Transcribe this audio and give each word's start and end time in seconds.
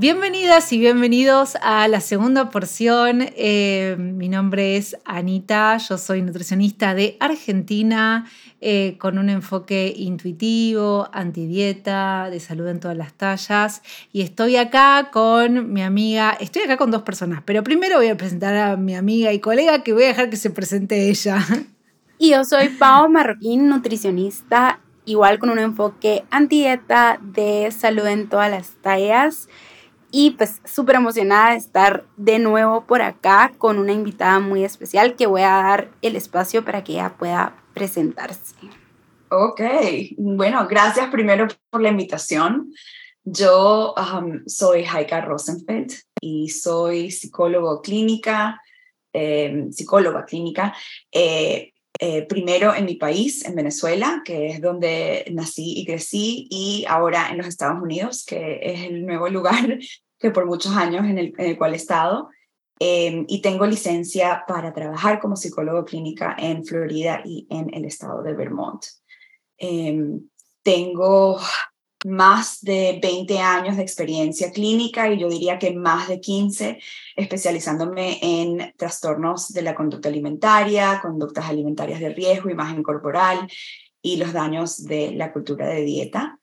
Bienvenidas 0.00 0.72
y 0.72 0.78
bienvenidos 0.78 1.58
a 1.60 1.86
la 1.86 2.00
segunda 2.00 2.48
porción. 2.48 3.20
Eh, 3.36 3.96
mi 3.98 4.30
nombre 4.30 4.78
es 4.78 4.96
Anita, 5.04 5.76
yo 5.76 5.98
soy 5.98 6.22
nutricionista 6.22 6.94
de 6.94 7.18
Argentina 7.20 8.24
eh, 8.62 8.96
con 8.98 9.18
un 9.18 9.28
enfoque 9.28 9.92
intuitivo, 9.94 11.06
antidieta, 11.12 12.28
de 12.30 12.40
salud 12.40 12.68
en 12.68 12.80
todas 12.80 12.96
las 12.96 13.12
tallas. 13.12 13.82
Y 14.10 14.22
estoy 14.22 14.56
acá 14.56 15.10
con 15.12 15.70
mi 15.70 15.82
amiga, 15.82 16.34
estoy 16.40 16.62
acá 16.62 16.78
con 16.78 16.90
dos 16.90 17.02
personas, 17.02 17.42
pero 17.44 17.62
primero 17.62 17.98
voy 17.98 18.08
a 18.08 18.16
presentar 18.16 18.56
a 18.56 18.78
mi 18.78 18.94
amiga 18.94 19.34
y 19.34 19.38
colega 19.38 19.82
que 19.82 19.92
voy 19.92 20.04
a 20.04 20.06
dejar 20.06 20.30
que 20.30 20.38
se 20.38 20.48
presente 20.48 21.10
ella. 21.10 21.46
Y 22.16 22.30
yo 22.30 22.42
soy 22.44 22.70
Pau 22.70 23.10
Marroquín, 23.10 23.68
nutricionista, 23.68 24.80
igual 25.04 25.38
con 25.38 25.50
un 25.50 25.58
enfoque 25.58 26.24
antidieta 26.30 27.18
de 27.20 27.70
salud 27.70 28.06
en 28.06 28.30
todas 28.30 28.50
las 28.50 28.70
tallas 28.80 29.48
y 30.10 30.32
pues 30.32 30.60
súper 30.64 30.96
emocionada 30.96 31.50
de 31.50 31.56
estar 31.56 32.04
de 32.16 32.38
nuevo 32.38 32.84
por 32.86 33.02
acá 33.02 33.52
con 33.58 33.78
una 33.78 33.92
invitada 33.92 34.40
muy 34.40 34.64
especial 34.64 35.16
que 35.16 35.26
voy 35.26 35.42
a 35.42 35.50
dar 35.50 35.90
el 36.02 36.16
espacio 36.16 36.64
para 36.64 36.84
que 36.84 36.92
ella 36.92 37.16
pueda 37.18 37.56
presentarse. 37.74 38.54
Ok, 39.30 39.60
bueno, 40.18 40.66
gracias 40.68 41.08
primero 41.10 41.46
por 41.70 41.80
la 41.80 41.90
invitación. 41.90 42.72
Yo 43.22 43.94
soy 44.46 44.84
Heika 44.84 45.20
Rosenfeld 45.20 45.92
y 46.20 46.48
soy 46.48 47.10
psicólogo 47.10 47.80
clínica, 47.80 48.60
em, 49.12 49.70
psicóloga 49.70 50.24
clínica. 50.24 50.74
Eh, 51.12 51.72
eh, 52.02 52.22
primero 52.26 52.74
en 52.74 52.86
mi 52.86 52.94
país, 52.94 53.44
en 53.44 53.54
Venezuela, 53.54 54.22
que 54.24 54.46
es 54.46 54.62
donde 54.62 55.26
nací 55.32 55.78
y 55.78 55.84
crecí, 55.84 56.48
y 56.50 56.86
ahora 56.88 57.28
en 57.30 57.36
los 57.36 57.46
Estados 57.46 57.82
Unidos, 57.82 58.24
que 58.24 58.58
es 58.62 58.80
el 58.84 59.04
nuevo 59.04 59.28
lugar 59.36 59.78
que 60.18 60.30
por 60.30 60.46
muchos 60.46 60.74
años 60.74 61.04
en 61.04 61.18
el, 61.18 61.34
en 61.36 61.46
el 61.50 61.58
cual 61.58 61.74
he 61.74 61.76
estado. 61.76 62.30
Em, 62.78 63.26
y 63.28 63.42
tengo 63.42 63.66
licencia 63.66 64.44
para 64.48 64.72
trabajar 64.72 65.20
como 65.20 65.36
psicólogo 65.36 65.84
clínica 65.84 66.34
en 66.38 66.64
Florida 66.64 67.20
y 67.22 67.46
en 67.50 67.72
el 67.74 67.84
estado 67.84 68.22
de 68.22 68.32
Vermont. 68.32 68.82
Em, 69.58 70.22
tengo 70.62 71.38
más 72.06 72.60
de 72.62 72.98
20 73.02 73.38
años 73.38 73.76
de 73.76 73.82
experiencia 73.82 74.50
clínica 74.52 75.12
y 75.12 75.18
yo 75.18 75.28
diría 75.28 75.58
que 75.58 75.74
más 75.74 76.08
de 76.08 76.20
15 76.20 76.78
especializándome 77.16 78.18
en 78.22 78.72
trastornos 78.76 79.52
de 79.52 79.62
la 79.62 79.74
conducta 79.74 80.08
alimentaria, 80.08 81.00
conductas 81.02 81.46
alimentarias 81.46 82.00
de 82.00 82.10
riesgo, 82.10 82.50
imagen 82.50 82.82
corporal 82.82 83.48
y 84.00 84.16
los 84.16 84.32
daños 84.32 84.84
de 84.84 85.12
la 85.12 85.32
cultura 85.32 85.66
de 85.68 85.82
dieta. 85.82 86.38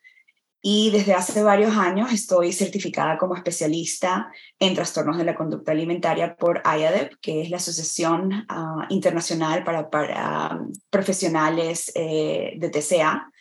Y 0.61 0.89
desde 0.91 1.13
hace 1.13 1.43
varios 1.43 1.77
años 1.77 2.11
estoy 2.11 2.51
certificada 2.51 3.17
como 3.17 3.35
especialista 3.35 4.31
en 4.59 4.73
trastornos 4.75 5.17
de 5.17 5.23
la 5.23 5.35
conducta 5.35 5.71
alimentaria 5.71 6.35
por 6.35 6.61
IADEP, 6.65 7.13
que 7.21 7.41
es 7.41 7.49
la 7.49 7.57
Asociación 7.57 8.45
ah, 8.49 8.85
Internacional 8.89 9.63
para, 9.63 9.89
para 9.89 10.59
Profesionales 10.89 11.91
eh, 11.95 12.53
de 12.57 12.69
TCA 12.69 13.31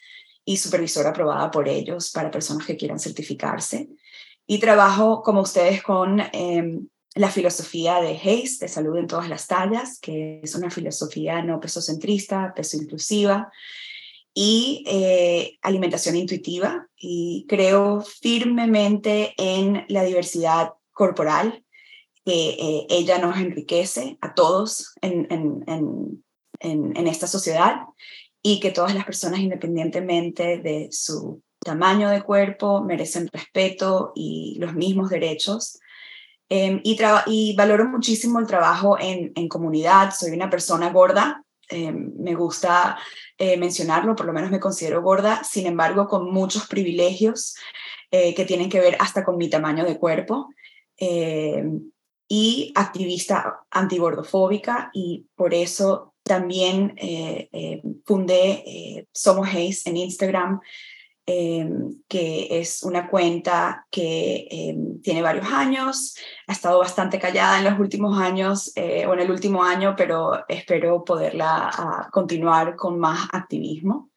y 0.48 0.56
supervisora 0.56 1.10
aprobada 1.10 1.50
por 1.50 1.68
ellos 1.68 2.10
para 2.12 2.30
personas 2.30 2.66
que 2.66 2.76
quieran 2.76 3.00
certificarse. 3.00 3.88
Y 4.46 4.60
trabajo, 4.60 5.22
como 5.22 5.40
ustedes, 5.40 5.82
con 5.82 6.20
em, 6.32 6.86
la 7.16 7.30
filosofía 7.30 8.00
de 8.00 8.10
Hayes, 8.10 8.60
de 8.60 8.68
salud 8.68 8.96
en 8.96 9.08
todas 9.08 9.28
las 9.28 9.48
tallas, 9.48 9.98
que 9.98 10.40
es 10.44 10.54
una 10.54 10.70
filosofía 10.70 11.42
no 11.42 11.58
pesocentrista, 11.58 12.54
peso 12.54 12.76
inclusiva, 12.76 13.50
y 14.32 14.84
eh, 14.86 15.58
alimentación 15.62 16.14
intuitiva. 16.14 16.86
Y 16.96 17.44
creo 17.48 18.02
firmemente 18.02 19.34
en 19.38 19.84
la 19.88 20.04
diversidad 20.04 20.74
corporal, 20.92 21.64
que 22.24 22.50
eh, 22.50 22.86
ella 22.88 23.18
nos 23.18 23.36
enriquece 23.36 24.16
a 24.20 24.32
todos 24.34 24.92
en, 25.00 25.26
en, 25.30 25.64
en, 26.60 26.96
en 26.96 27.06
esta 27.08 27.26
sociedad 27.26 27.80
y 28.46 28.60
que 28.60 28.70
todas 28.70 28.94
las 28.94 29.04
personas, 29.04 29.40
independientemente 29.40 30.58
de 30.58 30.88
su 30.92 31.42
tamaño 31.58 32.10
de 32.10 32.22
cuerpo, 32.22 32.80
merecen 32.80 33.28
respeto 33.32 34.12
y 34.14 34.56
los 34.60 34.72
mismos 34.74 35.10
derechos. 35.10 35.80
Em, 36.48 36.80
y, 36.84 36.96
y, 37.26 37.56
valoro 37.56 37.86
muchísimo 37.86 38.38
el 38.38 38.46
trabajo 38.46 38.98
en, 39.00 39.32
en 39.34 39.48
comunidad. 39.48 40.12
Soy 40.16 40.30
una 40.30 40.48
persona 40.48 40.90
gorda, 40.90 41.42
em, 41.68 42.12
me 42.20 42.36
gusta 42.36 42.96
eh, 43.36 43.56
mencionarlo, 43.56 44.14
por 44.14 44.26
lo 44.26 44.32
menos 44.32 44.52
me 44.52 44.60
considero 44.60 45.02
gorda, 45.02 45.42
sin 45.42 45.66
embargo, 45.66 46.06
con 46.06 46.30
muchos 46.30 46.68
privilegios 46.68 47.56
eh, 48.12 48.32
que 48.32 48.44
tienen 48.44 48.70
que 48.70 48.78
ver 48.78 48.96
hasta 49.00 49.24
con 49.24 49.38
mi 49.38 49.50
tamaño 49.50 49.84
de 49.84 49.98
cuerpo. 49.98 50.50
Em, 50.98 51.90
y 52.28 52.72
activista 52.76 53.66
antigordofóbica 53.72 54.90
y 54.92 55.26
por 55.34 55.52
eso 55.52 56.15
también 56.26 56.94
eh, 56.96 57.48
eh, 57.52 57.82
fundé 58.04 58.62
eh, 58.66 59.06
Somos 59.12 59.48
Hayes 59.48 59.86
en 59.86 59.96
Instagram, 59.96 60.60
em, 61.24 62.02
que 62.08 62.60
es 62.60 62.82
una 62.82 63.08
cuenta 63.08 63.86
que 63.90 64.46
em, 64.50 65.00
tiene 65.00 65.22
varios 65.22 65.46
años, 65.46 66.16
ha 66.46 66.52
estado 66.52 66.78
bastante 66.78 67.18
callada 67.18 67.58
en 67.58 67.64
los 67.64 67.78
últimos 67.78 68.18
años 68.18 68.72
o 68.76 69.14
en 69.14 69.20
el 69.20 69.30
último 69.30 69.62
año, 69.62 69.94
pero 69.96 70.44
espero 70.48 71.04
poderla 71.04 71.70
ah, 71.72 72.08
continuar 72.12 72.76
con 72.76 72.98
más 72.98 73.28
activismo. 73.32 74.10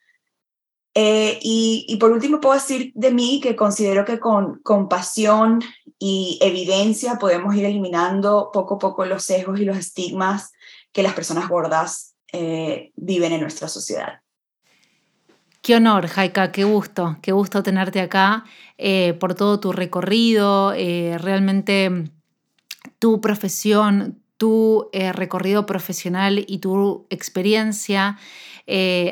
y, 0.96 1.86
y, 1.88 1.98
por 1.98 2.12
último 2.12 2.40
puedo 2.42 2.56
decir 2.56 2.92
de 2.96 3.12
mí 3.12 3.40
que 3.42 3.56
considero 3.56 4.04
que 4.04 4.20
con 4.20 4.60
compasión 4.64 5.62
y 6.00 6.40
evidencia 6.42 7.18
podemos 7.20 7.56
ir 7.56 7.66
eliminando 7.66 8.50
poco 8.52 8.76
a 8.76 8.80
poco 8.80 9.06
los 9.06 9.24
sesgos 9.24 9.60
y 9.60 9.66
los 9.66 9.78
estigmas 9.78 10.52
que 10.92 11.04
las 11.04 11.14
personas 11.14 11.48
gordas 11.48 12.16
eh, 12.32 12.92
viven 12.96 13.32
en 13.32 13.42
nuestra 13.42 13.68
sociedad. 13.68 14.22
Qué 15.62 15.76
honor, 15.76 16.08
Jaika, 16.08 16.52
qué 16.52 16.64
gusto, 16.64 17.18
qué 17.22 17.32
gusto 17.32 17.64
tenerte 17.64 18.00
acá 18.00 18.46
eh, 18.78 19.14
por 19.20 19.36
todo 19.36 19.60
tu 19.60 19.72
recorrido, 19.72 20.74
eh, 20.74 21.18
realmente 21.18 22.12
tu 22.98 23.20
profesión, 23.20 24.22
tu 24.38 24.88
recorrido 24.94 25.66
profesional 25.66 26.46
y 26.48 26.60
tu 26.60 27.06
experiencia 27.10 28.18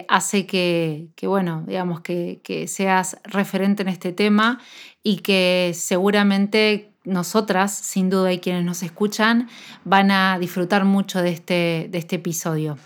hace 0.08 0.46
que, 0.46 1.10
bueno, 1.24 1.66
digamos, 1.68 2.00
que 2.00 2.66
seas 2.70 3.18
referente 3.26 3.82
en 3.84 3.90
este 3.90 4.14
tema 4.14 4.62
y 5.04 5.18
que 5.18 5.74
seguramente 5.74 6.94
nosotras, 7.08 7.74
sin 7.74 8.10
duda, 8.10 8.32
y 8.34 8.40
quienes 8.40 8.64
nos 8.64 8.84
escuchan, 8.84 9.50
van 9.84 10.12
a 10.12 10.38
disfrutar 10.40 10.86
mucho 10.86 11.22
de 11.22 11.32
este, 11.32 11.88
de 11.90 11.98
este 11.98 12.18
episodio. 12.18 12.78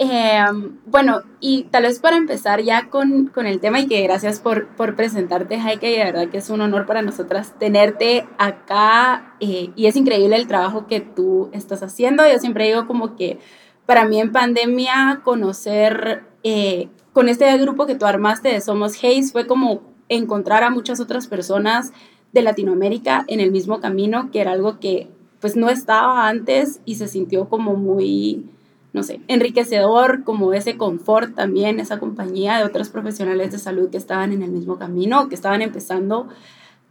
Em, 0.00 0.78
bueno, 0.86 1.22
y 1.40 1.64
tal 1.64 1.82
vez 1.82 1.98
para 1.98 2.16
empezar 2.16 2.62
ya 2.62 2.88
con, 2.88 3.26
con 3.26 3.46
el 3.46 3.58
tema 3.58 3.80
y 3.80 3.88
que 3.88 4.00
gracias 4.02 4.38
por, 4.38 4.68
por 4.76 4.94
presentarte, 4.94 5.56
Heike, 5.56 5.90
y 5.90 5.96
de 5.96 6.04
verdad 6.04 6.28
que 6.28 6.38
es 6.38 6.50
un 6.50 6.60
honor 6.60 6.86
para 6.86 7.02
nosotras 7.02 7.58
tenerte 7.58 8.28
acá 8.38 9.34
eh, 9.40 9.70
y 9.74 9.86
es 9.86 9.96
increíble 9.96 10.36
el 10.36 10.46
trabajo 10.46 10.86
que 10.86 11.00
tú 11.00 11.50
estás 11.52 11.82
haciendo. 11.82 12.22
Yo 12.30 12.38
siempre 12.38 12.68
digo 12.68 12.86
como 12.86 13.16
que 13.16 13.40
para 13.86 14.04
mí 14.04 14.20
en 14.20 14.30
pandemia 14.30 15.22
conocer 15.24 16.22
eh, 16.44 16.88
con 17.12 17.28
este 17.28 17.56
grupo 17.58 17.86
que 17.86 17.96
tú 17.96 18.06
armaste 18.06 18.50
de 18.50 18.60
Somos 18.60 19.02
Hayes 19.02 19.32
fue 19.32 19.48
como 19.48 19.82
encontrar 20.08 20.62
a 20.62 20.70
muchas 20.70 21.00
otras 21.00 21.26
personas 21.26 21.92
de 22.32 22.42
Latinoamérica 22.42 23.24
en 23.28 23.40
el 23.40 23.50
mismo 23.50 23.80
camino, 23.80 24.30
que 24.30 24.40
era 24.40 24.52
algo 24.52 24.78
que 24.80 25.08
pues 25.40 25.56
no 25.56 25.68
estaba 25.70 26.28
antes 26.28 26.80
y 26.84 26.96
se 26.96 27.08
sintió 27.08 27.48
como 27.48 27.74
muy, 27.76 28.46
no 28.92 29.02
sé, 29.02 29.20
enriquecedor, 29.28 30.24
como 30.24 30.52
ese 30.52 30.76
confort 30.76 31.34
también, 31.34 31.80
esa 31.80 31.98
compañía 31.98 32.58
de 32.58 32.64
otros 32.64 32.88
profesionales 32.88 33.52
de 33.52 33.58
salud 33.58 33.90
que 33.90 33.96
estaban 33.96 34.32
en 34.32 34.42
el 34.42 34.50
mismo 34.50 34.78
camino, 34.78 35.28
que 35.28 35.34
estaban 35.34 35.62
empezando 35.62 36.28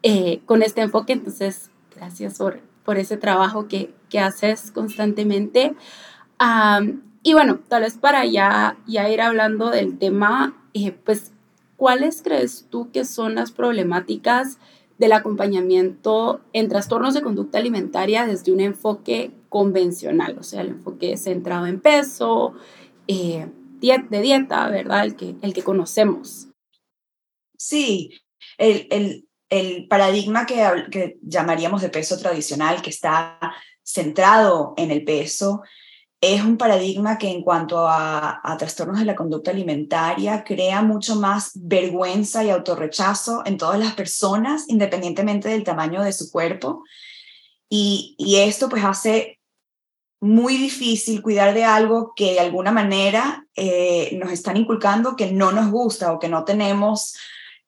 eh, 0.04 0.42
con 0.46 0.64
este 0.64 0.82
enfoque. 0.82 1.14
Entonces, 1.14 1.72
gracias 1.96 2.38
por, 2.38 2.62
por 2.86 2.98
ese 2.98 3.18
trabajo 3.18 3.68
que, 3.68 3.94
que 4.10 4.20
haces 4.20 4.72
constantemente. 4.72 5.76
y 7.24 7.34
bueno, 7.34 7.60
tal 7.68 7.82
vez 7.82 7.98
para 7.98 8.26
ya, 8.26 8.78
ya 8.88 9.10
ir 9.10 9.22
hablando 9.22 9.70
del 9.70 9.98
tema, 9.98 10.56
eh, 10.74 10.92
pues, 10.92 11.34
¿cuáles 11.76 12.22
crees 12.22 12.68
tú 12.70 12.90
que 12.92 13.04
son 13.04 13.36
las 13.36 13.52
problemáticas 13.52 14.58
del 14.98 15.12
acompañamiento 15.12 16.42
en 16.54 16.70
trastornos 16.70 17.14
de 17.14 17.22
conducta 17.22 17.60
alimentaria 17.60 18.26
desde 18.26 18.52
un 18.52 18.60
enfoque 18.60 19.32
convencional, 19.50 20.38
o 20.40 20.44
sea, 20.44 20.62
el 20.62 20.70
enfoque 20.70 21.18
centrado 21.18 21.68
en 21.68 21.80
peso, 21.80 22.54
eh, 23.08 23.48
de 23.80 24.22
dieta, 24.22 24.70
¿verdad? 24.70 25.06
El 25.06 25.16
que, 25.16 25.36
el 25.42 25.54
que 25.54 25.64
conocemos. 25.64 26.48
Sí, 27.58 28.12
el, 28.58 28.88
el, 29.50 29.88
paradigma 29.88 30.46
que, 30.46 30.66
que, 30.92 31.18
llamaríamos 31.22 31.82
de 31.82 31.90
peso 31.90 32.18
tradicional, 32.18 32.82
que 32.82 32.90
está 32.90 33.40
centrado 33.84 34.74
en 34.78 34.92
el 34.92 35.04
peso, 35.04 35.62
es 36.20 36.42
un 36.44 36.58
paradigma 36.58 37.18
que 37.18 37.30
en 37.30 37.44
cuanto 37.44 37.88
a, 37.88 38.42
trastornos 38.58 39.00
de 39.00 39.06
la 39.06 39.16
conducta 39.16 39.52
alimentaria 39.52 40.44
crea 40.44 40.82
mucho 40.82 41.16
más 41.16 41.52
vergüenza 41.56 42.44
y 42.44 42.50
autorrechazo 42.50 43.44
en 43.46 43.58
todas 43.58 43.80
las 43.80 43.94
personas, 43.94 44.66
independientemente 44.68 45.50
del 45.50 45.64
tamaño 45.64 46.04
de 46.04 46.14
su 46.14 46.32
cuerpo. 46.32 46.84
Y, 47.70 48.16
y 48.18 48.38
esto 48.38 48.70
pues 48.70 48.84
hace 48.84 49.38
muy 50.20 50.58
difícil 50.58 51.22
cuidar 51.22 51.54
de 51.54 51.64
algo 51.64 52.14
que 52.16 52.34
de 52.34 52.40
alguna 52.40 52.72
manera 52.72 53.46
eh, 53.56 54.18
nos 54.20 54.32
están 54.32 54.58
inculcando 54.58 55.16
que 55.16 55.32
no 55.32 55.52
nos 55.52 55.70
gusta 55.70 56.12
o 56.12 56.20
que 56.20 56.30
no 56.30 56.44
tenemos, 56.44 57.16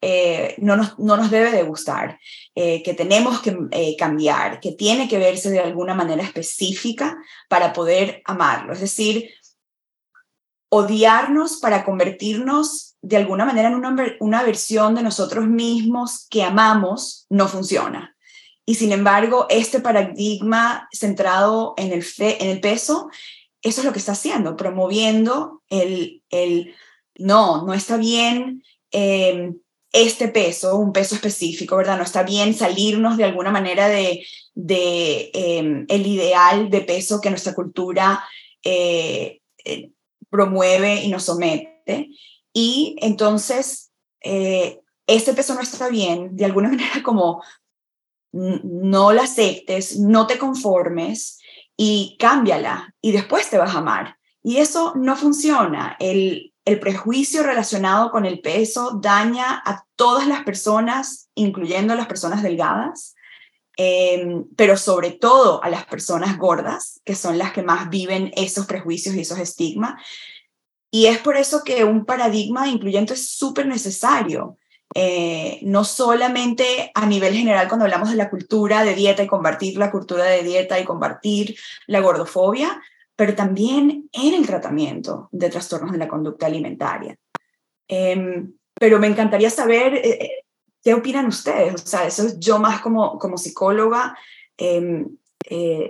eh, 0.02 0.56
no, 0.60 0.76
nos, 0.76 0.98
no 1.00 1.18
nos 1.18 1.30
debe 1.30 1.52
de 1.52 1.64
gustar, 1.64 2.20
eh, 2.56 2.82
que 2.84 2.94
tenemos 2.94 3.42
que 3.42 3.56
cambiar, 3.98 4.60
que 4.60 4.72
tiene 4.72 5.08
que 5.08 5.18
verse 5.18 5.50
de 5.50 5.60
alguna 5.60 5.94
manera 5.94 6.24
específica 6.24 7.18
para 7.50 7.74
poder 7.74 8.22
amarlo. 8.26 8.74
Es 8.74 8.82
decir, 8.82 9.30
odiarnos 10.70 11.58
para 11.58 11.84
convertirnos 11.84 12.96
de 13.02 13.18
alguna 13.18 13.46
manera 13.46 13.70
en 13.70 13.76
una, 13.76 13.96
una 14.20 14.44
versión 14.44 14.96
de 14.96 15.04
nosotros 15.04 15.48
mismos 15.48 16.28
que 16.30 16.44
amamos 16.44 17.26
no 17.30 17.48
funciona. 17.48 18.16
Y 18.66 18.76
sin 18.76 18.92
embargo, 18.92 19.48
este 19.50 19.80
paradigma 19.80 20.88
centrado 20.94 21.74
en 21.76 21.92
el, 21.92 22.06
en 22.20 22.50
el 22.50 22.62
peso, 22.62 23.10
eso 23.64 23.82
es 23.82 23.86
lo 23.86 23.92
que 23.92 24.00
está 24.00 24.12
haciendo, 24.12 24.56
promoviendo 24.56 25.64
el, 25.70 26.24
el 26.30 26.76
no, 27.18 27.66
no 27.66 27.74
está 27.74 27.98
bien 27.98 28.64
este 29.92 30.28
peso, 30.28 30.78
un 30.78 30.94
peso 30.94 31.16
específico, 31.16 31.76
¿verdad? 31.76 31.98
No 31.98 32.04
está 32.04 32.24
bien 32.24 32.54
salirnos 32.54 33.18
de 33.18 33.24
alguna 33.24 33.52
manera 33.52 33.88
de, 33.88 34.26
de 34.54 35.32
em, 35.34 35.86
el 35.90 36.06
ideal 36.06 36.70
de 36.70 36.82
peso 36.82 37.20
que 37.22 37.30
nuestra 37.30 37.56
cultura 37.56 38.24
eh, 38.64 39.42
eh, 39.66 39.92
promueve 40.30 41.04
y 41.04 41.10
nos 41.10 41.24
somete. 41.24 42.10
Y 42.54 42.96
entonces, 43.02 43.92
eh, 44.22 44.80
este 45.08 45.34
peso 45.34 45.56
no 45.56 45.62
está 45.62 45.90
bien, 45.90 46.36
de 46.36 46.46
alguna 46.46 46.70
manera 46.70 47.02
como 47.04 47.44
no 48.32 49.12
la 49.12 49.24
aceptes, 49.24 49.98
no 49.98 50.28
te 50.28 50.38
conformes 50.38 51.40
y 51.76 52.16
cámbiala 52.20 52.94
y 53.02 53.12
después 53.12 53.50
te 53.50 53.58
vas 53.58 53.74
a 53.74 53.80
amar. 53.80 54.18
Y 54.44 54.58
eso 54.58 54.94
no 54.96 55.16
funciona. 55.16 55.98
El, 56.00 56.54
el 56.70 56.80
prejuicio 56.80 57.42
relacionado 57.42 58.12
con 58.12 58.28
el 58.28 58.42
peso 58.42 59.00
daña 59.02 59.60
a 59.66 59.86
todas 59.96 60.28
las 60.28 60.44
personas, 60.44 61.30
incluyendo 61.34 61.94
a 61.94 61.96
las 61.96 62.06
personas 62.06 62.44
delgadas, 62.44 63.16
em, 63.76 64.46
pero 64.56 64.78
sobre 64.78 65.12
todo 65.12 65.64
a 65.64 65.70
las 65.70 65.86
personas 65.86 66.38
gordas, 66.38 67.02
que 67.04 67.16
son 67.16 67.40
las 67.40 67.54
que 67.54 67.64
más 67.64 67.90
viven 67.90 68.32
esos 68.36 68.68
prejuicios 68.68 69.16
y 69.16 69.22
esos 69.22 69.40
estigmas. 69.40 70.00
Y 70.92 71.08
es 71.08 71.18
por 71.18 71.38
eso 71.38 71.64
que 71.64 71.84
un 71.84 72.06
paradigma 72.06 72.68
incluyente 72.68 73.16
es 73.16 73.30
súper 73.30 73.66
necesario. 73.66 74.58
Eh, 74.94 75.60
no 75.64 75.84
solamente 75.84 76.92
a 76.94 77.08
nivel 77.08 77.34
general 77.34 77.68
cuando 77.68 77.86
hablamos 77.86 78.12
de 78.12 78.16
la 78.16 78.30
cultura 78.30 78.84
de 78.84 78.94
dieta 78.94 79.24
y 79.24 79.28
combatir 79.28 79.78
la 79.78 79.92
cultura 79.92 80.26
de 80.26 80.44
dieta 80.44 80.80
y 80.80 80.86
combatir 80.86 81.56
la 81.88 82.00
gordofobia, 82.00 82.80
pero 83.20 83.36
también 83.36 84.10
en 84.14 84.34
el 84.34 84.48
tratamiento 84.48 85.28
de 85.34 85.50
trastornos 85.50 85.92
de 85.92 85.98
la 85.98 86.08
conducta 86.08 86.46
alimentaria. 86.46 87.18
Em, 87.86 88.54
pero 88.74 88.98
me 88.98 89.08
encantaría 89.08 89.50
saber 89.50 89.96
eh, 89.96 90.24
eh, 90.24 90.32
qué 90.82 90.94
opinan 90.94 91.26
ustedes. 91.26 91.74
O 91.74 91.86
sea, 91.86 92.08
eso 92.08 92.26
es 92.26 92.40
yo 92.40 92.60
más 92.60 92.80
como, 92.80 93.20
como 93.20 93.38
psicóloga. 93.38 94.18
Em, 94.56 95.18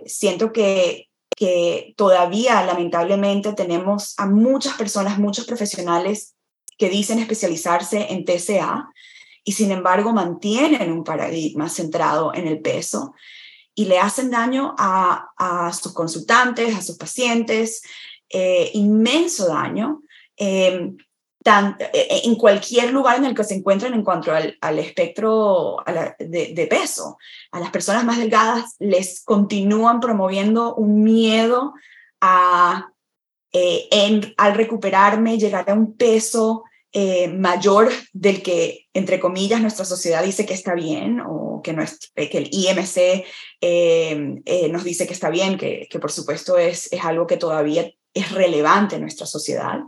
siento 0.08 0.52
que, 0.52 1.10
que 1.38 1.94
todavía 1.96 2.66
lamentablemente 2.66 3.54
tenemos 3.54 4.16
a 4.18 4.26
muchas 4.26 4.74
personas, 4.74 5.20
muchos 5.20 5.46
profesionales 5.46 6.34
que 6.80 6.90
dicen 6.90 7.20
especializarse 7.20 8.08
en 8.10 8.26
TCA 8.26 8.90
y 9.44 9.52
sin 9.52 9.70
embargo 9.70 10.14
mantienen 10.14 10.92
un 10.92 11.04
paradigma 11.04 11.70
centrado 11.70 12.34
en 12.34 12.48
el 12.48 12.60
peso 12.60 13.14
y 13.80 13.86
le 13.86 13.98
hacen 13.98 14.30
daño 14.30 14.76
a, 14.78 15.72
sus 15.72 15.94
consultantes, 15.94 16.76
a 16.76 16.82
sus 16.82 16.98
pacientes, 16.98 17.82
eh, 18.28 18.72
inmenso 18.74 19.48
daño. 19.48 20.02
Em, 20.36 20.98
eh, 21.46 22.22
en 22.26 22.36
cualquier 22.36 22.92
lugar 22.92 23.18
en 23.18 23.24
el 23.24 23.34
que 23.34 23.46
se 23.46 23.56
encuentren 23.56 23.94
en 23.94 24.04
cuanto 24.04 24.34
al, 24.34 24.80
espectro 24.80 25.78
de, 26.18 26.54
de, 26.54 26.68
peso. 26.68 27.18
A 27.54 27.62
las 27.62 27.72
personas 27.72 28.04
más 28.04 28.18
delgadas 28.18 28.76
les 28.80 29.24
continúan 29.24 30.02
promoviendo 30.02 30.76
un 30.76 31.02
miedo 31.02 31.74
a, 32.20 32.92
eh, 33.54 33.88
en, 33.92 34.34
al 34.36 34.56
recuperarme, 34.56 35.38
llegar 35.38 35.70
a 35.70 35.74
un 35.74 35.96
peso 35.96 36.66
eh, 36.92 37.30
mayor 37.30 37.90
del 38.12 38.42
que, 38.42 38.88
entre 38.94 39.20
comillas, 39.20 39.62
nuestra 39.62 39.86
sociedad 39.86 40.24
dice 40.24 40.46
que 40.46 40.56
está 40.56 40.74
bien 40.74 41.22
o 41.22 41.49
que, 41.62 41.76
que 42.30 42.38
el 42.38 42.50
IMC 42.52 42.98
eh, 43.62 44.36
eh, 44.46 44.70
nos 44.70 44.84
dice 44.84 45.08
que 45.08 45.14
está 45.14 45.30
bien, 45.30 45.58
que, 45.58 45.88
por 46.00 46.12
supuesto 46.12 46.58
es, 46.58 46.92
es 46.92 47.04
algo 47.04 47.28
que 47.28 47.38
todavía 47.38 47.92
es 48.14 48.32
relevante 48.32 48.96
en 48.96 49.02
nuestra 49.02 49.26
sociedad. 49.26 49.80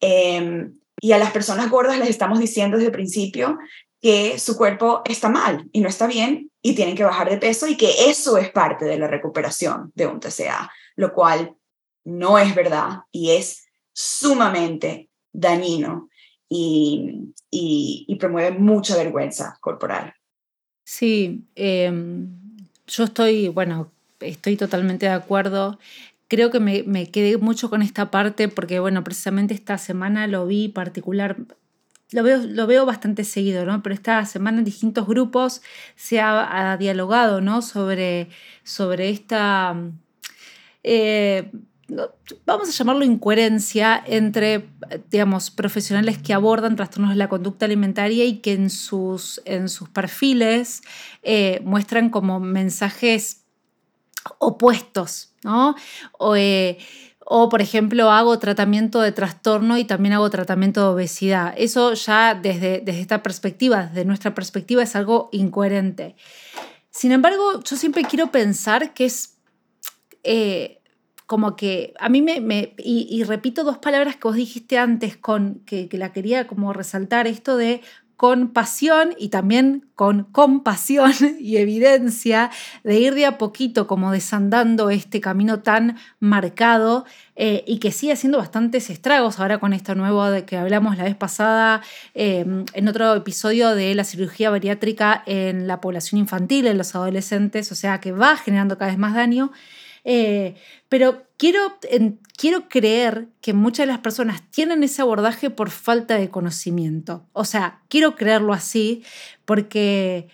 Em, 0.00 0.78
y 1.00 1.12
a 1.12 1.18
las 1.18 1.32
personas 1.32 1.70
gordas 1.70 1.98
les 1.98 2.08
estamos 2.08 2.38
diciendo 2.38 2.76
desde 2.76 2.88
el 2.88 2.92
principio 2.92 3.58
que 4.00 4.38
su 4.38 4.56
cuerpo 4.56 5.02
está 5.04 5.28
mal 5.28 5.68
y 5.72 5.80
no 5.80 5.88
está 5.88 6.06
bien 6.06 6.50
y 6.60 6.74
tienen 6.74 6.96
que 6.96 7.04
bajar 7.04 7.30
de 7.30 7.38
peso 7.38 7.66
y 7.66 7.76
que 7.76 8.08
eso 8.08 8.36
es 8.36 8.50
parte 8.50 8.84
de 8.84 8.98
la 8.98 9.06
recuperación 9.06 9.92
de 9.94 10.06
un 10.06 10.20
TCA, 10.20 10.70
lo 10.96 11.12
cual 11.12 11.56
no 12.04 12.38
es 12.38 12.54
verdad 12.54 13.02
y 13.10 13.30
es 13.30 13.64
sumamente 13.92 15.08
dañino 15.32 16.08
y, 16.48 18.16
promueve 18.20 18.56
mucha 18.56 18.96
vergüenza 18.96 19.56
corporal. 19.60 20.14
Sí, 20.84 21.44
em, 21.54 22.28
yo 22.86 23.04
estoy, 23.04 23.48
bueno, 23.48 23.90
estoy 24.20 24.56
totalmente 24.56 25.06
de 25.06 25.12
acuerdo. 25.12 25.78
Creo 26.28 26.50
que 26.50 26.60
me, 26.60 27.10
quedé 27.10 27.36
mucho 27.38 27.70
con 27.70 27.82
esta 27.82 28.10
parte 28.10 28.48
porque, 28.48 28.80
bueno, 28.80 29.04
precisamente 29.04 29.54
esta 29.54 29.78
semana 29.78 30.26
lo 30.26 30.46
vi 30.46 30.68
particular, 30.68 31.36
lo 32.12 32.22
veo, 32.22 32.38
lo 32.46 32.66
veo 32.66 32.86
bastante 32.86 33.24
seguido, 33.24 33.64
¿no? 33.64 33.82
Pero 33.82 33.94
esta 33.94 34.24
semana 34.26 34.58
en 34.58 34.64
distintos 34.64 35.06
grupos 35.06 35.62
se 35.96 36.20
ha, 36.20 36.76
dialogado, 36.78 37.40
¿no? 37.40 37.62
Sobre, 37.62 38.28
sobre 38.64 39.10
esta... 39.10 39.76
Eh, 40.84 41.50
vamos 42.46 42.68
a 42.68 42.72
llamarlo 42.72 43.04
incoherencia 43.04 44.02
entre, 44.06 44.68
digamos, 45.10 45.50
profesionales 45.50 46.18
que 46.18 46.32
abordan 46.32 46.76
trastornos 46.76 47.10
de 47.10 47.16
la 47.16 47.28
conducta 47.28 47.66
alimentaria 47.66 48.24
y 48.24 48.38
que 48.38 48.52
en 48.52 48.70
sus, 48.70 49.42
en 49.44 49.68
sus 49.68 49.88
perfiles 49.88 50.82
eh, 51.22 51.60
muestran 51.64 52.10
como 52.10 52.40
mensajes 52.40 53.44
opuestos, 54.38 55.34
¿no? 55.42 55.74
Eh, 56.36 56.78
o, 57.24 57.48
por 57.48 57.62
ejemplo, 57.62 58.10
hago 58.10 58.38
tratamiento 58.38 59.00
de 59.00 59.12
trastorno 59.12 59.78
y 59.78 59.84
también 59.84 60.12
hago 60.12 60.28
tratamiento 60.28 60.80
de 60.80 60.86
obesidad. 60.88 61.54
Eso 61.56 61.94
ya 61.94 62.34
desde, 62.34 62.80
desde 62.80 63.00
esta 63.00 63.22
perspectiva, 63.22 63.86
desde 63.86 64.04
nuestra 64.04 64.34
perspectiva, 64.34 64.82
es 64.82 64.96
algo 64.96 65.28
incoherente. 65.32 66.16
Sin 66.90 67.12
embargo, 67.12 67.62
yo 67.62 67.76
siempre 67.76 68.04
quiero 68.04 68.30
pensar 68.30 68.92
que 68.92 69.06
es... 69.06 69.38
Eh, 70.24 70.81
como 71.32 71.56
que 71.56 71.94
a 71.98 72.10
mí 72.10 72.20
me, 72.20 72.74
y, 72.76 73.24
repito 73.24 73.64
dos 73.64 73.78
palabras 73.78 74.16
que 74.16 74.28
vos 74.28 74.36
dijiste 74.36 74.76
antes 74.76 75.16
con 75.16 75.62
que, 75.64 75.88
la 75.92 76.12
quería 76.12 76.46
como 76.46 76.74
resaltar 76.74 77.26
esto 77.26 77.56
de 77.56 77.80
con 78.18 78.48
pasión 78.50 79.14
y 79.18 79.30
también 79.30 79.88
con 79.94 80.24
compasión 80.24 81.10
y 81.40 81.56
evidencia 81.56 82.50
de 82.84 82.98
ir 82.98 83.14
de 83.14 83.24
a 83.24 83.38
poquito 83.38 83.86
como 83.86 84.12
desandando 84.12 84.90
este 84.90 85.22
camino 85.22 85.60
tan 85.60 85.96
marcado 86.20 87.06
eh, 87.34 87.64
y 87.66 87.78
que 87.78 87.92
sigue 87.92 88.12
haciendo 88.12 88.36
bastantes 88.36 88.90
estragos 88.90 89.40
ahora 89.40 89.56
con 89.56 89.72
esto 89.72 89.94
nuevo 89.94 90.30
de 90.30 90.44
que 90.44 90.58
hablamos 90.58 90.98
la 90.98 91.04
vez 91.04 91.16
pasada 91.16 91.80
em, 92.12 92.66
en 92.74 92.88
otro 92.88 93.14
episodio 93.14 93.74
de 93.74 93.94
la 93.94 94.04
cirugía 94.04 94.50
bariátrica 94.50 95.22
en 95.24 95.66
la 95.66 95.80
población 95.80 96.18
infantil, 96.18 96.66
en 96.66 96.76
los 96.76 96.94
adolescentes, 96.94 97.72
o 97.72 97.74
sea 97.74 98.02
que 98.02 98.12
va 98.12 98.36
generando 98.36 98.76
cada 98.76 98.90
vez 98.90 98.98
más 98.98 99.14
daño. 99.14 99.50
Eh, 100.04 100.56
pero 100.88 101.24
quiero, 101.36 101.78
quiero 102.36 102.68
creer 102.68 103.28
que 103.40 103.52
muchas 103.52 103.86
de 103.86 103.92
las 103.92 104.00
personas 104.00 104.42
tienen 104.50 104.82
ese 104.82 105.02
abordaje 105.02 105.50
por 105.50 105.70
falta 105.70 106.18
de 106.18 106.28
conocimiento. 106.30 107.26
O 107.32 107.44
sea, 107.44 107.82
quiero 107.88 108.16
creerlo 108.16 108.52
así 108.52 109.04
porque 109.44 110.28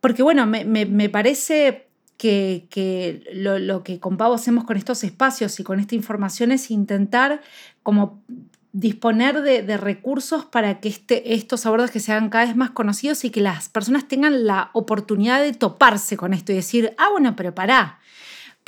porque 0.00 0.22
bueno, 0.22 0.46
me, 0.46 0.64
me, 0.64 1.08
parece 1.10 1.88
que, 2.16 2.66
que 2.70 3.22
lo, 3.34 3.58
lo, 3.58 3.82
que 3.84 4.00
con 4.00 4.16
Pau 4.16 4.32
hacemos 4.32 4.64
con 4.64 4.76
estos 4.76 5.04
espacios 5.04 5.60
y 5.60 5.64
con 5.64 5.78
esta 5.78 5.94
información 5.94 6.52
es 6.52 6.70
intentar 6.70 7.42
como 7.82 8.22
disponer 8.72 9.42
de, 9.42 9.62
de 9.62 9.76
recursos 9.76 10.46
para 10.46 10.80
que 10.80 10.88
este, 10.88 11.34
estos 11.34 11.66
abordajes 11.66 12.02
sean 12.02 12.30
cada 12.30 12.46
vez 12.46 12.56
más 12.56 12.70
conocidos 12.70 13.24
y 13.24 13.30
que 13.30 13.40
las 13.40 13.68
personas 13.68 14.08
tengan 14.08 14.46
la 14.46 14.70
oportunidad 14.72 15.42
de 15.42 15.52
toparse 15.52 16.16
con 16.16 16.32
esto 16.32 16.52
y 16.52 16.56
decir, 16.56 16.94
ah, 16.96 17.08
bueno, 17.10 17.36
pero 17.36 17.54
pará, 17.54 17.99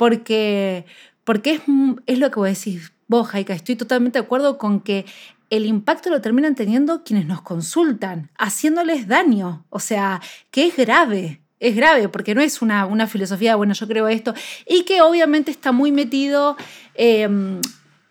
porque, 0.03 0.85
porque 1.23 1.51
es, 1.53 1.61
es 2.07 2.19
lo 2.19 2.29
que 2.29 2.35
vos 2.35 2.49
decís 2.49 2.91
vos, 3.07 3.29
Jaika, 3.29 3.53
estoy 3.53 3.77
totalmente 3.77 4.19
de 4.19 4.25
acuerdo 4.25 4.57
con 4.57 4.81
que 4.81 5.05
el 5.49 5.65
impacto 5.65 6.09
lo 6.09 6.19
terminan 6.19 6.55
teniendo 6.55 7.05
quienes 7.05 7.25
nos 7.25 7.41
consultan, 7.41 8.29
haciéndoles 8.37 9.07
daño, 9.07 9.65
o 9.69 9.79
sea, 9.79 10.21
que 10.51 10.67
es 10.67 10.75
grave. 10.75 11.41
Es 11.57 11.73
grave 11.73 12.09
porque 12.09 12.35
no 12.35 12.41
es 12.41 12.61
una, 12.61 12.85
una 12.85 13.07
filosofía, 13.07 13.55
bueno, 13.55 13.73
yo 13.73 13.87
creo 13.87 14.09
esto, 14.09 14.33
y 14.67 14.83
que 14.83 15.01
obviamente 15.01 15.51
está 15.51 15.71
muy 15.71 15.93
metido 15.93 16.57
em, 16.95 17.61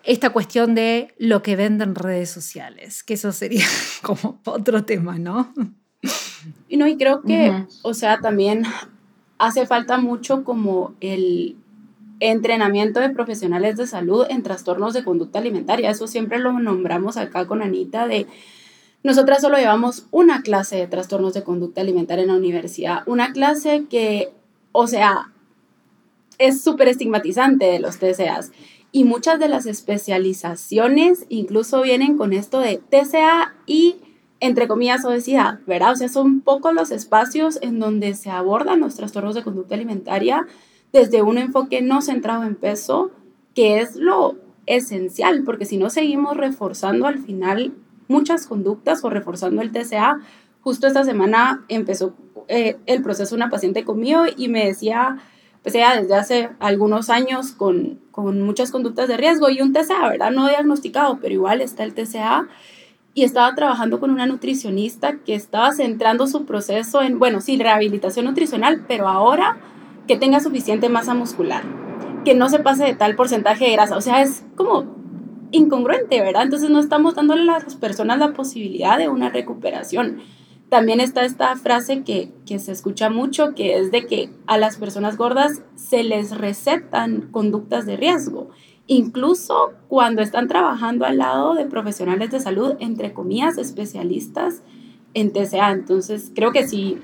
esta 0.02 0.30
cuestión 0.30 0.74
de 0.74 1.12
lo 1.18 1.42
que 1.42 1.56
venden 1.56 1.94
redes 1.94 2.30
sociales, 2.30 3.02
que 3.02 3.14
eso 3.14 3.32
sería 3.32 3.66
como 4.00 4.40
otro 4.46 4.86
tema, 4.86 5.18
¿no? 5.18 5.52
Y 6.70 6.78
no, 6.78 6.86
y 6.86 6.96
creo 6.96 7.20
que, 7.20 7.66
o 7.82 7.92
sea, 7.92 8.18
también 8.20 8.64
hace 9.36 9.66
falta 9.66 9.98
mucho 9.98 10.42
como 10.42 10.94
el 11.00 11.56
entrenamiento 12.22 13.00
de 13.00 13.10
profesionales 13.10 13.76
de 13.76 13.88
salud 13.88 14.26
en 14.28 14.44
trastornos 14.44 14.94
de 14.94 15.02
conducta 15.02 15.40
alimentaria. 15.40 15.90
Eso 15.90 16.06
siempre 16.06 16.38
lo 16.38 16.52
nombramos 16.52 17.16
acá 17.16 17.46
con 17.46 17.62
Anita 17.62 18.06
de... 18.06 18.28
Nosotras 19.02 19.40
solo 19.40 19.58
llevamos 19.58 20.06
una 20.12 20.42
clase 20.42 20.76
de 20.76 20.86
trastornos 20.86 21.34
de 21.34 21.42
conducta 21.42 21.80
alimentaria 21.80 22.22
en 22.22 22.28
la 22.28 22.36
universidad, 22.36 23.02
una 23.06 23.32
clase 23.32 23.86
que, 23.90 24.32
o 24.70 24.86
sea, 24.86 25.32
es 26.38 26.62
súper 26.62 26.86
estigmatizante 26.86 27.64
de 27.64 27.80
los 27.80 27.98
TCAs. 27.98 28.52
Y 28.92 29.02
muchas 29.02 29.40
de 29.40 29.48
las 29.48 29.66
especializaciones 29.66 31.26
incluso 31.28 31.82
vienen 31.82 32.16
con 32.16 32.32
esto 32.32 32.60
de 32.60 32.76
TCA 32.76 33.54
y, 33.66 33.96
entre 34.38 34.68
comillas, 34.68 35.04
obesidad, 35.04 35.58
¿verdad? 35.66 35.92
O 35.92 35.96
sea, 35.96 36.08
son 36.08 36.40
pocos 36.40 36.72
los 36.72 36.92
espacios 36.92 37.58
en 37.62 37.80
donde 37.80 38.14
se 38.14 38.30
abordan 38.30 38.78
los 38.78 38.94
trastornos 38.94 39.34
de 39.34 39.42
conducta 39.42 39.74
alimentaria 39.74 40.46
desde 40.92 41.22
un 41.22 41.38
enfoque 41.38 41.82
no 41.82 42.02
centrado 42.02 42.44
en 42.44 42.54
peso, 42.54 43.10
que 43.54 43.80
es 43.80 43.96
lo 43.96 44.36
esencial, 44.66 45.42
porque 45.44 45.64
si 45.64 45.76
no 45.76 45.90
seguimos 45.90 46.36
reforzando 46.36 47.06
al 47.06 47.18
final 47.18 47.72
muchas 48.08 48.46
conductas 48.46 49.04
o 49.04 49.10
reforzando 49.10 49.62
el 49.62 49.72
TCA, 49.72 50.20
justo 50.60 50.86
esta 50.86 51.04
semana 51.04 51.64
empezó 51.68 52.14
eh, 52.48 52.76
el 52.86 53.02
proceso 53.02 53.34
una 53.34 53.50
paciente 53.50 53.84
conmigo 53.84 54.24
y 54.36 54.48
me 54.48 54.66
decía, 54.66 55.18
pues 55.62 55.74
ella 55.74 56.00
desde 56.00 56.14
hace 56.14 56.50
algunos 56.60 57.10
años 57.10 57.52
con, 57.52 58.00
con 58.10 58.40
muchas 58.42 58.70
conductas 58.70 59.08
de 59.08 59.16
riesgo 59.16 59.48
y 59.48 59.60
un 59.60 59.72
TCA, 59.72 60.08
¿verdad? 60.08 60.30
No 60.30 60.48
diagnosticado, 60.48 61.18
pero 61.20 61.34
igual 61.34 61.60
está 61.60 61.84
el 61.84 61.94
TCA. 61.94 62.48
Y 63.14 63.24
estaba 63.24 63.54
trabajando 63.54 64.00
con 64.00 64.10
una 64.10 64.24
nutricionista 64.24 65.18
que 65.18 65.34
estaba 65.34 65.72
centrando 65.72 66.26
su 66.26 66.46
proceso 66.46 67.02
en, 67.02 67.18
bueno, 67.18 67.42
sí, 67.42 67.58
rehabilitación 67.58 68.24
nutricional, 68.24 68.86
pero 68.88 69.06
ahora 69.06 69.58
que 70.06 70.16
tenga 70.16 70.40
suficiente 70.40 70.88
masa 70.88 71.14
muscular, 71.14 71.62
que 72.24 72.34
no 72.34 72.48
se 72.48 72.58
pase 72.58 72.84
de 72.84 72.94
tal 72.94 73.16
porcentaje 73.16 73.66
de 73.66 73.72
grasa. 73.72 73.96
O 73.96 74.00
sea, 74.00 74.22
es 74.22 74.44
como 74.56 75.02
incongruente, 75.52 76.20
¿verdad? 76.20 76.42
Entonces 76.42 76.70
no 76.70 76.80
estamos 76.80 77.14
dándole 77.14 77.42
a 77.42 77.60
las 77.60 77.76
personas 77.76 78.18
la 78.18 78.32
posibilidad 78.32 78.98
de 78.98 79.08
una 79.08 79.28
recuperación. 79.28 80.20
También 80.68 81.00
está 81.00 81.24
esta 81.24 81.54
frase 81.56 82.02
que, 82.02 82.32
que 82.46 82.58
se 82.58 82.72
escucha 82.72 83.10
mucho, 83.10 83.54
que 83.54 83.76
es 83.78 83.90
de 83.90 84.06
que 84.06 84.30
a 84.46 84.56
las 84.56 84.76
personas 84.76 85.18
gordas 85.18 85.62
se 85.76 86.02
les 86.02 86.36
recetan 86.36 87.28
conductas 87.30 87.84
de 87.84 87.98
riesgo, 87.98 88.48
incluso 88.86 89.74
cuando 89.88 90.22
están 90.22 90.48
trabajando 90.48 91.04
al 91.04 91.18
lado 91.18 91.54
de 91.54 91.66
profesionales 91.66 92.30
de 92.30 92.40
salud, 92.40 92.74
entre 92.80 93.12
comillas, 93.12 93.58
especialistas 93.58 94.62
en 95.12 95.32
TCA. 95.32 95.72
Entonces 95.72 96.32
creo 96.34 96.52
que 96.52 96.66
sí, 96.66 96.98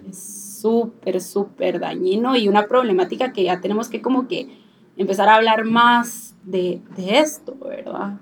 súper, 0.60 1.20
súper 1.20 1.80
dañino 1.80 2.36
y 2.36 2.48
una 2.48 2.66
problemática 2.66 3.32
que 3.32 3.44
ya 3.44 3.60
tenemos 3.60 3.88
que 3.88 4.02
como 4.02 4.28
que 4.28 4.48
empezar 4.96 5.28
a 5.28 5.36
hablar 5.36 5.64
más 5.64 6.34
de, 6.42 6.82
de 6.96 7.18
esto, 7.18 7.56
¿verdad? 7.56 8.20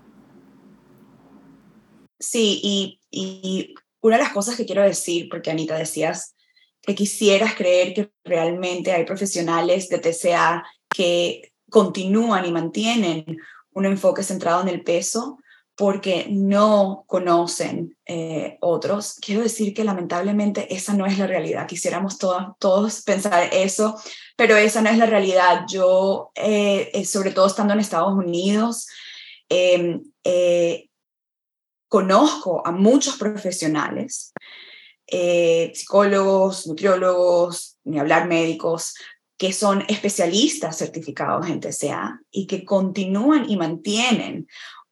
Sí, 2.18 2.60
y, 2.62 3.00
y 3.10 3.74
una 4.00 4.16
de 4.16 4.22
las 4.22 4.32
cosas 4.32 4.56
que 4.56 4.66
quiero 4.66 4.82
decir, 4.82 5.28
porque 5.30 5.50
Anita 5.50 5.76
decías 5.76 6.34
que 6.82 6.94
quisieras 6.94 7.54
creer 7.54 7.94
que 7.94 8.12
realmente 8.24 8.92
hay 8.92 9.04
profesionales 9.04 9.88
de 9.88 9.98
TCA 9.98 10.64
que 10.88 11.52
continúan 11.68 12.46
y 12.46 12.52
mantienen 12.52 13.24
un 13.72 13.86
enfoque 13.86 14.22
centrado 14.22 14.62
en 14.62 14.68
el 14.68 14.82
peso, 14.82 15.38
porque 15.76 16.26
no 16.30 17.04
conocen 17.06 17.96
eh, 18.06 18.56
otros. 18.60 19.16
Quiero 19.20 19.42
decir 19.42 19.74
que 19.74 19.84
lamentablemente 19.84 20.74
esa 20.74 20.94
no 20.94 21.04
es 21.04 21.18
la 21.18 21.26
realidad. 21.26 21.66
Quisiéramos 21.66 22.18
todos, 22.18 23.02
pensar 23.02 23.50
eso, 23.52 24.00
pero 24.36 24.56
esa 24.56 24.80
no 24.80 24.88
es 24.88 24.96
la 24.96 25.04
realidad. 25.04 25.66
Yo, 25.68 26.30
eh, 26.34 26.90
eh, 26.94 27.04
sobre 27.04 27.30
todo 27.30 27.46
estando 27.46 27.74
en 27.74 27.80
Estados 27.80 28.14
Unidos, 28.14 28.88
em, 29.50 30.02
conozco 31.88 32.66
a 32.66 32.72
muchos 32.72 33.16
profesionales, 33.16 34.32
psicólogos, 35.06 36.66
nutriólogos, 36.66 37.78
ni 37.84 37.98
hablar 37.98 38.26
médicos, 38.26 38.94
que 39.38 39.52
son 39.52 39.84
especialistas 39.88 40.78
certificados 40.78 41.48
en 41.48 41.60
TCA 41.60 42.20
y 42.30 42.46
que 42.46 42.64
continúan 42.64 43.48
y 43.48 43.56
mantienen 43.56 44.48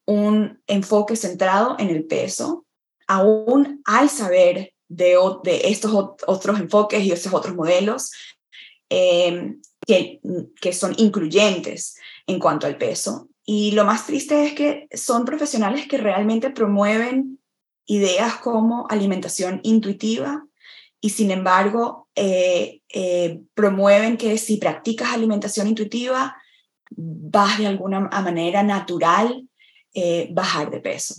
un 0.07 0.63
enfoque 0.67 1.17
centrado 1.17 1.77
en 1.79 1.91
el 1.91 2.05
peso, 2.05 2.67
aún 3.07 3.83
hay 3.87 4.09
saber 4.09 4.75
de, 4.89 5.17
de 5.43 5.69
estos 5.69 5.93
otros 6.27 6.61
enfoques 6.61 7.03
y 7.03 7.13
estos 7.13 7.33
otros 7.33 7.55
modelos 7.55 8.13
em, 8.89 9.61
que, 9.87 10.21
que 10.61 10.73
son 10.73 10.95
incluyentes 10.97 11.97
en 12.27 12.39
cuanto 12.39 12.67
al 12.67 12.79
peso. 12.79 13.29
Y 13.47 13.73
lo 13.73 13.85
más 13.85 14.07
triste 14.07 14.47
es 14.47 14.55
que 14.55 14.89
son 14.93 15.25
profesionales 15.25 15.87
que 15.87 15.99
realmente 15.99 16.51
promueven 16.51 17.39
ideas 17.87 18.37
como 18.37 18.87
alimentación 18.89 19.61
intuitiva 19.63 20.47
y 21.01 21.11
sin 21.11 21.31
embargo 21.31 22.09
eh, 22.15 22.81
eh, 22.89 23.43
promueven 23.53 24.17
que 24.17 24.39
si 24.39 24.57
practicas 24.57 25.13
alimentación 25.13 25.69
intuitiva 25.69 26.37
vas 26.97 27.59
de 27.59 27.67
alguna 27.67 28.01
manera 28.01 28.63
natural 28.63 29.47
eh, 29.95 30.29
bajar 30.33 30.71
de 30.71 30.81
peso. 30.81 31.15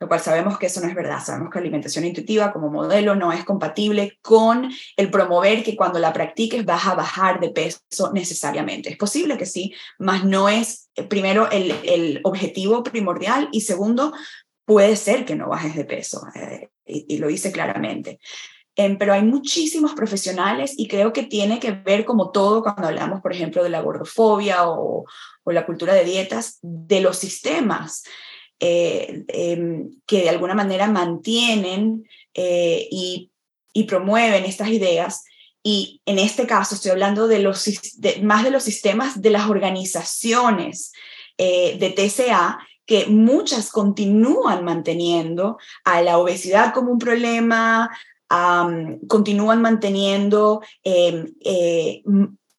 Lo 0.00 0.08
cual 0.08 0.20
sabemos 0.20 0.58
que 0.58 0.66
eso 0.66 0.80
no 0.80 0.88
es 0.88 0.94
verdad. 0.94 1.22
Sabemos 1.24 1.50
que 1.50 1.58
la 1.58 1.62
alimentación 1.62 2.04
intuitiva 2.04 2.52
como 2.52 2.68
modelo 2.68 3.14
no 3.14 3.32
es 3.32 3.44
compatible 3.44 4.18
con 4.22 4.70
el 4.96 5.10
promover 5.10 5.62
que 5.62 5.76
cuando 5.76 5.98
la 5.98 6.12
practiques 6.12 6.64
vas 6.64 6.86
a 6.86 6.94
bajar 6.94 7.40
de 7.40 7.50
peso 7.50 7.80
necesariamente. 8.12 8.90
Es 8.90 8.96
posible 8.96 9.38
que 9.38 9.46
sí, 9.46 9.72
mas 9.98 10.24
no 10.24 10.48
es, 10.48 10.90
eh, 10.96 11.04
primero, 11.04 11.50
el, 11.50 11.74
el 11.84 12.20
objetivo 12.24 12.82
primordial 12.82 13.48
y 13.52 13.60
segundo, 13.60 14.12
puede 14.64 14.96
ser 14.96 15.24
que 15.24 15.36
no 15.36 15.48
bajes 15.48 15.76
de 15.76 15.84
peso. 15.84 16.26
Eh, 16.34 16.70
y, 16.86 17.18
lo 17.18 17.28
dice 17.28 17.52
claramente. 17.52 18.18
Em, 18.76 18.98
pero 18.98 19.12
hay 19.12 19.22
muchísimos 19.22 19.94
profesionales 19.94 20.74
y 20.76 20.88
creo 20.88 21.12
que 21.12 21.22
tiene 21.22 21.60
que 21.60 21.72
ver 21.72 22.04
como 22.04 22.30
todo 22.30 22.62
cuando 22.62 22.88
hablamos, 22.88 23.20
por 23.20 23.32
ejemplo, 23.32 23.62
de 23.62 23.70
la 23.70 23.80
gordofobia 23.80 24.68
o, 24.68 25.04
o 25.44 25.52
la 25.52 25.66
cultura 25.66 25.94
de 25.94 26.04
dietas, 26.04 26.58
de 26.62 27.00
los 27.00 27.18
sistemas 27.18 28.02
eh, 28.60 29.24
em, 29.28 29.90
que 30.06 30.22
de 30.22 30.30
alguna 30.30 30.54
manera 30.54 30.86
mantienen 30.86 32.08
eh, 32.32 32.88
y, 32.90 33.30
promueven 33.88 34.44
estas 34.44 34.68
ideas. 34.68 35.24
Y 35.62 36.00
en 36.06 36.18
este 36.18 36.46
caso 36.46 36.74
estoy 36.74 36.92
hablando 36.92 37.26
de 37.26 37.40
los, 37.40 37.68
más 38.22 38.44
de 38.44 38.50
los 38.50 38.62
sistemas 38.62 39.20
de 39.20 39.30
las 39.30 39.50
organizaciones 39.50 40.92
eh, 41.36 41.76
de 41.78 41.90
TCA 41.90 42.58
que 42.86 43.06
muchas 43.06 43.70
continúan 43.70 44.64
manteniendo 44.64 45.58
a 45.84 46.00
la 46.02 46.18
obesidad 46.18 46.72
como 46.72 46.92
un 46.92 46.98
problema, 46.98 47.90
continúan 49.08 49.60
manteniendo 49.60 50.62
em, 50.84 51.26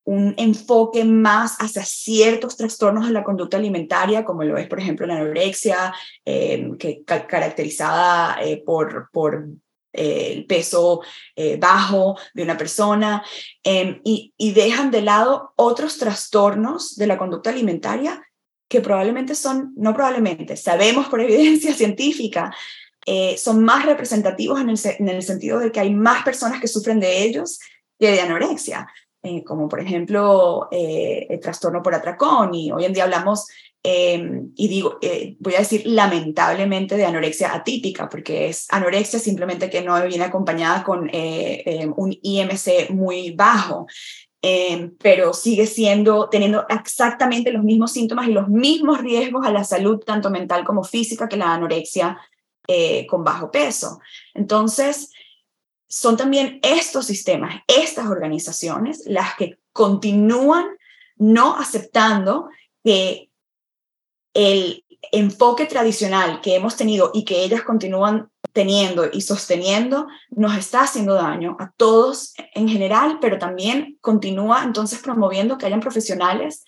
un 0.06 0.36
enfoque 0.38 1.04
más 1.04 1.58
hacia 1.58 1.84
ciertos 1.84 2.56
trastornos 2.56 3.08
de 3.08 3.14
la 3.14 3.24
conducta 3.24 3.58
alimentaria, 3.58 4.24
como 4.24 4.44
lo 4.44 4.58
es, 4.58 4.68
por 4.68 4.80
ejemplo, 4.80 5.08
la 5.08 5.16
anorexia, 5.16 5.94
eh, 6.24 6.72
que 6.80 7.04
caracterizada 7.04 8.38
eh, 8.44 8.62
por, 8.64 9.10
por 9.12 9.48
eh, 9.94 10.34
el 10.34 10.46
peso 10.46 11.02
bajo 11.60 12.18
de 12.36 12.44
una 12.44 12.56
persona, 12.56 13.24
em, 13.64 14.00
y, 14.04 14.34
y 14.38 14.54
dejan 14.54 14.92
de 14.92 15.02
lado 15.02 15.54
otros 15.56 15.98
trastornos 15.98 16.96
de 16.96 17.08
la 17.08 17.18
conducta 17.18 17.50
alimentaria 17.50 18.22
que 18.68 18.82
probablemente 18.82 19.34
son, 19.34 19.74
no 19.76 19.94
probablemente, 19.94 20.56
sabemos 20.56 21.08
por 21.08 21.20
evidencia 21.22 21.74
científica, 21.74 22.56
son 23.38 23.64
más 23.64 23.86
representativos 23.86 24.60
en 24.60 24.70
el, 24.70 24.80
en 24.84 25.10
el 25.10 25.22
sentido 25.22 25.60
de 25.60 25.72
que 25.72 25.80
hay 25.80 25.94
más 25.94 26.24
personas 26.24 26.60
que 26.60 26.68
sufren 26.68 27.00
de 27.00 27.24
ellos 27.24 27.60
que 28.00 28.12
de 28.12 28.22
anorexia, 28.22 28.88
como 29.46 29.68
por 29.68 29.80
ejemplo 29.80 30.68
el 30.72 31.40
trastorno 31.40 31.82
por 31.82 31.96
atracón, 31.96 32.54
y 32.54 32.72
hoy 32.72 32.86
en 32.86 32.94
día 32.94 33.04
hablamos 33.04 33.48
Em, 33.88 34.52
y 34.56 34.68
digo, 34.68 34.98
eh, 35.00 35.36
voy 35.40 35.54
a 35.54 35.60
decir 35.60 35.84
lamentablemente 35.86 36.98
de 36.98 37.06
anorexia 37.06 37.54
atípica, 37.54 38.10
porque 38.10 38.48
es 38.48 38.66
anorexia 38.72 39.20
simplemente 39.20 39.70
que 39.70 39.84
no 39.84 40.04
viene 40.08 40.24
acompañada 40.24 40.84
con 40.84 41.08
eh, 41.14 41.62
em, 41.68 41.94
un 41.96 42.18
IMC 42.20 42.90
muy 42.90 43.36
bajo, 43.36 43.86
em, 44.42 44.96
pero 44.98 45.34
sigue 45.34 45.68
siendo, 45.68 46.30
teniendo 46.30 46.66
exactamente 46.68 47.52
los 47.52 47.64
mismos 47.64 47.92
síntomas 47.92 48.28
y 48.28 48.32
los 48.32 48.48
mismos 48.50 49.02
riesgos 49.02 49.46
a 49.46 49.52
la 49.52 49.64
salud, 49.64 50.00
tanto 50.00 50.32
mental 50.32 50.64
como 50.64 50.84
física, 50.84 51.30
que 51.30 51.38
la 51.38 51.54
anorexia 51.54 52.18
eh, 52.68 53.06
con 53.06 53.24
bajo 53.24 53.52
peso. 53.52 54.00
Entonces, 54.34 55.12
son 55.96 56.18
también 56.18 56.60
estos 56.62 57.06
sistemas, 57.06 57.62
estas 57.68 58.08
organizaciones, 58.08 59.04
las 59.06 59.36
que 59.36 59.60
continúan 59.72 60.66
no 61.16 61.56
aceptando 61.56 62.50
que 62.84 63.30
el 64.34 64.84
enfoque 65.14 65.66
tradicional 65.66 66.42
que 66.42 66.56
hemos 66.56 66.76
tenido 66.76 67.12
y 67.14 67.24
que 67.24 67.46
ellas 67.46 67.62
continúan 67.62 68.30
teniendo 68.52 69.06
y 69.10 69.22
sosteniendo 69.22 70.08
nos 70.32 70.58
está 70.58 70.82
haciendo 70.82 71.14
daño 71.14 71.56
a 71.62 71.72
todos 71.78 72.34
en 72.54 72.68
general, 72.68 73.20
pero 73.22 73.40
también 73.40 73.98
continúa 74.02 74.66
entonces 74.66 75.00
promoviendo 75.00 75.58
que 75.58 75.68
hayan 75.68 75.80
profesionales 75.80 76.66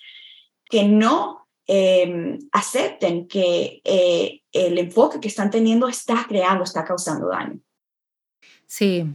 que 0.69 0.85
no 0.85 1.49
em, 1.65 2.39
acepten 2.53 3.27
que 3.27 3.81
eh, 3.83 4.41
el 4.53 4.77
enfoque 4.77 5.19
que 5.19 5.27
están 5.27 5.51
teniendo 5.51 5.89
está 5.89 6.25
creando, 6.29 6.63
está 6.63 6.85
causando 6.85 7.27
daño. 7.27 7.59
Sí, 8.67 9.05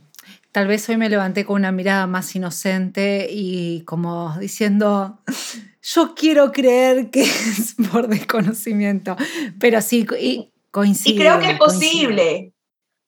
tal 0.51 0.67
vez 0.67 0.89
hoy 0.89 0.97
me 0.97 1.11
levanté 1.11 1.45
con 1.45 1.57
una 1.57 1.73
mirada 1.73 2.07
más 2.07 2.35
inocente 2.35 3.29
y 3.31 3.83
como 3.85 4.37
diciendo, 4.39 5.21
yo 5.83 6.15
quiero 6.15 6.53
creer 6.53 7.11
que 7.11 7.23
es 7.23 7.77
por 7.93 8.09
desconocimiento, 8.09 9.17
pero 9.61 9.81
sí, 9.81 10.07
y 10.19 10.51
coincido. 10.71 11.15
Y 11.15 11.19
creo 11.19 11.39
que 11.39 11.51
es 11.51 11.59
posible. 11.59 12.53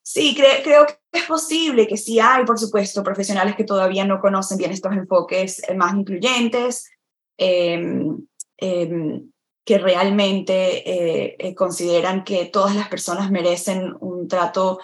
Sí, 0.06 0.36
creo 0.36 0.86
que 0.86 1.18
es 1.18 1.24
posible 1.24 1.86
que 1.86 1.96
sí 1.96 2.20
hay, 2.20 2.44
por 2.44 2.58
supuesto, 2.58 3.02
profesionales 3.02 3.56
que 3.56 3.64
todavía 3.64 4.04
no 4.04 4.20
conocen 4.20 4.58
bien 4.58 4.70
estos 4.70 4.92
enfoques 4.92 5.66
eh, 5.66 5.74
más 5.74 5.94
incluyentes, 5.94 6.90
em, 7.38 8.18
em, 8.58 9.30
que 9.64 9.78
realmente 9.78 10.90
eh, 10.90 11.36
eh, 11.38 11.54
consideran 11.54 12.22
que 12.22 12.44
todas 12.44 12.76
las 12.76 12.88
personas 12.88 13.30
merecen 13.30 13.94
un 14.00 14.28
trato 14.28 14.78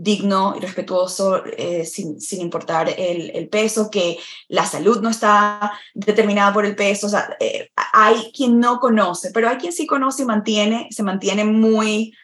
digno 0.00 0.54
y 0.56 0.60
respetuoso 0.60 1.44
eh, 1.44 1.84
sin, 1.84 2.20
sin, 2.20 2.40
importar 2.40 2.88
el, 2.88 3.30
el, 3.34 3.48
peso, 3.48 3.90
que 3.90 4.18
la 4.46 4.64
salud 4.64 5.00
no 5.00 5.10
está 5.10 5.72
determinada 5.92 6.52
por 6.52 6.64
el 6.64 6.76
peso. 6.76 7.08
Eh, 7.40 7.70
hay 7.74 8.30
quien 8.32 8.60
no 8.60 8.78
conoce, 8.78 9.32
pero 9.32 9.48
hay 9.48 9.56
quien 9.56 9.72
sí 9.72 9.86
conoce 9.86 10.22
y 10.22 10.26
mantiene, 10.26 10.86
se 10.90 11.02
mantiene 11.02 11.44
muy, 11.44 12.14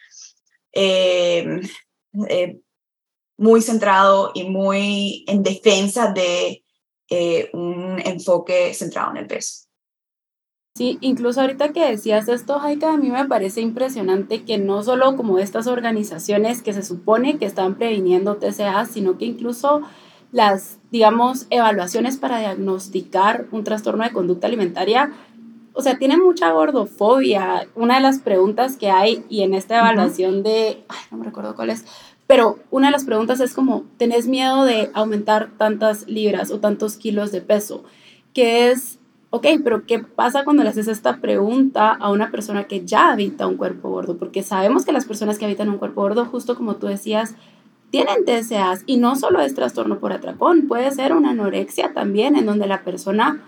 eh, 0.71 1.61
muy 3.37 3.61
centrado 3.61 4.31
y 4.33 4.45
muy 4.45 5.25
en 5.27 5.43
defensa 5.43 6.13
de 6.13 6.63
un 7.53 8.01
enfoque 8.03 8.73
centrado 8.73 9.11
en 9.11 9.17
el 9.17 9.27
peso. 9.27 9.64
Sí, 10.77 10.97
incluso 10.99 11.39
ahorita 11.39 11.71
que 11.71 11.89
decías 11.89 12.27
esto, 12.27 12.59
Jaika, 12.59 12.91
a 12.91 12.97
mí 12.97 13.09
me 13.09 13.23
parece 13.23 13.61
impresionante 13.61 14.43
que 14.43 14.57
no 14.57 14.83
solo 14.83 15.15
como 15.15 15.39
estas 15.39 15.67
organizaciones 15.67 16.61
que 16.61 16.73
se 16.73 16.83
supone 16.83 17.37
que 17.37 17.45
están 17.45 17.75
previniendo 17.75 18.35
TCA, 18.35 18.85
sino 18.85 19.17
que 19.17 19.23
incluso 19.23 19.83
las, 20.33 20.79
digamos, 20.91 21.47
evaluaciones 21.49 22.17
para 22.17 22.39
diagnosticar 22.39 23.45
un 23.53 23.63
trastorno 23.63 24.03
de 24.03 24.11
conducta 24.11 24.47
alimentaria, 24.47 25.13
o 25.71 25.81
sea, 25.81 25.97
tienen 25.97 26.21
mucha 26.21 26.51
gordofobia. 26.51 27.69
Una 27.75 27.95
de 27.95 28.01
las 28.01 28.19
preguntas 28.19 28.75
que 28.75 28.89
hay, 28.89 29.23
y 29.29 29.43
en 29.43 29.53
esta 29.53 29.79
evaluación 29.79 30.43
de, 30.43 30.83
ay, 30.89 30.99
no 31.09 31.19
me 31.19 31.23
recuerdo 31.23 31.55
cuál 31.55 31.69
es, 31.69 31.85
pero 32.27 32.59
una 32.69 32.87
de 32.87 32.91
las 32.91 33.05
preguntas 33.05 33.39
es 33.39 33.53
como, 33.53 33.85
¿tenés 33.97 34.27
miedo 34.27 34.65
de 34.65 34.91
aumentar 34.93 35.51
tantas 35.57 36.05
libras 36.05 36.51
o 36.51 36.59
tantos 36.59 36.97
kilos 36.97 37.31
de 37.31 37.39
peso? 37.39 37.85
Que 38.33 38.71
es 38.71 38.99
ok, 39.35 39.47
pero 39.65 39.85
¿qué 39.85 39.99
pasa 39.99 40.45
cuando 40.45 40.63
le 40.63 40.69
haces 40.69 40.87
esta 40.87 41.17
pregunta 41.17 41.91
a 41.91 42.09
una 42.09 42.31
persona 42.31 42.63
que 42.63 42.85
ya 42.85 43.11
habita 43.11 43.47
un 43.47 43.57
cuerpo 43.57 43.89
gordo? 43.89 44.17
Porque 44.17 44.43
sabemos 44.43 44.85
que 44.85 44.93
las 44.93 45.03
personas 45.03 45.37
que 45.37 45.43
habitan 45.43 45.67
un 45.69 45.77
cuerpo 45.77 46.03
gordo, 46.03 46.23
justo 46.23 46.55
como 46.55 46.77
tú 46.77 46.87
decías, 46.87 47.35
tienen 47.89 48.23
TCAs 48.23 48.83
y 48.85 48.95
no 48.95 49.17
solo 49.17 49.41
es 49.41 49.53
trastorno 49.53 49.99
por 49.99 50.13
atracón, 50.13 50.69
puede 50.69 50.89
ser 50.91 51.13
una 51.13 51.31
anorexia 51.31 51.93
también 51.93 52.37
en 52.37 52.45
donde 52.45 52.65
la 52.65 52.83
persona 52.83 53.41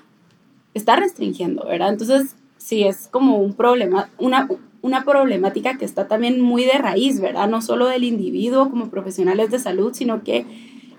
está 0.74 0.98
restringiendo, 0.98 1.66
¿verdad? 1.66 1.90
Entonces, 1.90 2.36
sí, 2.58 2.84
es 2.84 3.08
como 3.08 3.38
un 3.38 3.54
problema, 3.54 4.10
una, 4.18 4.50
una 4.82 5.06
problemática 5.06 5.78
que 5.78 5.86
está 5.86 6.10
también 6.10 6.42
muy 6.42 6.66
de 6.66 6.78
raíz, 6.80 7.22
¿verdad? 7.22 7.48
No 7.48 7.62
solo 7.62 7.88
del 7.88 8.04
individuo 8.04 8.70
como 8.70 8.90
profesionales 8.90 9.52
de 9.52 9.60
salud, 9.60 9.94
sino 9.94 10.22
que 10.24 10.46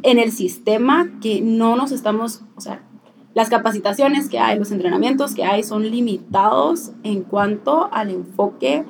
en 0.02 0.18
el 0.18 0.32
sistema 0.32 1.10
que 1.20 1.42
no 1.42 1.76
nos 1.76 1.92
estamos, 1.92 2.40
o 2.56 2.62
sea, 2.62 2.80
las 3.38 3.50
capacitaciones 3.50 4.28
que 4.28 4.40
hay, 4.40 4.58
los 4.58 4.72
entrenamientos 4.72 5.32
que 5.32 5.44
hay 5.44 5.62
son 5.62 5.88
limitados 5.88 6.90
en 7.04 7.22
cuanto 7.22 7.88
al 7.92 8.10
enfoque 8.10 8.84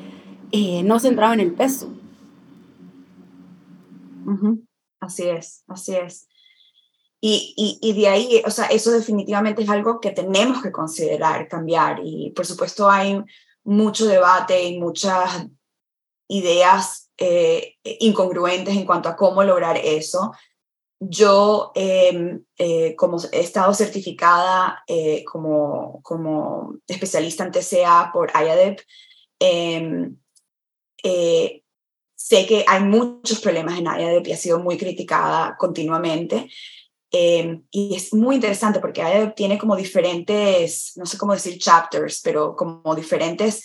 eh, 0.53 0.83
no 0.85 0.99
centrado 0.99 1.35
en 1.35 1.41
el 1.41 1.53
peso. 1.53 1.93
Así 5.01 5.25
es, 5.29 5.65
así 5.69 5.97
es. 5.97 6.29
Y, 7.21 7.79
y, 7.83 7.93
de 7.93 8.09
ahí, 8.09 8.43
o 8.47 8.51
sea, 8.51 8.65
eso 8.69 8.91
definitivamente 8.91 9.65
es 9.65 9.69
algo 9.69 10.01
que 10.01 10.13
tenemos 10.13 10.63
que 10.63 10.73
considerar, 10.73 11.47
cambiar. 11.47 12.01
Y 12.03 12.31
por 12.31 12.47
supuesto 12.47 12.89
hay 12.89 13.23
mucho 13.65 14.07
debate 14.07 14.65
y 14.65 14.81
muchas 14.81 15.47
ideas 16.27 17.11
eh, 17.19 17.75
incongruentes 18.01 18.75
en 18.75 18.87
cuanto 18.87 19.11
a 19.11 19.17
cómo 19.17 19.45
lograr 19.45 19.77
eso. 19.77 20.33
Yo, 21.01 21.71
em, 21.77 22.43
eh, 22.57 22.97
como 22.97 23.19
he 23.31 23.41
estado 23.41 23.73
certificada 23.73 24.83
eh, 24.89 25.25
como, 25.25 26.01
como 26.03 26.75
especialista 26.89 27.45
en 27.45 27.53
TCA 27.53 28.11
por 28.13 28.33
IADEP, 28.35 28.81
em, 29.39 30.17
eh, 31.05 31.63
sé 32.17 32.47
que 32.47 32.65
hay 32.67 32.83
muchos 32.83 33.41
problemas 33.41 33.79
en 33.79 33.87
IADEP 33.87 34.27
y 34.27 34.33
ha 34.33 34.37
sido 34.37 34.59
muy 34.59 34.77
criticada 34.77 35.57
continuamente. 35.57 36.51
Em, 37.13 37.65
y 37.71 37.95
es 37.95 38.13
muy 38.13 38.35
interesante 38.37 38.81
porque 38.81 39.01
IADEP 39.01 39.35
tiene 39.37 39.57
como 39.57 39.77
diferentes, 39.77 40.93
no 40.97 41.07
sé 41.07 41.17
cómo 41.17 41.33
decir 41.33 41.59
chapters, 41.59 42.21
pero 42.23 42.57
como 42.57 42.95
diferentes 42.97 43.63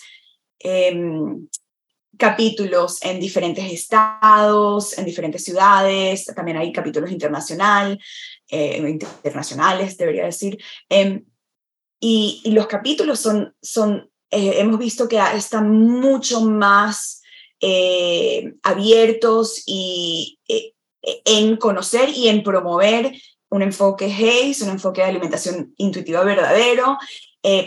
capítulos 2.18 3.02
en 3.02 3.20
diferentes 3.20 3.70
estados, 3.72 4.96
en 4.98 5.04
diferentes 5.04 5.44
ciudades, 5.44 6.26
también 6.26 6.56
hay 6.56 6.72
capítulos 6.72 7.10
internacional, 7.10 7.98
eh, 8.48 8.98
internacionales, 9.22 9.96
debería 9.96 10.24
decir. 10.24 10.58
Em, 10.88 11.24
y, 12.00 12.42
los 12.46 12.66
capítulos 12.66 13.20
son, 13.20 13.54
son 13.62 14.10
eh, 14.30 14.56
hemos 14.58 14.78
visto 14.78 15.08
que 15.08 15.18
están 15.34 15.70
mucho 15.70 16.40
más 16.42 17.22
eh, 17.60 18.54
abiertos 18.62 19.62
y 19.66 20.38
en 21.24 21.56
conocer 21.56 22.10
y 22.10 22.28
en 22.28 22.42
promover 22.42 23.12
un 23.50 23.62
enfoque 23.62 24.06
HACE, 24.06 24.64
un 24.64 24.70
enfoque 24.70 25.02
de 25.02 25.08
alimentación 25.08 25.72
intuitiva 25.76 26.24
verdadero, 26.24 26.98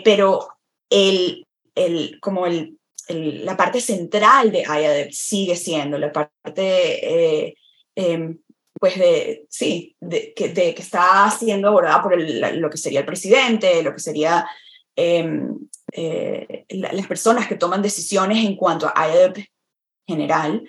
pero 0.03 0.49
el, 0.89 1.45
el, 1.75 2.19
como 2.19 2.45
el 2.45 2.76
la 3.09 3.55
parte 3.55 3.81
central 3.81 4.51
de 4.51 4.61
IADEP 4.61 5.11
sigue 5.11 5.55
siendo 5.55 5.97
la 5.97 6.11
parte, 6.11 7.45
eh, 7.45 7.55
em, 7.95 8.37
pues 8.79 8.97
de, 8.97 9.45
sí, 9.49 9.95
de, 9.99 10.33
que, 10.35 10.49
de, 10.49 10.73
que 10.73 10.81
está 10.81 11.29
siendo 11.31 11.69
abordada 11.69 12.03
por 12.03 12.19
lo 12.19 12.69
que 12.69 12.77
sería 12.77 12.99
el 12.99 13.05
presidente, 13.05 13.81
lo 13.81 13.93
que 13.93 13.99
sería 13.99 14.47
em, 14.95 15.57
eh, 15.93 16.65
las 16.69 17.07
personas 17.07 17.47
que 17.47 17.55
toman 17.55 17.81
decisiones 17.81 18.43
en 18.43 18.55
cuanto 18.55 18.91
a 18.93 19.07
IADEP 19.07 19.47
general, 20.07 20.67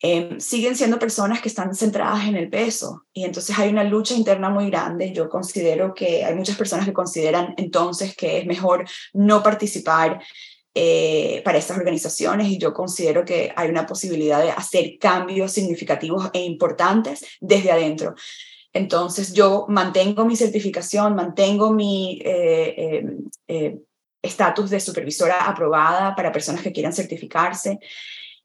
em, 0.00 0.38
siguen 0.38 0.76
siendo 0.76 0.98
personas 0.98 1.40
que 1.40 1.48
están 1.48 1.74
centradas 1.74 2.26
en 2.28 2.36
el 2.36 2.50
peso. 2.50 3.06
Y 3.12 3.24
entonces 3.24 3.58
hay 3.58 3.70
una 3.70 3.84
lucha 3.84 4.14
interna 4.14 4.50
muy 4.50 4.70
grande. 4.70 5.12
Yo 5.12 5.28
considero 5.28 5.94
que 5.94 6.24
hay 6.24 6.34
muchas 6.34 6.56
personas 6.56 6.84
que 6.84 6.92
consideran 6.92 7.54
entonces 7.56 8.14
que 8.16 8.38
es 8.38 8.46
mejor 8.46 8.84
no 9.14 9.42
participar 9.42 10.20
eh, 10.78 11.40
para 11.42 11.56
estas 11.56 11.78
organizaciones 11.78 12.48
y 12.48 12.58
yo 12.58 12.74
considero 12.74 13.24
que 13.24 13.50
hay 13.56 13.70
una 13.70 13.86
posibilidad 13.86 14.42
de 14.42 14.50
hacer 14.50 14.98
cambios 15.00 15.50
significativos 15.50 16.28
e 16.34 16.44
importantes 16.44 17.24
desde 17.40 17.72
adentro. 17.72 18.14
Entonces 18.74 19.32
yo 19.32 19.64
mantengo 19.70 20.26
mi 20.26 20.36
certificación, 20.36 21.14
mantengo 21.14 21.72
mi 21.72 22.20
eh, 22.22 23.06
eh, 23.48 23.78
estatus 24.20 24.68
de 24.68 24.80
supervisora 24.80 25.48
aprobada 25.48 26.14
para 26.14 26.30
personas 26.30 26.60
que 26.60 26.72
quieran 26.72 26.92
certificarse 26.92 27.78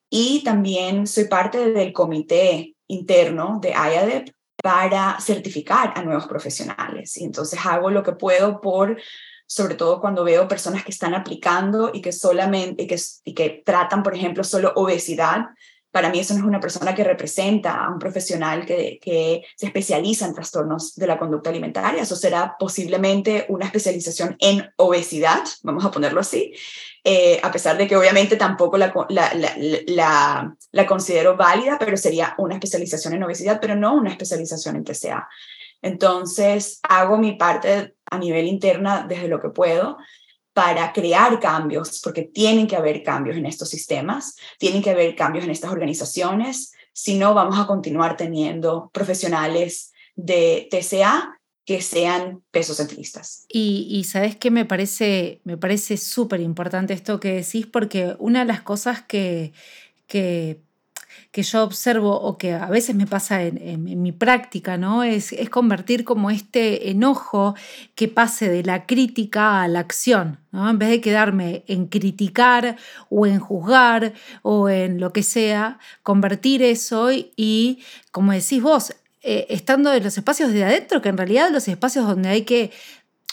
y 0.10 0.42
también 0.46 1.08
soy 1.08 1.26
parte 1.26 1.74
del 1.74 1.92
comité 1.92 2.76
interno 2.88 3.60
de 3.62 3.72
IADEP 3.72 4.30
para 4.64 5.20
certificar 5.20 5.92
a 5.98 6.02
nuevos 6.02 6.28
profesionales. 6.28 7.18
Y 7.18 7.26
entonces 7.26 7.60
hago 7.66 7.90
lo 7.90 8.04
que 8.04 8.14
puedo 8.14 8.62
por, 8.62 8.98
sobre 9.52 9.76
todo 9.76 10.00
cuando 10.00 10.24
veo 10.24 10.48
personas 10.48 10.86
que 10.86 10.92
están 10.92 11.14
aplicando 11.14 11.92
y 11.94 12.02
que 12.02 12.14
solamente, 12.14 12.84
y 12.84 12.88
que, 12.88 12.98
y 13.26 13.34
que 13.34 13.62
tratan, 13.66 14.02
por 14.02 14.16
ejemplo, 14.16 14.46
solo 14.46 14.72
obesidad, 14.78 15.48
para 15.92 16.10
mí 16.10 16.20
eso 16.20 16.34
no 16.34 16.40
es 16.40 16.46
una 16.46 16.62
persona 16.62 16.96
que 16.96 17.04
representa 17.04 17.84
a 17.84 17.92
un 17.92 18.00
profesional 18.00 18.66
que, 18.66 18.98
que, 19.02 19.44
se 19.58 19.66
especializa 19.66 20.26
en 20.26 20.34
trastornos 20.34 20.96
de 20.96 21.06
la 21.06 21.20
conducta 21.20 21.50
alimentaria. 21.50 22.02
Eso 22.02 22.16
será 22.16 22.56
posiblemente 22.58 23.46
una 23.50 23.66
especialización 23.66 24.38
en 24.40 24.72
obesidad, 24.78 25.44
vamos 25.64 25.84
a 25.84 25.92
ponerlo 25.92 26.22
así, 26.22 26.54
eh, 27.04 27.42
a 27.44 27.52
pesar 27.52 27.78
de 27.78 27.88
que 27.88 27.98
obviamente 27.98 28.38
tampoco 28.38 28.78
la, 28.78 28.94
la, 29.10 29.34
la, 29.36 30.56
la, 30.72 30.86
considero 30.86 31.36
válida, 31.36 31.78
pero 31.78 31.98
sería 31.98 32.36
una 32.38 32.54
especialización 32.54 33.16
en 33.16 33.24
obesidad, 33.24 33.60
pero 33.60 33.76
no 33.76 33.96
una 33.96 34.12
especialización 34.12 34.78
en 34.78 34.86
TCA. 34.86 35.28
Entonces, 35.82 36.80
hago 36.84 37.18
mi 37.18 37.34
parte 37.34 37.96
a 38.06 38.18
nivel 38.18 38.48
interna 38.48 39.06
desde 39.08 39.28
lo 39.28 39.40
que 39.40 39.50
puedo 39.50 39.98
para 40.54 40.92
crear 40.92 41.40
cambios, 41.40 42.02
porque 42.04 42.24
tienen 42.24 42.68
que 42.68 42.76
haber 42.76 43.04
cambios 43.04 43.38
en 43.38 43.46
estos 43.46 43.70
sistemas, 43.70 44.36
tienen 44.60 44.82
que 44.82 44.90
haber 44.90 45.16
cambios 45.16 45.46
en 45.46 45.52
estas 45.52 45.72
organizaciones, 45.72 46.74
si 46.94 47.18
no 47.18 47.34
vamos 47.34 47.58
a 47.58 47.68
continuar 47.68 48.18
teniendo 48.18 48.90
profesionales 48.94 49.94
de 50.16 50.68
TCA 50.70 51.40
que 51.64 51.82
sean 51.82 52.44
pesocentristas. 52.52 53.46
Y, 53.48 53.88
y 53.90 54.04
sabes 54.04 54.36
que 54.36 54.52
me 54.52 54.66
parece 54.66 55.42
me 55.46 55.58
parece 55.58 55.96
súper 55.96 56.42
importante 56.42 56.94
esto 56.94 57.20
que 57.20 57.34
decís, 57.34 57.66
porque 57.66 58.16
una 58.20 58.40
de 58.40 58.46
las 58.46 58.62
cosas 58.62 59.04
que, 59.04 59.54
que 60.08 60.62
que 61.32 61.44
yo 61.44 61.64
observo 61.64 62.20
o 62.20 62.38
que 62.38 62.54
a 62.54 62.68
veces 62.68 62.94
me 62.94 63.08
pasa 63.08 63.42
en, 63.44 64.02
mi 64.02 64.12
práctica, 64.12 64.78
¿no? 64.78 65.04
Es, 65.04 65.32
es, 65.32 65.50
convertir 65.50 66.04
como 66.04 66.30
este 66.30 66.90
enojo 66.90 67.56
que 67.96 68.10
pase 68.10 68.50
de 68.50 68.64
la 68.64 68.86
crítica 68.86 69.62
a 69.62 69.68
la 69.70 69.80
acción, 69.80 70.40
¿no? 70.52 70.70
En 70.70 70.78
vez 70.78 70.90
de 70.90 71.00
quedarme 71.00 71.64
en 71.68 71.88
criticar 71.88 72.76
o 73.10 73.26
en 73.26 73.40
juzgar 73.40 74.14
o 74.42 74.68
en 74.68 75.00
lo 75.00 75.14
que 75.14 75.24
sea, 75.24 75.80
convertir 76.04 76.62
eso 76.62 77.12
y, 77.14 77.82
como 78.12 78.34
decís 78.34 78.62
vos, 78.62 78.94
eh, 79.24 79.46
estando 79.50 79.94
en 79.94 80.04
los 80.04 80.18
espacios 80.18 80.52
de 80.52 80.66
adentro, 80.66 81.02
que 81.02 81.10
en 81.10 81.18
realidad 81.18 81.50
los 81.50 81.68
espacios 81.68 82.08
donde 82.08 82.30
hay 82.30 82.42
que 82.42 82.72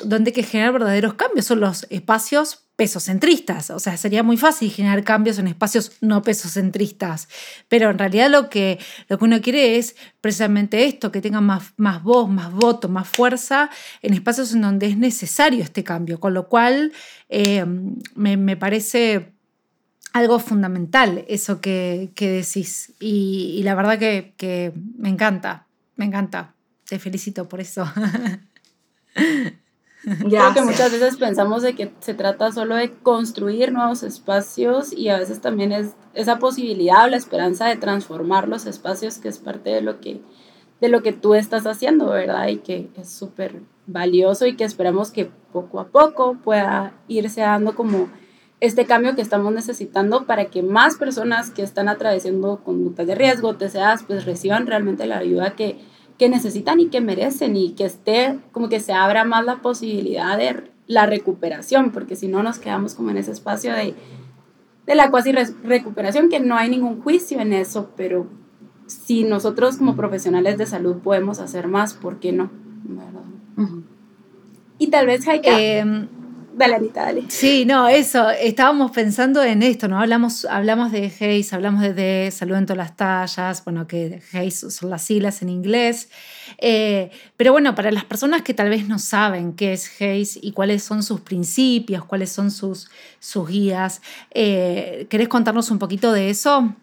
donde 0.04 0.28
hay 0.28 0.32
que 0.32 0.44
generar 0.44 0.72
verdaderos 0.72 1.14
cambios 1.14 1.46
son 1.46 1.58
los 1.58 1.84
espacios 1.90 2.67
pesocentristas. 2.78 3.70
O 3.70 3.80
sea, 3.80 3.96
sería 3.96 4.22
muy 4.22 4.36
fácil 4.36 4.70
generar 4.70 5.02
cambios 5.02 5.40
en 5.40 5.48
espacios 5.48 5.90
no 6.00 6.22
pesocentristas. 6.22 7.28
Pero 7.66 7.90
en 7.90 7.98
realidad 7.98 8.30
lo 8.30 8.48
que, 8.48 8.78
lo 9.08 9.18
que 9.18 9.24
uno 9.24 9.40
quiere 9.40 9.78
es 9.78 9.96
precisamente 10.20 10.84
esto, 10.84 11.10
que 11.10 11.20
tenga 11.20 11.40
más, 11.40 11.72
más 11.76 12.04
voz, 12.04 12.30
más 12.30 12.52
voto, 12.52 12.88
más 12.88 13.08
fuerza 13.08 13.68
en 14.00 14.14
espacios 14.14 14.54
en 14.54 14.60
donde 14.60 14.86
es 14.86 14.96
necesario 14.96 15.64
este 15.64 15.82
cambio. 15.82 16.20
Con 16.20 16.34
lo 16.34 16.48
cual, 16.48 16.92
eh, 17.28 17.66
me, 18.14 18.56
parece 18.56 19.32
algo 20.12 20.38
fundamental 20.38 21.24
eso 21.26 21.60
que, 21.60 22.12
decís. 22.16 22.92
Y, 23.00 23.60
la 23.64 23.74
verdad 23.74 23.98
que, 23.98 24.34
que 24.36 24.72
me 24.96 25.08
encanta, 25.08 25.66
me 25.96 26.04
encanta. 26.04 26.54
Te 26.88 27.00
felicito 27.00 27.48
por 27.48 27.60
eso. 27.60 27.92
Creo 30.28 30.54
que 30.54 30.62
muchas 30.62 30.92
veces 30.92 31.16
pensamos 31.16 31.62
de 31.62 31.74
que 31.74 31.92
se 32.00 32.14
trata 32.14 32.52
solo 32.52 32.76
de 32.76 32.92
construir 32.92 33.72
nuevos 33.72 34.02
espacios 34.02 34.92
y 34.92 35.08
a 35.08 35.18
veces 35.18 35.40
también 35.40 35.72
es 35.72 35.94
esa 36.14 36.38
posibilidad 36.38 37.04
o 37.04 37.08
la 37.08 37.16
esperanza 37.16 37.66
de 37.66 37.76
transformar 37.76 38.48
los 38.48 38.66
espacios 38.66 39.18
que 39.18 39.28
es 39.28 39.38
parte 39.38 39.70
de 39.70 39.80
lo 39.80 40.00
que, 40.00 40.20
de 40.80 40.88
lo 40.88 41.02
que 41.02 41.12
tú 41.12 41.34
estás 41.34 41.66
haciendo, 41.66 42.10
¿verdad? 42.10 42.46
Y 42.48 42.58
que 42.58 42.88
es 42.96 43.10
súper 43.10 43.60
valioso 43.86 44.46
y 44.46 44.54
que 44.54 44.64
esperamos 44.64 45.10
que 45.10 45.30
poco 45.52 45.80
a 45.80 45.88
poco 45.88 46.36
pueda 46.44 46.92
irse 47.08 47.40
dando 47.40 47.74
como 47.74 48.08
este 48.60 48.86
cambio 48.86 49.14
que 49.14 49.22
estamos 49.22 49.52
necesitando 49.52 50.26
para 50.26 50.46
que 50.46 50.62
más 50.62 50.96
personas 50.96 51.50
que 51.50 51.62
están 51.62 51.88
atravesando 51.88 52.62
conductas 52.64 53.06
de 53.06 53.14
riesgo, 53.14 53.56
TCAs, 53.56 54.02
pues 54.02 54.24
reciban 54.24 54.66
realmente 54.66 55.06
la 55.06 55.18
ayuda 55.18 55.54
que 55.54 55.78
que 56.18 56.28
necesitan 56.28 56.80
y 56.80 56.88
que 56.88 57.00
merecen 57.00 57.56
y 57.56 57.72
que 57.72 57.84
esté 57.84 58.38
como 58.52 58.68
que 58.68 58.80
se 58.80 58.92
abra 58.92 59.24
más 59.24 59.44
la 59.44 59.62
posibilidad 59.62 60.36
de 60.36 60.70
la 60.86 61.06
recuperación, 61.06 61.92
porque 61.92 62.16
si 62.16 62.28
no 62.28 62.42
nos 62.42 62.58
quedamos 62.58 62.94
como 62.94 63.10
en 63.10 63.18
ese 63.18 63.30
espacio 63.30 63.72
de, 63.72 63.94
de 64.86 64.94
la 64.94 65.10
cuasi 65.10 65.32
recuperación, 65.32 66.28
que 66.28 66.40
no 66.40 66.56
hay 66.56 66.70
ningún 66.70 67.00
juicio 67.00 67.40
en 67.40 67.52
eso, 67.52 67.90
pero 67.96 68.26
si 68.86 69.22
nosotros 69.22 69.76
como 69.76 69.94
profesionales 69.94 70.58
de 70.58 70.66
salud 70.66 70.96
podemos 70.96 71.38
hacer 71.40 71.68
más, 71.68 71.94
¿por 71.94 72.18
qué 72.18 72.32
no? 72.32 72.50
Y 74.78 74.88
tal 74.88 75.06
vez 75.06 75.28
hay 75.28 75.40
que... 75.40 76.08
Dale, 76.58 76.74
Anita, 76.74 77.02
dale. 77.02 77.22
Sí, 77.28 77.64
no, 77.64 77.86
eso, 77.86 78.30
estábamos 78.30 78.90
pensando 78.90 79.44
en 79.44 79.62
esto, 79.62 79.86
¿no? 79.86 80.00
Hablamos, 80.00 80.44
hablamos 80.44 80.90
de 80.90 81.04
Hayes, 81.20 81.52
hablamos 81.52 81.82
de, 81.94 82.32
salud 82.32 82.56
en 82.56 82.66
todas 82.66 82.78
las 82.78 82.96
tallas, 82.96 83.62
bueno, 83.64 83.86
que 83.86 84.20
Hayes 84.32 84.66
son 84.74 84.90
las 84.90 85.04
siglas 85.04 85.40
en 85.42 85.50
inglés. 85.50 86.10
Eh, 86.58 87.12
pero 87.36 87.52
bueno, 87.52 87.76
para 87.76 87.92
las 87.92 88.04
personas 88.04 88.42
que 88.42 88.54
tal 88.54 88.70
vez 88.70 88.88
no 88.88 88.98
saben 88.98 89.52
qué 89.52 89.72
es 89.72 89.88
Hayes 90.00 90.36
y 90.42 90.50
cuáles 90.50 90.82
son 90.82 91.04
sus 91.04 91.20
principios, 91.20 92.04
cuáles 92.04 92.32
son 92.32 92.50
sus, 92.50 92.90
sus 93.20 93.48
guías, 93.48 94.02
eh, 94.32 95.06
¿querés 95.08 95.28
contarnos 95.28 95.70
un 95.70 95.78
poquito 95.78 96.10
de 96.10 96.28
eso? 96.28 96.74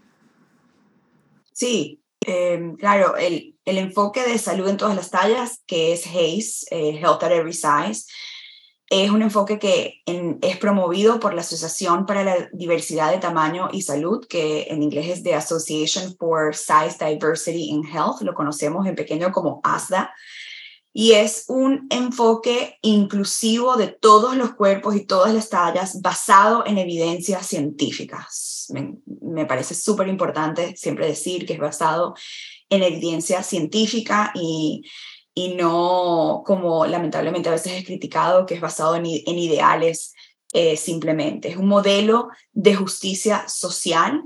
Sí, 1.52 2.02
em, 2.22 2.78
claro, 2.78 3.18
el, 3.18 3.58
el, 3.66 3.78
enfoque 3.78 4.26
de 4.26 4.38
salud 4.38 4.70
en 4.70 4.78
todas 4.78 4.96
las 4.96 5.12
tallas, 5.12 5.64
que 5.68 5.92
es 5.92 6.08
Hayes, 6.08 6.66
eh, 6.72 6.98
Health 6.98 7.24
at 7.24 7.32
Every 7.34 7.52
Size, 7.52 8.06
es 8.90 9.10
un 9.10 9.22
enfoque 9.22 9.58
que 9.58 10.04
es 10.06 10.58
promovido 10.58 11.20
por 11.20 11.34
la 11.34 11.42
Asociación 11.42 12.06
para 12.06 12.24
la 12.24 12.50
Diversidad 12.54 13.12
de 13.12 13.18
Tamaño 13.18 13.70
y 13.72 13.82
Salud, 13.82 14.26
que 14.28 14.68
en 14.70 14.84
inglés 14.84 15.10
es 15.10 15.24
The 15.24 15.36
Association 15.36 16.16
for 16.18 16.56
Size 16.56 16.98
Diversity 17.00 17.70
in 17.70 17.84
Health, 17.84 18.22
lo 18.22 18.36
conocemos 18.36 18.86
en 18.86 18.96
pequeño 18.96 19.32
como 19.32 19.60
ASDA, 19.64 20.14
y 20.98 21.12
es 21.12 21.44
un 21.50 21.88
enfoque 21.90 22.78
inclusivo 22.82 23.76
de 23.76 23.88
todos 23.88 24.38
los 24.38 24.54
cuerpos 24.54 24.96
y 24.96 25.06
todas 25.06 25.34
las 25.34 25.50
tallas 25.50 26.02
basado 26.02 26.64
en 26.66 26.78
evidencias 26.78 27.48
científicas. 27.48 28.72
Me, 29.22 29.46
parece 29.46 29.76
súper 29.76 30.08
importante 30.08 30.74
siempre 30.78 31.08
decir 31.08 31.46
que 31.46 31.54
es 31.54 31.60
basado 31.60 32.16
en 32.70 32.82
evidencia 32.82 33.44
científica 33.44 34.32
y 34.36 34.84
y 35.38 35.54
no 35.56 36.44
como 36.46 36.86
lamentablemente 36.86 37.50
a 37.50 37.52
veces 37.52 37.74
es 37.74 37.86
criticado, 37.86 38.46
que 38.46 38.56
es 38.56 38.62
basado 38.62 38.96
en, 38.96 39.06
ideales 39.06 40.14
eh, 40.54 40.78
simplemente. 40.78 41.50
Es 41.50 41.58
un 41.58 41.68
modelo 41.68 42.30
de 42.54 42.74
justicia 42.74 43.48
social 43.50 44.24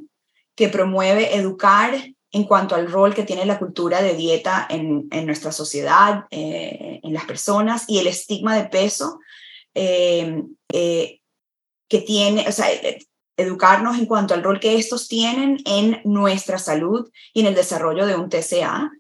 que 0.56 0.70
promueve 0.70 1.36
educar 1.36 1.96
en 2.32 2.44
cuanto 2.44 2.76
al 2.76 2.92
rol 2.92 3.16
que 3.16 3.24
tiene 3.24 3.48
la 3.48 3.58
cultura 3.58 4.04
de 4.04 4.14
dieta 4.14 4.68
en, 4.70 5.10
nuestra 5.26 5.52
sociedad, 5.52 6.26
eh, 6.30 7.00
en 7.02 7.14
las 7.14 7.26
personas 7.26 7.86
y 7.88 7.98
el 7.98 8.06
estigma 8.06 8.56
de 8.56 8.70
peso 8.70 9.20
eh, 9.74 10.44
que 10.68 12.02
tiene, 12.02 12.48
o 12.48 12.52
sea, 12.52 12.68
educarnos 13.36 13.98
en 13.98 14.06
cuanto 14.06 14.36
al 14.36 14.44
rol 14.44 14.60
que 14.60 14.76
estos 14.76 15.08
tienen 15.08 15.58
en 15.66 16.02
nuestra 16.04 16.60
salud 16.60 17.10
y 17.34 17.40
en 17.40 17.48
el 17.48 17.56
desarrollo 17.56 18.06
de 18.06 18.16
un 18.16 18.30
TCA 18.30 18.92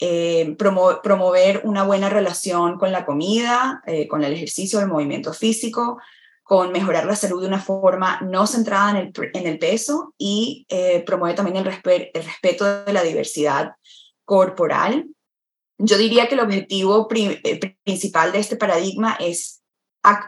eh, 0.00 0.54
promover 0.56 1.62
una 1.64 1.82
buena 1.82 2.08
relación 2.08 2.78
con 2.78 2.92
la 2.92 3.04
comida, 3.04 3.82
eh, 3.84 4.06
con 4.06 4.22
el 4.22 4.32
ejercicio, 4.32 4.78
el 4.78 4.86
movimiento 4.86 5.32
físico, 5.32 5.98
con 6.44 6.70
mejorar 6.70 7.04
la 7.04 7.16
salud 7.16 7.42
de 7.42 7.48
una 7.48 7.60
forma 7.60 8.20
no 8.20 8.46
centrada 8.46 8.90
en 8.90 9.46
el, 9.46 9.58
peso 9.58 10.14
y 10.16 10.66
eh, 10.68 11.02
promueve 11.04 11.34
también 11.34 11.56
el, 11.56 11.64
respeto 11.64 12.84
de 12.84 12.92
la 12.92 13.02
diversidad 13.02 13.72
corporal. 14.24 15.08
Yo 15.78 15.98
diría 15.98 16.28
que 16.28 16.34
el 16.34 16.40
objetivo 16.40 17.08
principal 17.08 18.32
de 18.32 18.38
este 18.38 18.56
paradigma 18.56 19.16
es 19.20 19.62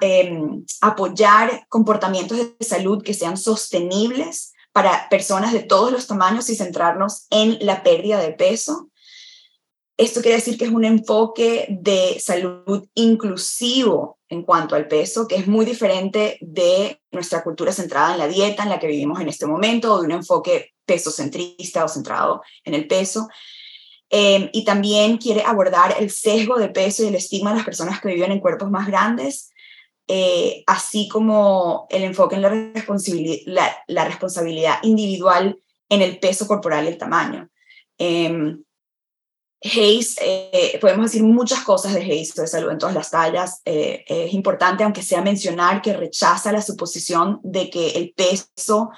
em, 0.00 0.64
apoyar 0.80 1.64
comportamientos 1.68 2.38
de 2.38 2.66
salud 2.66 3.02
que 3.02 3.14
sean 3.14 3.36
sostenibles 3.36 4.52
para 4.72 5.08
personas 5.08 5.52
de 5.52 5.62
todos 5.62 5.90
los 5.90 6.06
tamaños 6.06 6.50
y 6.50 6.56
centrarnos 6.56 7.26
en 7.30 7.56
la 7.64 7.82
pérdida 7.82 8.20
de 8.20 8.32
peso 8.32 8.89
esto 10.00 10.22
quiere 10.22 10.36
decir 10.36 10.56
que 10.56 10.64
es 10.64 10.70
un 10.70 10.84
enfoque 10.86 11.66
de 11.68 12.18
salud 12.20 12.88
inclusivo 12.94 14.18
en 14.30 14.42
cuanto 14.44 14.74
al 14.74 14.88
peso, 14.88 15.28
que 15.28 15.36
es 15.36 15.46
muy 15.46 15.66
diferente 15.66 16.38
de 16.40 17.02
nuestra 17.10 17.42
cultura 17.42 17.70
centrada 17.70 18.14
en 18.14 18.18
la 18.18 18.28
dieta 18.28 18.62
en 18.62 18.70
la 18.70 18.78
que 18.78 18.86
vivimos 18.86 19.20
en 19.20 19.28
este 19.28 19.46
momento, 19.46 19.92
o 19.92 20.00
de 20.00 20.06
un 20.06 20.12
enfoque 20.12 20.72
pesocentrista 20.86 21.84
o 21.84 21.88
centrado 21.88 22.40
en 22.64 22.72
el 22.74 22.86
peso. 22.86 23.28
Em, 24.08 24.48
y 24.52 24.64
también 24.64 25.18
quiere 25.18 25.42
abordar 25.42 25.94
el 25.98 26.10
sesgo 26.10 26.58
de 26.58 26.70
peso 26.70 27.04
y 27.04 27.08
el 27.08 27.14
estigma 27.14 27.50
de 27.50 27.56
las 27.56 27.66
personas 27.66 28.00
que 28.00 28.08
viven 28.08 28.32
en 28.32 28.40
cuerpos 28.40 28.70
más 28.70 28.86
grandes, 28.86 29.50
eh, 30.08 30.64
así 30.66 31.08
como 31.08 31.86
el 31.90 32.04
enfoque 32.04 32.36
en 32.36 32.42
la 32.42 32.48
responsabilidad, 32.48 33.70
la, 33.86 34.04
responsabilidad 34.06 34.78
individual 34.82 35.60
en 35.90 36.00
el 36.00 36.18
peso 36.18 36.46
corporal 36.46 36.86
y 36.86 36.88
el 36.88 36.98
tamaño. 36.98 37.50
Em, 37.98 38.64
Hayes, 39.62 40.16
eh, 40.22 40.78
podemos 40.80 41.06
decir 41.06 41.22
muchas 41.22 41.60
cosas 41.64 41.92
de 41.92 42.00
Hayes 42.00 42.34
de 42.34 42.46
salud 42.46 42.70
en 42.70 42.78
todas 42.78 42.94
las 42.94 43.10
tallas. 43.10 43.60
Eh, 43.66 44.04
es 44.06 44.32
importante, 44.32 44.84
aunque 44.84 45.02
sea 45.02 45.20
mencionar, 45.20 45.82
que 45.82 45.92
rechaza 45.92 46.50
la 46.50 46.62
suposición 46.62 47.40
de 47.42 47.68
que 47.68 47.90
el 47.90 48.14
peso 48.14 48.90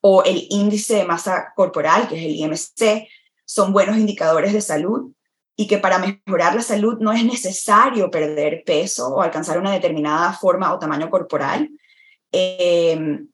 o 0.00 0.22
el 0.22 0.46
índice 0.50 0.96
de 0.96 1.04
masa 1.04 1.52
corporal, 1.56 2.06
que 2.06 2.16
es 2.16 2.24
el 2.26 2.36
IMC, 2.36 3.08
son 3.44 3.72
buenos 3.72 3.96
indicadores 3.96 4.52
de 4.52 4.60
salud 4.60 5.10
y 5.56 5.66
que 5.66 5.78
para 5.78 5.98
mejorar 5.98 6.54
la 6.54 6.62
salud 6.62 6.98
no 7.00 7.12
es 7.12 7.24
necesario 7.24 8.10
perder 8.10 8.62
peso 8.64 9.08
o 9.08 9.20
alcanzar 9.20 9.58
una 9.58 9.72
determinada 9.72 10.32
forma 10.32 10.72
o 10.72 10.78
tamaño 10.78 11.10
corporal, 11.10 11.70
eh, 12.30 13.26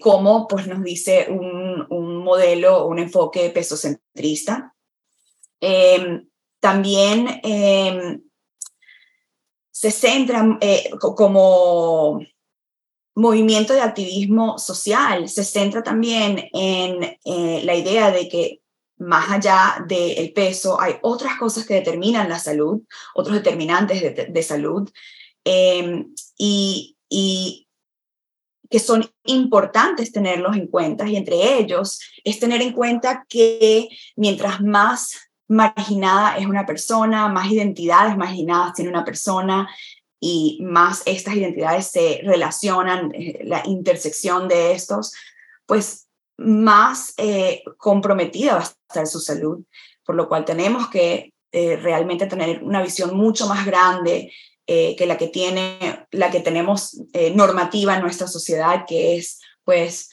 como 0.00 0.46
pues, 0.48 0.66
nos 0.66 0.82
dice 0.82 1.26
un, 1.28 1.86
un 1.90 2.16
modelo 2.24 2.86
un 2.86 2.98
enfoque 2.98 3.50
pesocentrista. 3.50 4.74
Em, 5.60 6.28
también 6.60 7.40
em, 7.42 8.20
se 9.70 9.90
centra 9.90 10.58
eh, 10.60 10.90
como 10.98 12.20
movimiento 13.14 13.74
de 13.74 13.80
activismo 13.80 14.58
social, 14.58 15.28
se 15.28 15.44
centra 15.44 15.82
también 15.82 16.48
en 16.52 17.18
eh, 17.24 17.62
la 17.64 17.74
idea 17.74 18.10
de 18.10 18.28
que 18.28 18.60
más 18.98 19.30
allá 19.30 19.84
del 19.86 20.32
peso 20.32 20.80
hay 20.80 20.94
otras 21.02 21.36
cosas 21.38 21.64
que 21.66 21.74
determinan 21.74 22.28
la 22.28 22.38
salud, 22.38 22.82
otros 23.14 23.36
determinantes 23.36 24.32
de, 24.32 24.42
salud, 24.42 24.90
em, 25.44 26.12
y, 26.36 26.96
y 27.08 27.68
que 28.70 28.78
son 28.78 29.08
importantes 29.24 30.12
tenerlos 30.12 30.56
en 30.56 30.66
cuenta 30.66 31.08
y 31.08 31.16
entre 31.16 31.58
ellos 31.58 32.00
es 32.24 32.38
tener 32.38 32.60
en 32.60 32.72
cuenta 32.72 33.24
que 33.28 33.88
mientras 34.16 34.60
más 34.60 35.27
marginada 35.48 36.36
es 36.36 36.46
una 36.46 36.66
persona, 36.66 37.28
más 37.28 37.50
identidades 37.50 38.16
marginadas 38.16 38.74
tiene 38.74 38.90
una 38.90 39.04
persona 39.04 39.68
y 40.20 40.58
más 40.62 41.02
estas 41.06 41.34
identidades 41.34 41.86
se 41.86 42.20
relacionan, 42.22 43.12
eh, 43.14 43.40
la 43.44 43.62
intersección 43.66 44.48
de 44.48 44.72
estos, 44.72 45.14
pues 45.66 46.06
más 46.36 47.14
eh, 47.16 47.62
comprometida 47.78 48.54
va 48.54 48.60
a 48.60 48.62
estar 48.62 49.06
su 49.06 49.20
salud, 49.20 49.64
por 50.04 50.14
lo 50.14 50.28
cual 50.28 50.44
tenemos 50.44 50.88
que 50.88 51.32
eh, 51.52 51.76
realmente 51.76 52.26
tener 52.26 52.62
una 52.62 52.82
visión 52.82 53.16
mucho 53.16 53.48
más 53.48 53.64
grande 53.64 54.32
que 54.66 55.06
la 55.06 55.16
que 55.16 55.28
tiene, 55.28 56.06
la 56.10 56.30
que 56.30 56.40
tenemos 56.40 57.00
normativa 57.34 57.96
en 57.96 58.02
nuestra 58.02 58.26
sociedad, 58.26 58.84
que 58.86 59.16
es 59.16 59.40
pues 59.64 60.10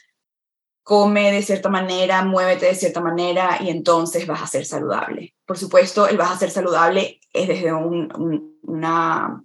come 0.85 1.31
de 1.31 1.41
cierta 1.41 1.67
manera, 1.67 2.23
muévete 2.23 2.67
de 2.67 2.75
cierta 2.75 3.01
manera 3.01 3.57
y 3.59 3.71
entonces 3.71 4.27
vas 4.27 4.43
a 4.43 4.47
ser 4.47 4.67
saludable. 4.67 5.33
Por 5.43 5.57
supuesto, 5.57 6.07
el 6.07 6.15
vas 6.15 6.31
a 6.31 6.37
ser 6.37 6.51
saludable 6.51 7.19
es 7.33 7.47
desde 7.47 7.73
un, 7.73 8.55
una, 8.61 9.43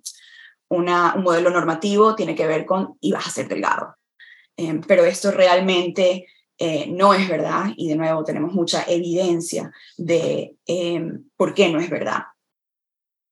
una, 0.68 1.14
un 1.16 1.22
modelo 1.22 1.48
normativo, 1.48 2.14
tiene 2.14 2.34
que 2.34 2.46
ver 2.46 2.66
con 2.66 2.98
y 3.00 3.12
vas 3.12 3.26
a 3.26 3.30
ser 3.30 3.48
delgado. 3.48 3.96
Eh, 4.58 4.82
pero 4.86 5.06
esto 5.06 5.30
realmente 5.30 6.26
eh, 6.58 6.86
no 6.90 7.14
es 7.14 7.26
verdad 7.26 7.72
y 7.74 7.88
de 7.88 7.96
nuevo 7.96 8.22
tenemos 8.22 8.52
mucha 8.52 8.84
evidencia 8.86 9.72
de 9.96 10.56
eh, 10.66 11.02
por 11.38 11.54
qué 11.54 11.70
no 11.70 11.80
es 11.80 11.88
verdad. 11.88 12.24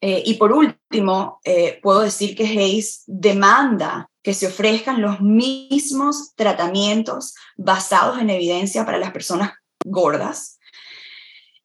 Y 0.01 0.35
por 0.35 0.53
último, 0.53 1.41
puedo 1.83 2.01
decir 2.01 2.37
que 2.37 2.45
Hayes 2.45 3.03
demanda 3.07 4.09
que 4.29 4.35
se 4.35 4.47
ofrezcan 4.47 5.01
los 5.01 5.23
mismos 5.23 6.35
tratamientos 6.35 7.35
basados 7.57 8.19
en 8.19 8.29
evidencia 8.29 8.85
para 8.85 8.99
las 8.99 9.11
personas 9.11 9.53
gordas, 9.85 10.59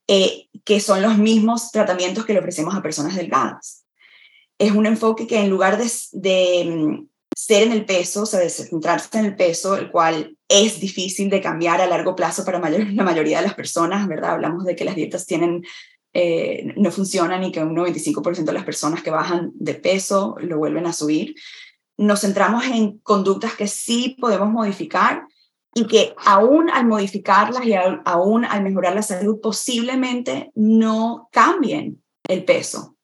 eh, 0.07 0.47
que 0.63 0.79
son 0.79 1.01
los 1.01 1.17
mismos 1.17 1.71
tratamientos 1.71 2.25
que 2.25 2.31
le 2.31 2.39
ofrecemos 2.39 2.73
a 2.73 2.81
personas 2.81 3.15
delgadas. 3.15 3.85
Es 4.57 4.71
un 4.71 4.85
enfoque 4.85 5.27
que 5.27 5.39
en 5.39 5.49
lugar 5.49 5.77
de, 5.77 6.65
mm, 6.65 7.07
ser 7.35 7.63
en 7.63 7.73
el 7.73 7.83
peso, 7.83 8.21
o 8.21 8.25
sea, 8.25 8.39
de 8.39 8.49
centrarse 8.49 9.17
en 9.17 9.25
el 9.25 9.35
peso, 9.35 9.75
el 9.75 9.91
cual 9.91 10.37
es 10.47 10.79
difícil 10.79 11.29
de 11.29 11.41
cambiar 11.41 11.81
a 11.81 11.87
largo 11.87 12.15
plazo 12.15 12.45
para 12.45 12.59
la 12.59 13.03
mayoría 13.03 13.39
de 13.39 13.47
las 13.47 13.55
personas, 13.55 14.07
¿verdad? 14.07 14.31
Hablamos 14.31 14.63
de 14.63 14.75
que 14.75 14.85
las 14.85 14.95
dietas 14.95 15.25
tienen, 15.25 15.65
eh, 16.13 16.73
no 16.77 16.91
funcionan 16.91 17.43
y 17.43 17.51
que 17.51 17.63
un 17.63 17.75
95% 17.75 18.43
de 18.43 18.53
las 18.53 18.65
personas 18.65 19.01
que 19.01 19.09
bajan 19.09 19.51
de 19.55 19.73
peso 19.73 20.35
lo 20.39 20.57
vuelven 20.57 20.85
a 20.85 20.93
subir 20.93 21.35
nos 21.97 22.21
centramos 22.21 22.65
en 22.65 22.99
conductas 22.99 23.55
que 23.55 23.67
sí 23.67 24.17
podemos 24.19 24.49
modificar 24.49 25.25
y 25.75 25.87
que 25.87 26.13
aún 26.17 26.69
al 26.69 26.85
modificarlas 26.85 27.65
y 27.65 27.73
aún 27.73 28.45
al 28.45 28.63
mejorar 28.63 28.95
la 28.95 29.01
salud 29.01 29.39
posiblemente 29.41 30.51
no 30.55 31.29
cambien 31.31 32.03
el 32.27 32.45
peso. 32.45 32.95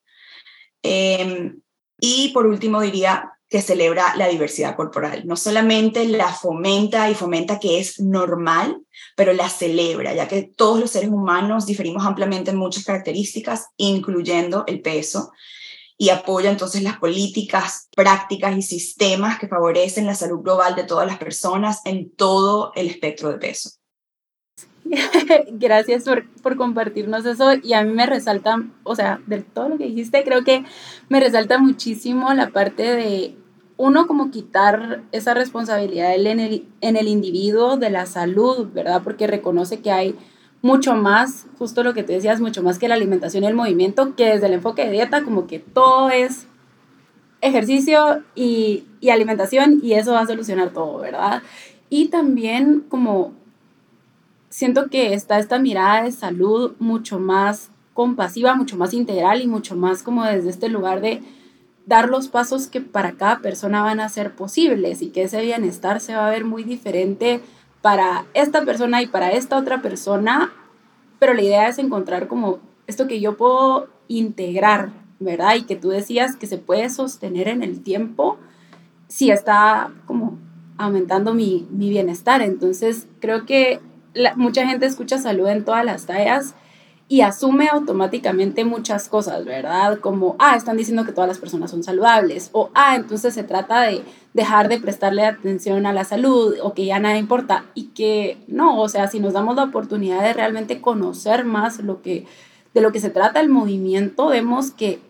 Em, 0.83 1.61
y 1.99 2.29
por 2.29 2.45
último 2.45 2.81
diría 2.81 3.31
que 3.49 3.61
celebra 3.61 4.15
la 4.15 4.27
diversidad 4.27 4.75
corporal. 4.75 5.25
No 5.25 5.35
solamente 5.35 6.05
la 6.05 6.31
fomenta 6.31 7.09
y 7.09 7.15
fomenta 7.15 7.59
que 7.59 7.79
es 7.79 7.99
normal, 7.99 8.83
pero 9.15 9.33
la 9.33 9.49
celebra, 9.49 10.13
ya 10.13 10.27
que 10.27 10.43
todos 10.43 10.79
los 10.79 10.91
seres 10.91 11.09
humanos 11.09 11.65
diferimos 11.65 12.05
ampliamente 12.05 12.51
en 12.51 12.57
muchas 12.57 12.85
características, 12.85 13.69
incluyendo 13.77 14.65
el 14.67 14.81
peso 14.81 15.31
y 15.97 16.09
apoya 16.09 16.49
entonces 16.49 16.83
las 16.83 16.97
políticas, 16.97 17.89
prácticas 17.95 18.55
y 18.55 18.61
sistemas 18.61 19.39
que 19.39 19.49
favorecen 19.49 20.05
la 20.05 20.15
salud 20.15 20.39
global 20.41 20.75
de 20.75 20.85
todas 20.85 21.07
las 21.07 21.17
personas 21.17 21.81
en 21.85 22.15
todo 22.15 22.71
el 22.75 22.87
espectro 22.87 23.29
de 23.29 23.37
peso. 23.37 23.78
Gracias 25.51 26.03
por, 26.03 26.27
por, 26.41 26.55
compartirnos 26.55 27.25
eso 27.25 27.53
y 27.61 27.73
a 27.73 27.83
mí 27.83 27.93
me 27.93 28.05
resalta, 28.05 28.63
o 28.83 28.95
sea, 28.95 29.21
de 29.27 29.41
todo 29.41 29.69
lo 29.69 29.77
que 29.77 29.85
dijiste, 29.85 30.23
creo 30.23 30.43
que 30.43 30.63
me 31.09 31.19
resalta 31.19 31.57
muchísimo 31.57 32.33
la 32.33 32.49
parte 32.49 32.83
de 32.83 33.35
uno 33.79 34.07
como 34.07 34.29
quitar 34.29 35.03
esa 35.13 35.33
responsabilidad 35.33 36.13
en 36.13 36.41
el, 36.41 36.67
en 36.81 36.97
el 36.97 37.07
individuo 37.07 37.77
de 37.77 37.89
la 37.89 38.05
salud, 38.05 38.67
¿verdad? 38.73 39.01
Porque 39.03 39.25
reconoce 39.25 39.79
que 39.79 39.89
hay 39.89 40.15
mucho 40.61 40.95
más, 40.95 41.45
justo 41.57 41.81
lo 41.81 41.93
que 41.93 42.03
te 42.03 42.11
decías, 42.11 42.41
mucho 42.41 42.61
más 42.61 42.77
que 42.77 42.89
la 42.89 42.95
alimentación 42.95 43.45
y 43.45 43.47
el 43.47 43.53
movimiento, 43.53 44.17
que 44.17 44.25
desde 44.25 44.47
el 44.47 44.53
enfoque 44.55 44.83
de 44.83 44.91
dieta, 44.91 45.23
como 45.23 45.47
que 45.47 45.59
todo 45.59 46.09
es 46.09 46.47
ejercicio 47.39 48.21
y, 48.35 48.83
y 48.99 49.11
alimentación 49.11 49.79
y 49.81 49.93
eso 49.93 50.11
va 50.11 50.21
a 50.21 50.27
solucionar 50.27 50.71
todo, 50.71 50.99
¿verdad? 50.99 51.41
Y 51.89 52.09
también 52.09 52.81
como 52.89 53.38
siento 54.49 54.89
que 54.89 55.13
está 55.13 55.39
esta 55.39 55.59
mirada 55.59 56.03
de 56.03 56.11
salud 56.11 56.73
mucho 56.79 57.19
más 57.19 57.71
compasiva, 57.93 58.55
mucho 58.55 58.77
más 58.77 58.93
integral 58.93 59.41
y 59.41 59.47
mucho 59.47 59.75
más 59.75 60.03
como 60.03 60.23
desde 60.23 60.49
este 60.49 60.69
lugar 60.69 61.01
de 61.01 61.21
dar 61.85 62.09
los 62.09 62.27
pasos 62.27 62.67
que 62.67 62.81
para 62.81 63.13
cada 63.13 63.39
persona 63.39 63.81
van 63.81 63.99
a 63.99 64.09
ser 64.09 64.35
posibles 64.35 65.01
y 65.01 65.09
que 65.09 65.23
ese 65.23 65.41
bienestar 65.41 66.01
se 66.01 66.15
va 66.15 66.27
a 66.27 66.31
ver 66.31 66.45
muy 66.45 66.63
diferente 66.63 67.41
para 67.81 68.25
esta 68.33 68.63
persona 68.63 69.01
y 69.01 69.07
para 69.07 69.31
esta 69.31 69.57
otra 69.57 69.81
persona, 69.81 70.51
pero 71.17 71.33
la 71.33 71.41
idea 71.41 71.67
es 71.67 71.79
encontrar 71.79 72.27
como 72.27 72.59
esto 72.87 73.07
que 73.07 73.19
yo 73.19 73.37
puedo 73.37 73.87
integrar, 74.07 74.91
¿verdad? 75.19 75.55
Y 75.55 75.63
que 75.63 75.75
tú 75.75 75.89
decías 75.89 76.35
que 76.35 76.47
se 76.47 76.57
puede 76.57 76.89
sostener 76.89 77.47
en 77.47 77.63
el 77.63 77.81
tiempo 77.81 78.37
si 79.07 79.31
está 79.31 79.91
como 80.05 80.37
aumentando 80.77 81.33
mi, 81.33 81.67
bienestar. 81.69 82.41
Entonces, 82.41 83.07
creo 83.19 83.45
que 83.45 83.79
mucha 84.35 84.65
gente 84.65 84.85
escucha 84.85 85.17
salud 85.17 85.47
en 85.47 85.65
todas 85.65 85.85
las 85.85 86.05
tallas 86.05 86.55
y 87.11 87.21
asume 87.21 87.67
automáticamente 87.67 88.63
muchas 88.65 89.09
cosas, 89.09 89.43
¿verdad? 89.43 89.99
Como, 89.99 90.35
ah, 90.37 90.55
están 90.55 90.77
diciendo 90.77 91.05
que 91.05 91.11
todas 91.11 91.27
las 91.27 91.39
personas 91.39 91.71
son 91.71 91.83
saludables, 91.83 92.51
o, 92.53 92.69
ah, 92.75 92.95
entonces 92.95 93.33
se 93.33 93.43
trata 93.43 93.81
de 93.81 94.03
dejar 94.35 94.69
de 94.69 94.79
prestarle 94.79 95.25
atención 95.25 95.87
a 95.87 95.93
la 95.93 96.03
salud, 96.03 96.55
o 96.61 96.75
que 96.75 96.85
ya 96.85 96.99
nada 96.99 97.17
importa, 97.17 97.65
y 97.73 97.85
que 97.87 98.37
no, 98.47 98.79
o 98.79 98.87
sea, 98.89 99.07
si 99.07 99.19
nos 99.19 99.33
damos 99.33 99.55
la 99.55 99.63
oportunidad 99.63 100.21
de 100.21 100.33
realmente 100.33 100.81
conocer 100.81 101.45
más 101.45 101.79
lo 101.79 102.03
que, 102.03 102.27
de 102.75 102.81
lo 102.81 102.91
que 102.91 102.99
se 102.99 103.09
trata 103.09 103.39
el 103.39 103.49
movimiento, 103.49 104.27
vemos 104.27 104.69
que 104.69 105.01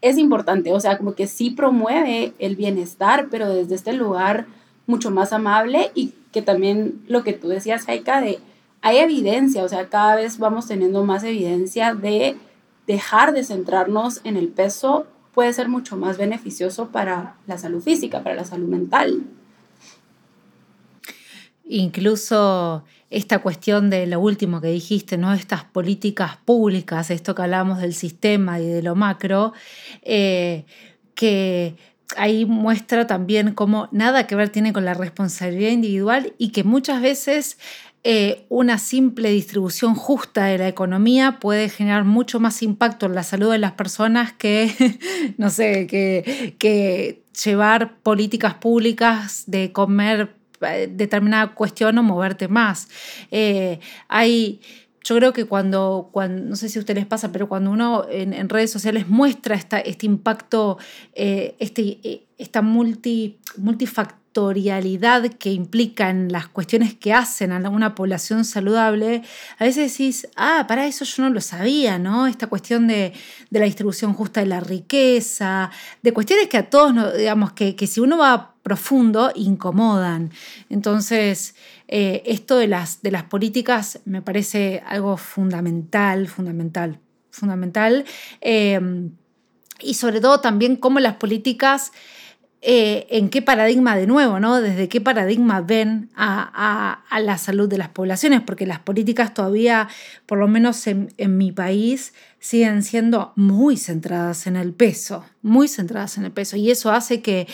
es 0.00 0.16
importante, 0.16 0.72
o 0.72 0.78
sea, 0.78 0.96
como 0.96 1.16
que 1.16 1.26
sí 1.26 1.50
promueve 1.50 2.34
el 2.38 2.54
bienestar, 2.54 3.26
pero 3.32 3.48
desde 3.48 3.74
este 3.74 3.92
lugar 3.94 4.46
mucho 4.86 5.10
más 5.10 5.32
amable 5.32 5.90
y 5.96 6.14
que 6.32 6.42
también 6.42 7.02
lo 7.06 7.22
que 7.22 7.32
tú 7.32 7.48
decías, 7.48 7.84
Jaika, 7.84 8.20
de 8.20 8.38
hay 8.80 8.98
evidencia, 8.98 9.62
o 9.62 9.68
sea, 9.68 9.88
cada 9.88 10.16
vez 10.16 10.38
vamos 10.38 10.66
teniendo 10.66 11.04
más 11.04 11.22
evidencia 11.22 11.94
de 11.94 12.36
dejar 12.86 13.32
de 13.32 13.44
centrarnos 13.44 14.20
en 14.24 14.36
el 14.36 14.48
peso 14.48 15.06
puede 15.32 15.52
ser 15.52 15.68
mucho 15.68 15.96
más 15.96 16.18
beneficioso 16.18 16.88
para 16.88 17.36
la 17.46 17.58
salud 17.58 17.82
física, 17.82 18.22
para 18.22 18.34
la 18.34 18.44
salud 18.44 18.68
mental. 18.68 19.22
Incluso 21.64 22.84
esta 23.08 23.38
cuestión 23.38 23.88
de 23.88 24.06
lo 24.06 24.20
último 24.20 24.60
que 24.60 24.68
dijiste, 24.68 25.16
¿no? 25.16 25.32
Estas 25.32 25.64
políticas 25.64 26.36
públicas, 26.36 27.10
esto 27.10 27.34
que 27.34 27.42
hablamos 27.42 27.78
del 27.78 27.94
sistema 27.94 28.60
y 28.60 28.66
de 28.66 28.82
lo 28.82 28.94
macro, 28.94 29.52
eh, 30.02 30.64
que 31.14 31.76
ahí 32.16 32.44
muestra 32.44 33.06
también 33.06 33.54
cómo 33.54 33.88
nada 33.92 34.26
que 34.26 34.36
ver 34.36 34.48
tiene 34.48 34.72
con 34.72 34.84
la 34.84 34.94
responsabilidad 34.94 35.70
individual 35.70 36.34
y 36.38 36.50
que 36.50 36.64
muchas 36.64 37.00
veces 37.02 37.58
eh, 38.04 38.46
una 38.48 38.78
simple 38.78 39.30
distribución 39.30 39.94
justa 39.94 40.46
de 40.46 40.58
la 40.58 40.68
economía 40.68 41.38
puede 41.38 41.68
generar 41.68 42.04
mucho 42.04 42.40
más 42.40 42.62
impacto 42.62 43.06
en 43.06 43.14
la 43.14 43.22
salud 43.22 43.52
de 43.52 43.58
las 43.58 43.72
personas 43.72 44.32
que, 44.32 44.72
no 45.38 45.50
sé, 45.50 45.86
que, 45.86 46.56
que 46.58 47.22
llevar 47.44 47.98
políticas 47.98 48.54
públicas 48.54 49.44
de 49.46 49.70
comer 49.70 50.34
eh, 50.62 50.88
determinada 50.90 51.54
cuestión 51.54 51.98
o 51.98 52.02
moverte 52.02 52.48
más. 52.48 52.88
Eh, 53.30 53.80
hay 54.08 54.60
yo 55.04 55.16
creo 55.16 55.32
que 55.32 55.46
cuando, 55.46 56.10
cuando, 56.12 56.50
no 56.50 56.56
sé 56.56 56.68
si 56.68 56.78
a 56.78 56.80
ustedes 56.80 56.98
les 56.98 57.06
pasa, 57.06 57.32
pero 57.32 57.48
cuando 57.48 57.70
uno 57.70 58.06
en, 58.10 58.48
redes 58.48 58.70
sociales 58.70 59.08
muestra 59.08 59.54
esta, 59.54 59.78
este 59.80 60.06
impacto, 60.06 60.78
eh, 61.14 61.56
este, 61.58 62.26
esta 62.38 62.62
multi, 62.62 63.38
multifactor, 63.56 64.22
que 65.38 65.52
implica 65.52 66.08
en 66.10 66.32
las 66.32 66.48
cuestiones 66.48 66.94
que 66.94 67.12
hacen 67.12 67.52
a 67.52 67.68
una 67.68 67.94
población 67.94 68.44
saludable, 68.44 69.22
a 69.58 69.64
veces 69.64 69.92
decís, 69.92 70.26
ah, 70.36 70.64
para 70.66 70.86
eso 70.86 71.04
yo 71.04 71.24
no 71.24 71.30
lo 71.30 71.40
sabía, 71.40 71.98
¿no? 71.98 72.26
Esta 72.26 72.46
cuestión 72.46 72.86
de, 72.86 73.12
la 73.50 73.64
distribución 73.64 74.14
justa 74.14 74.40
de 74.40 74.46
la 74.46 74.60
riqueza, 74.60 75.70
de 76.02 76.12
cuestiones 76.12 76.48
que 76.48 76.56
a 76.56 76.70
todos, 76.70 77.16
digamos, 77.16 77.52
que, 77.52 77.76
si 77.86 78.00
uno 78.00 78.16
va 78.18 78.54
profundo, 78.62 79.32
incomodan. 79.34 80.30
Entonces, 80.70 81.54
eh, 81.94 82.22
esto 82.24 82.56
de 82.56 82.68
las, 82.68 83.02
de 83.02 83.10
las 83.10 83.24
políticas 83.24 84.00
me 84.06 84.22
parece 84.22 84.82
algo 84.86 85.18
fundamental, 85.18 86.26
fundamental, 86.26 86.98
fundamental. 87.30 88.06
Eh, 88.40 88.80
y 89.78 89.92
sobre 89.92 90.22
todo 90.22 90.40
también 90.40 90.76
cómo 90.76 91.00
las 91.00 91.16
políticas 91.16 91.92
eh, 92.62 93.08
en 93.10 93.28
qué 93.28 93.42
paradigma 93.42 93.94
de 93.94 94.06
nuevo, 94.06 94.40
¿no? 94.40 94.62
Desde 94.62 94.88
qué 94.88 95.02
paradigma 95.02 95.60
ven 95.60 96.08
a, 96.14 97.02
la 97.20 97.36
salud 97.36 97.68
de 97.68 97.76
las 97.76 97.90
poblaciones, 97.90 98.40
porque 98.40 98.66
las 98.66 98.78
políticas 98.78 99.34
todavía, 99.34 99.88
por 100.24 100.38
lo 100.38 100.48
menos 100.48 100.86
en, 100.86 101.10
mi 101.18 101.52
país, 101.52 102.14
siguen 102.38 102.84
siendo 102.84 103.34
muy 103.36 103.76
centradas 103.76 104.46
en 104.46 104.56
el 104.56 104.72
peso, 104.72 105.26
muy 105.42 105.68
centradas 105.68 106.16
en 106.16 106.24
el 106.24 106.30
peso. 106.30 106.56
Y 106.56 106.70
eso 106.70 106.90
hace 106.90 107.20
que, 107.20 107.48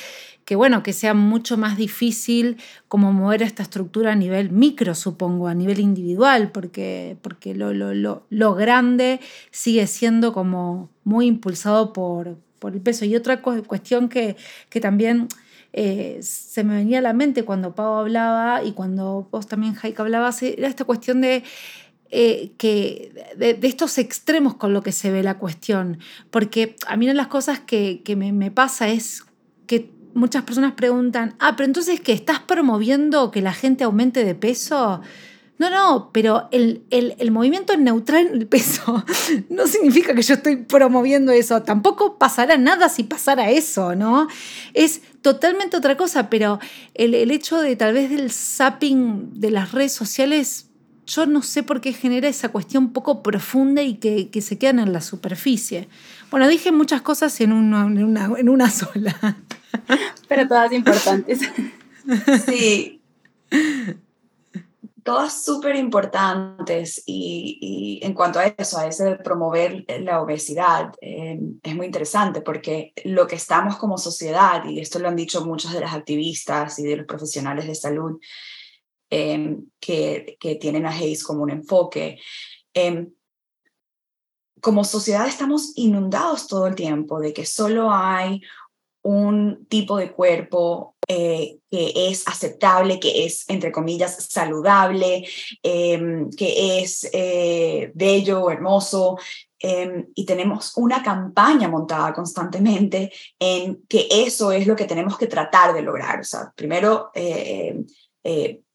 que 0.48 0.56
bueno, 0.56 0.82
que 0.82 0.94
sea 0.94 1.12
mucho 1.12 1.58
más 1.58 1.76
difícil 1.76 2.56
como 2.88 3.12
mover 3.12 3.42
esta 3.42 3.62
estructura 3.62 4.12
a 4.12 4.14
nivel 4.14 4.50
micro, 4.50 4.94
supongo, 4.94 5.46
a 5.46 5.52
nivel 5.52 5.78
individual, 5.78 6.52
porque, 6.52 7.18
porque 7.20 7.54
lo, 7.54 7.74
lo, 7.74 8.22
lo 8.30 8.54
grande 8.54 9.20
sigue 9.50 9.86
siendo 9.86 10.32
como 10.32 10.88
muy 11.04 11.26
impulsado 11.26 11.92
por, 11.92 12.38
por 12.60 12.72
el 12.72 12.80
peso. 12.80 13.04
Y 13.04 13.14
otra 13.14 13.42
cuestión 13.42 14.08
que, 14.08 14.36
también 14.80 15.28
eh, 15.74 16.18
se 16.22 16.64
me 16.64 16.76
venía 16.76 17.00
a 17.00 17.02
la 17.02 17.12
mente 17.12 17.44
cuando 17.44 17.74
Pau 17.74 17.96
hablaba 17.96 18.64
y 18.64 18.72
cuando 18.72 19.28
vos 19.30 19.48
también, 19.48 19.74
Jaika, 19.74 20.02
hablabas, 20.02 20.42
era 20.42 20.66
esta 20.66 20.84
cuestión 20.84 21.20
de... 21.20 21.44
Eh, 22.10 22.52
que 22.56 23.12
de, 23.36 23.58
estos 23.64 23.98
extremos 23.98 24.54
con 24.54 24.72
lo 24.72 24.82
que 24.82 24.92
se 24.92 25.10
ve 25.10 25.22
la 25.22 25.36
cuestión. 25.36 25.98
Porque 26.30 26.74
a 26.86 26.96
mí 26.96 27.04
una 27.04 27.12
de 27.12 27.18
las 27.18 27.26
cosas 27.26 27.60
que, 27.60 28.02
me, 28.16 28.32
me, 28.32 28.50
pasa 28.50 28.88
es 28.88 29.26
que 29.66 29.97
muchas 30.14 30.44
personas 30.44 30.72
preguntan, 30.72 31.34
ah, 31.38 31.54
pero 31.56 31.66
entonces 31.66 32.00
que 32.00 32.12
estás 32.12 32.40
promoviendo 32.40 33.30
que 33.30 33.42
la 33.42 33.52
gente 33.52 33.84
aumente 33.84 34.24
de 34.24 34.34
peso. 34.34 35.00
No, 35.58 35.70
no, 35.70 36.10
pero 36.12 36.48
el, 36.52 37.30
movimiento 37.32 37.76
neutral 37.76 38.28
en 38.28 38.34
el 38.34 38.46
peso 38.46 39.04
no 39.50 39.66
significa 39.66 40.14
que 40.14 40.22
yo 40.22 40.34
estoy 40.34 40.56
promoviendo 40.56 41.32
eso. 41.32 41.62
Tampoco 41.62 42.16
pasará 42.16 42.56
nada 42.56 42.88
si 42.88 43.02
pasara 43.02 43.50
eso, 43.50 43.96
¿no? 43.96 44.28
Es 44.72 45.00
totalmente 45.20 45.76
otra 45.76 45.96
cosa, 45.96 46.30
pero 46.30 46.60
el, 46.94 47.30
hecho 47.32 47.60
de 47.60 47.74
tal 47.74 47.92
vez 47.92 48.08
del 48.08 48.30
zapping 48.30 49.40
de 49.40 49.50
las 49.50 49.72
redes 49.72 49.92
sociales, 49.92 50.68
yo 51.06 51.26
no 51.26 51.42
sé 51.42 51.64
por 51.64 51.80
qué 51.80 51.92
genera 51.92 52.28
esa 52.28 52.50
cuestión 52.50 52.92
poco 52.92 53.24
profunda 53.24 53.82
y 53.82 53.94
que, 53.94 54.40
se 54.40 54.58
quedan 54.58 54.78
en 54.78 54.92
la 54.92 55.00
superficie. 55.00 55.88
Bueno, 56.30 56.46
dije 56.46 56.70
muchas 56.70 57.02
cosas 57.02 57.40
en 57.40 57.50
en 57.50 58.04
una, 58.04 58.30
en 58.38 58.48
una 58.48 58.70
sola. 58.70 59.38
Pero 60.28 60.48
todas 60.48 60.72
importantes. 60.72 61.40
Sí 62.46 62.98
todas 65.08 65.42
súper 65.42 65.74
importantes 65.76 67.02
y, 67.06 67.98
en 68.02 68.12
cuanto 68.12 68.40
a 68.40 68.46
eso, 68.46 68.76
a 68.76 68.86
ese 68.86 69.04
de 69.06 69.16
promover 69.16 69.86
la 70.00 70.20
obesidad, 70.20 70.92
eh, 71.00 71.40
es 71.62 71.74
muy 71.74 71.86
interesante 71.86 72.42
porque 72.42 72.92
lo 73.04 73.26
que 73.26 73.36
estamos 73.36 73.78
como 73.78 73.96
sociedad, 73.96 74.66
y 74.66 74.80
esto 74.80 74.98
lo 74.98 75.08
han 75.08 75.16
dicho 75.16 75.46
muchos 75.46 75.72
de 75.72 75.80
las 75.80 75.94
activistas 75.94 76.78
y 76.78 76.82
de 76.82 76.96
los 76.96 77.06
profesionales 77.06 77.66
de 77.66 77.74
salud 77.74 78.20
eh, 79.08 79.56
que, 79.80 80.36
que, 80.38 80.56
tienen 80.56 80.84
a 80.84 80.90
Hayes 80.90 81.24
como 81.24 81.42
un 81.42 81.52
enfoque, 81.52 82.20
eh, 82.74 83.08
como 84.60 84.84
sociedad 84.84 85.26
estamos 85.26 85.72
inundados 85.76 86.48
todo 86.48 86.66
el 86.66 86.74
tiempo 86.74 87.18
de 87.18 87.32
que 87.32 87.46
solo 87.46 87.90
hay 87.90 88.42
un 89.08 89.66
tipo 89.68 89.96
de 89.96 90.12
cuerpo 90.12 90.96
eh, 91.08 91.60
que 91.70 91.92
es 92.10 92.28
aceptable, 92.28 93.00
que 93.00 93.24
es, 93.24 93.48
entre 93.48 93.72
comillas, 93.72 94.26
saludable, 94.28 95.26
em, 95.62 96.28
que 96.30 96.80
es 96.80 97.08
eh, 97.14 97.90
bello, 97.94 98.50
hermoso. 98.50 99.16
Em, 99.58 100.08
y 100.14 100.26
tenemos 100.26 100.76
una 100.76 101.02
campaña 101.02 101.68
montada 101.68 102.12
constantemente 102.12 103.10
en 103.38 103.82
que 103.88 104.08
eso 104.10 104.52
es 104.52 104.66
lo 104.66 104.76
que 104.76 104.84
tenemos 104.84 105.16
que 105.16 105.26
tratar 105.26 105.72
de 105.72 105.82
lograr. 105.82 106.20
O 106.20 106.24
sea, 106.24 106.52
primero, 106.54 107.10
eh, 107.14 107.82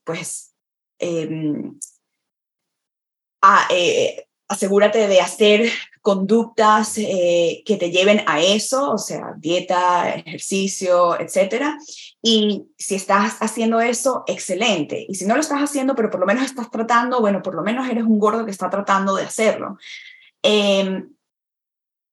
pues, 0.04 0.56
em, 0.98 1.78
a, 3.44 3.68
asegúrate 4.48 5.08
de 5.08 5.22
hacer 5.22 5.70
conductas 6.02 6.98
eh, 6.98 7.64
que 7.66 7.78
te 7.78 7.90
lleven 7.90 8.24
a 8.28 8.42
eso, 8.42 8.92
o 8.92 8.98
sea, 8.98 9.34
dieta, 9.38 10.10
ejercicio, 10.10 11.20
etcétera. 11.20 11.78
Y 12.22 12.66
si 12.78 12.96
estás 12.96 13.38
haciendo 13.40 13.80
eso, 13.80 14.24
excelente. 14.28 15.06
Y 15.08 15.16
si 15.16 15.26
no 15.26 15.36
lo 15.36 15.42
estás 15.42 15.62
haciendo, 15.62 15.96
pero 15.96 16.10
por 16.10 16.20
lo 16.20 16.26
menos 16.26 16.44
estás 16.44 16.70
tratando, 16.70 17.22
bueno, 17.22 17.42
por 17.42 17.56
lo 17.56 17.64
menos 17.64 17.90
eres 17.90 18.04
un 18.04 18.20
gordo 18.20 18.44
que 18.44 18.52
está 18.52 18.70
tratando 18.70 19.16
de 19.16 19.24
hacerlo. 19.24 19.78
Em, 20.42 21.10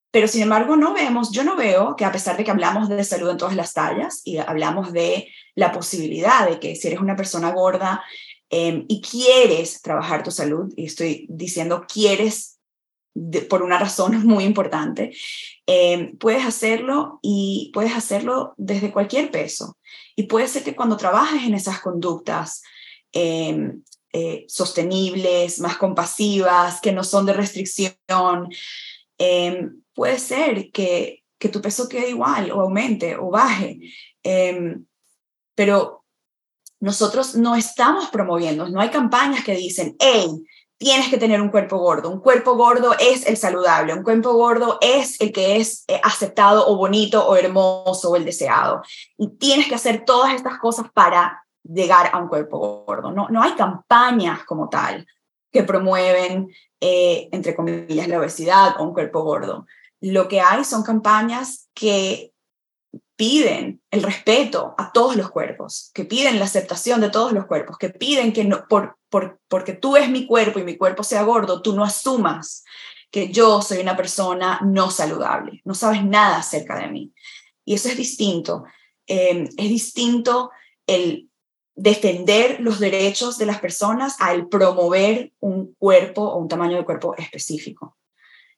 pero 0.09 0.27
sin 0.27 0.43
embargo, 0.43 0.75
no 0.77 0.93
vemos, 0.93 1.31
yo 1.31 1.43
no 1.43 1.55
veo 1.55 1.95
que 1.95 2.05
a 2.05 2.11
pesar 2.11 2.37
de 2.37 2.43
que 2.43 2.51
hablamos 2.51 2.87
de 2.89 3.03
salud 3.03 3.29
en 3.29 3.37
todas 3.37 3.55
las 3.55 3.73
tallas 3.73 4.21
y 4.25 4.37
hablamos 4.37 4.93
de 4.93 5.29
la 5.55 5.71
posibilidad 5.71 6.49
de 6.49 6.59
que 6.59 6.75
si 6.75 6.87
eres 6.87 6.99
una 6.99 7.15
persona 7.15 7.51
gorda 7.51 8.03
em, 8.51 8.85
y 8.87 9.01
quieres 9.01 9.81
trabajar 9.81 10.23
tu 10.23 10.31
salud, 10.31 10.71
y 10.75 10.85
estoy 10.85 11.25
diciendo 11.29 11.85
quieres 11.91 12.59
por 13.49 13.61
una 13.61 13.77
razón 13.77 14.25
muy 14.25 14.43
importante, 14.43 15.15
eh, 15.67 16.13
puedes 16.19 16.45
hacerlo 16.45 17.19
y 17.21 17.71
puedes 17.73 17.93
hacerlo 17.93 18.53
desde 18.57 18.91
cualquier 18.91 19.31
peso. 19.31 19.77
Y 20.15 20.23
puede 20.23 20.47
ser 20.47 20.63
que 20.63 20.75
cuando 20.75 20.97
trabajes 20.97 21.43
en 21.43 21.53
esas 21.53 21.79
conductas 21.79 22.61
eh, 23.13 23.73
eh, 24.13 24.45
sostenibles, 24.47 25.59
más 25.59 25.77
compasivas, 25.77 26.81
que 26.81 26.91
no 26.91 27.03
son 27.03 27.25
de 27.25 27.33
restricción, 27.33 27.95
puede 29.93 30.17
ser 30.17 30.71
que, 30.71 31.23
que 31.37 31.49
tu 31.49 31.61
peso 31.61 31.87
quede 31.87 32.09
igual 32.09 32.51
o 32.51 32.61
aumente 32.61 33.15
o 33.15 33.29
baje. 33.29 33.79
pero 35.55 36.00
nosotros 36.81 37.35
no 37.35 37.55
estamos 37.55 38.09
promoviendo, 38.09 38.67
no 38.67 38.81
hay 38.81 38.89
campañas 38.89 39.43
que 39.45 39.55
dicen, 39.55 39.95
hey, 39.99 40.43
tienes 40.81 41.09
que 41.09 41.17
tener 41.19 41.39
un 41.39 41.49
cuerpo 41.49 41.77
gordo. 41.77 42.09
Un 42.09 42.21
cuerpo 42.21 42.55
gordo 42.55 42.95
es 42.99 43.27
el 43.27 43.37
saludable, 43.37 43.93
un 43.93 44.01
cuerpo 44.01 44.33
gordo 44.33 44.79
es 44.81 45.21
el 45.21 45.31
que 45.31 45.57
es 45.57 45.83
eh, 45.87 46.01
aceptado 46.03 46.67
o 46.67 46.75
bonito 46.75 47.23
o 47.25 47.35
hermoso 47.35 48.09
o 48.09 48.15
el 48.15 48.25
deseado. 48.25 48.81
Y 49.15 49.29
tienes 49.37 49.67
que 49.67 49.75
hacer 49.75 50.05
todas 50.05 50.33
estas 50.33 50.57
cosas 50.57 50.87
para 50.91 51.45
llegar 51.63 52.09
a 52.11 52.17
un 52.17 52.27
cuerpo 52.27 52.83
gordo. 52.83 53.11
No, 53.11 53.29
no 53.29 53.43
hay 53.43 53.51
campañas 53.51 54.43
como 54.43 54.69
tal 54.69 55.05
que 55.51 55.61
promueven, 55.61 56.49
eh, 56.79 57.29
entre 57.31 57.55
comillas, 57.55 58.07
la 58.07 58.17
obesidad 58.17 58.79
o 58.79 58.83
un 58.83 58.93
cuerpo 58.93 59.21
gordo. 59.21 59.67
Lo 59.99 60.27
que 60.27 60.41
hay 60.41 60.63
son 60.63 60.81
campañas 60.81 61.69
que 61.75 62.30
piden 63.21 63.79
el 63.91 64.01
respeto 64.01 64.73
a 64.79 64.91
todos 64.91 65.15
los 65.15 65.29
cuerpos, 65.29 65.91
que 65.93 66.05
piden 66.05 66.39
la 66.39 66.45
aceptación 66.45 67.01
de 67.01 67.11
todos 67.11 67.33
los 67.33 67.45
cuerpos, 67.45 67.77
que 67.77 67.91
piden 67.91 68.33
que 68.33 68.43
no, 68.45 68.65
por, 68.67 68.97
por, 69.11 69.39
porque 69.47 69.73
tú 69.73 69.95
es 69.95 70.09
mi 70.09 70.25
cuerpo 70.25 70.57
y 70.57 70.63
mi 70.63 70.75
cuerpo 70.75 71.03
sea 71.03 71.21
gordo, 71.21 71.61
tú 71.61 71.75
no 71.75 71.83
asumas 71.83 72.63
que 73.11 73.31
yo 73.31 73.61
soy 73.61 73.77
una 73.77 73.95
persona 73.95 74.59
no 74.63 74.89
saludable, 74.89 75.61
no 75.65 75.75
sabes 75.75 76.03
nada 76.03 76.37
acerca 76.37 76.79
de 76.79 76.87
mí. 76.87 77.13
Y 77.63 77.75
eso 77.75 77.89
es 77.89 77.97
distinto. 77.97 78.63
Em, 79.05 79.47
es 79.55 79.69
distinto 79.69 80.49
el 80.87 81.29
defender 81.75 82.59
los 82.59 82.79
derechos 82.79 83.37
de 83.37 83.45
las 83.45 83.59
personas 83.59 84.15
al 84.17 84.47
promover 84.47 85.31
un 85.39 85.75
cuerpo 85.75 86.23
o 86.23 86.39
un 86.39 86.47
tamaño 86.47 86.77
de 86.77 86.85
cuerpo 86.85 87.13
específico. 87.15 87.95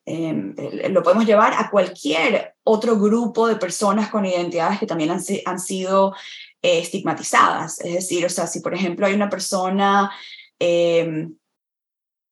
Em, 0.05 0.53
lo 0.89 1.01
podemos 1.01 1.25
llevar 1.25 1.53
a 1.53 1.69
cualquier 1.69 2.55
otro 2.63 2.99
grupo 2.99 3.47
de 3.47 3.55
personas 3.55 4.09
con 4.09 4.25
identidades 4.25 4.79
que 4.79 4.85
también 4.85 5.11
han, 5.11 5.59
sido 5.59 6.13
eh, 6.61 6.79
estigmatizadas. 6.79 7.79
Es 7.79 7.93
decir, 7.93 8.25
o 8.25 8.29
sea, 8.29 8.47
si 8.47 8.59
por 8.59 8.73
ejemplo 8.73 9.05
hay 9.05 9.13
una 9.13 9.29
persona 9.29 10.11
em, 10.59 11.35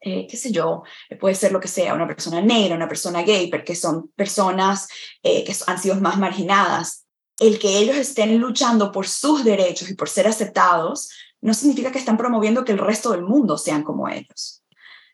eh, 0.03 0.25
qué 0.27 0.35
sé 0.35 0.51
yo, 0.51 0.81
puede 1.19 1.35
ser 1.35 1.51
lo 1.51 1.59
que 1.59 1.67
sea, 1.67 1.93
una 1.93 2.07
persona 2.07 2.41
negra, 2.41 2.75
una 2.75 2.87
persona 2.87 3.21
gay, 3.21 3.51
porque 3.51 3.75
son 3.75 4.09
personas 4.15 4.87
eh, 5.21 5.43
que 5.43 5.53
han 5.67 5.79
sido 5.79 5.95
más 5.95 6.17
marginadas. 6.17 7.05
El 7.39 7.59
que 7.59 7.77
ellos 7.77 7.95
estén 7.97 8.37
luchando 8.39 8.91
por 8.91 9.07
sus 9.07 9.43
derechos 9.43 9.89
y 9.89 9.95
por 9.95 10.09
ser 10.09 10.27
aceptados 10.27 11.09
no 11.39 11.53
significa 11.53 11.91
que 11.91 11.99
están 11.99 12.17
promoviendo 12.17 12.65
que 12.65 12.71
el 12.71 12.79
resto 12.79 13.11
del 13.11 13.21
mundo 13.21 13.57
sean 13.57 13.83
como 13.83 14.09
ellos. 14.09 14.60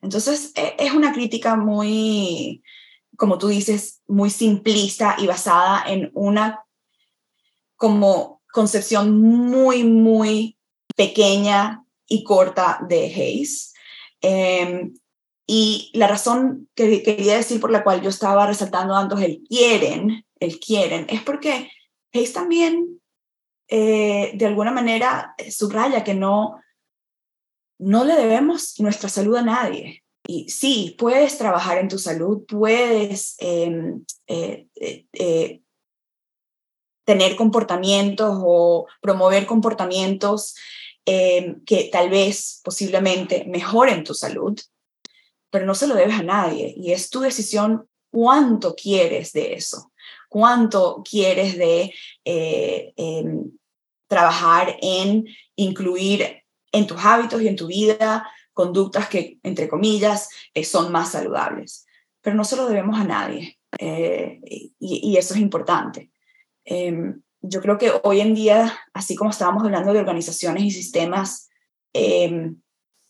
Entonces, 0.02 0.52
e, 0.56 0.76
es 0.80 0.93
una 0.93 1.14
crítica 1.14 1.56
muy, 1.56 2.64
como 3.18 3.38
tú 3.38 3.48
dices, 3.48 4.02
muy 4.08 4.30
simplista 4.30 5.16
y 5.18 5.28
basada 5.28 5.84
en 5.88 6.12
una 6.14 6.64
como 7.76 8.41
concepción 8.52 9.20
muy, 9.20 9.84
muy 9.84 10.58
pequeña 10.95 11.84
y 12.08 12.24
corta 12.24 12.80
de 12.88 13.06
Hayes. 13.06 13.74
Em, 14.22 14.93
y 15.45 15.91
la 15.93 16.08
razón 16.08 16.70
que 16.76 17.04
quería 17.04 17.38
decir 17.38 17.62
por 17.62 17.72
la 17.72 17.84
cual 17.84 18.02
yo 18.02 18.10
estaba 18.10 18.48
resaltando 18.48 18.95
antes 18.95 19.20
el 19.22 19.43
quieren, 19.48 20.26
el 20.39 20.60
quieren, 20.60 21.06
es 21.10 21.22
porque 21.22 21.70
Hayes 22.14 22.34
también 22.34 23.00
eh, 23.70 24.32
de 24.34 24.45
alguna 24.45 24.72
manera 24.72 25.36
subraya 25.52 26.04
que 26.04 26.14
no, 26.14 26.60
no 27.80 28.04
le 28.04 28.16
debemos 28.16 28.80
nuestra 28.80 29.10
salud 29.10 29.36
a 29.36 29.42
nadie. 29.42 30.04
Y 30.28 30.50
sí, 30.50 30.96
puedes 30.98 31.38
trabajar 31.38 31.78
en 31.78 31.88
tu 31.88 31.98
salud, 31.98 32.44
puedes 32.46 33.36
em, 33.40 34.04
eh, 34.28 34.68
eh, 34.76 35.62
tener 37.06 37.38
comportamientos 37.38 38.38
o 38.44 38.88
promover 39.02 39.46
comportamientos 39.46 40.56
em, 41.06 41.64
que 41.64 41.86
tal 41.86 42.10
vez 42.10 42.60
posiblemente 42.64 43.46
mejoren 43.46 44.04
tu 44.04 44.14
salud, 44.14 44.60
pero 45.50 45.66
no 45.66 45.74
se 45.74 45.88
lo 45.88 45.96
debes 45.96 46.20
a 46.20 46.24
nadie 46.24 46.74
y 46.76 46.92
es 46.92 47.10
tu 47.10 47.22
decisión 47.22 47.88
cuánto 48.12 48.76
quieres 48.76 49.32
de 49.32 49.54
eso, 49.54 49.94
cuánto 50.28 51.04
quieres 51.10 51.58
de 51.58 51.94
em, 52.26 53.52
trabajar 54.10 54.78
en 54.82 55.26
incluir 55.56 56.44
en 56.72 56.88
tus 56.88 57.03
hábitos 57.03 57.41
y 57.41 57.47
en 57.47 57.55
tu 57.55 57.68
vida 57.68 58.30
conductas 58.53 59.07
que, 59.07 59.38
entre 59.43 59.68
comillas, 59.68 60.30
eh, 60.53 60.63
son 60.63 60.91
más 60.91 61.11
saludables. 61.11 61.86
Pero 62.22 62.36
no 62.36 62.43
se 62.43 62.55
lo 62.55 62.68
debemos 62.68 62.99
a 62.99 63.03
nadie 63.03 63.57
eh, 63.80 64.39
y, 64.80 65.15
eso 65.18 65.36
es 65.36 65.39
importante. 65.39 66.11
Em, 66.65 67.22
yo 67.41 67.61
creo 67.61 67.78
que 67.78 67.91
hoy 68.03 68.22
en 68.22 68.34
día, 68.34 68.78
así 68.93 69.15
como 69.15 69.30
estábamos 69.30 69.63
hablando 69.63 69.93
de 69.93 69.99
organizaciones 69.99 70.63
y 70.63 70.72
sistemas 70.72 71.49
em, 71.93 72.59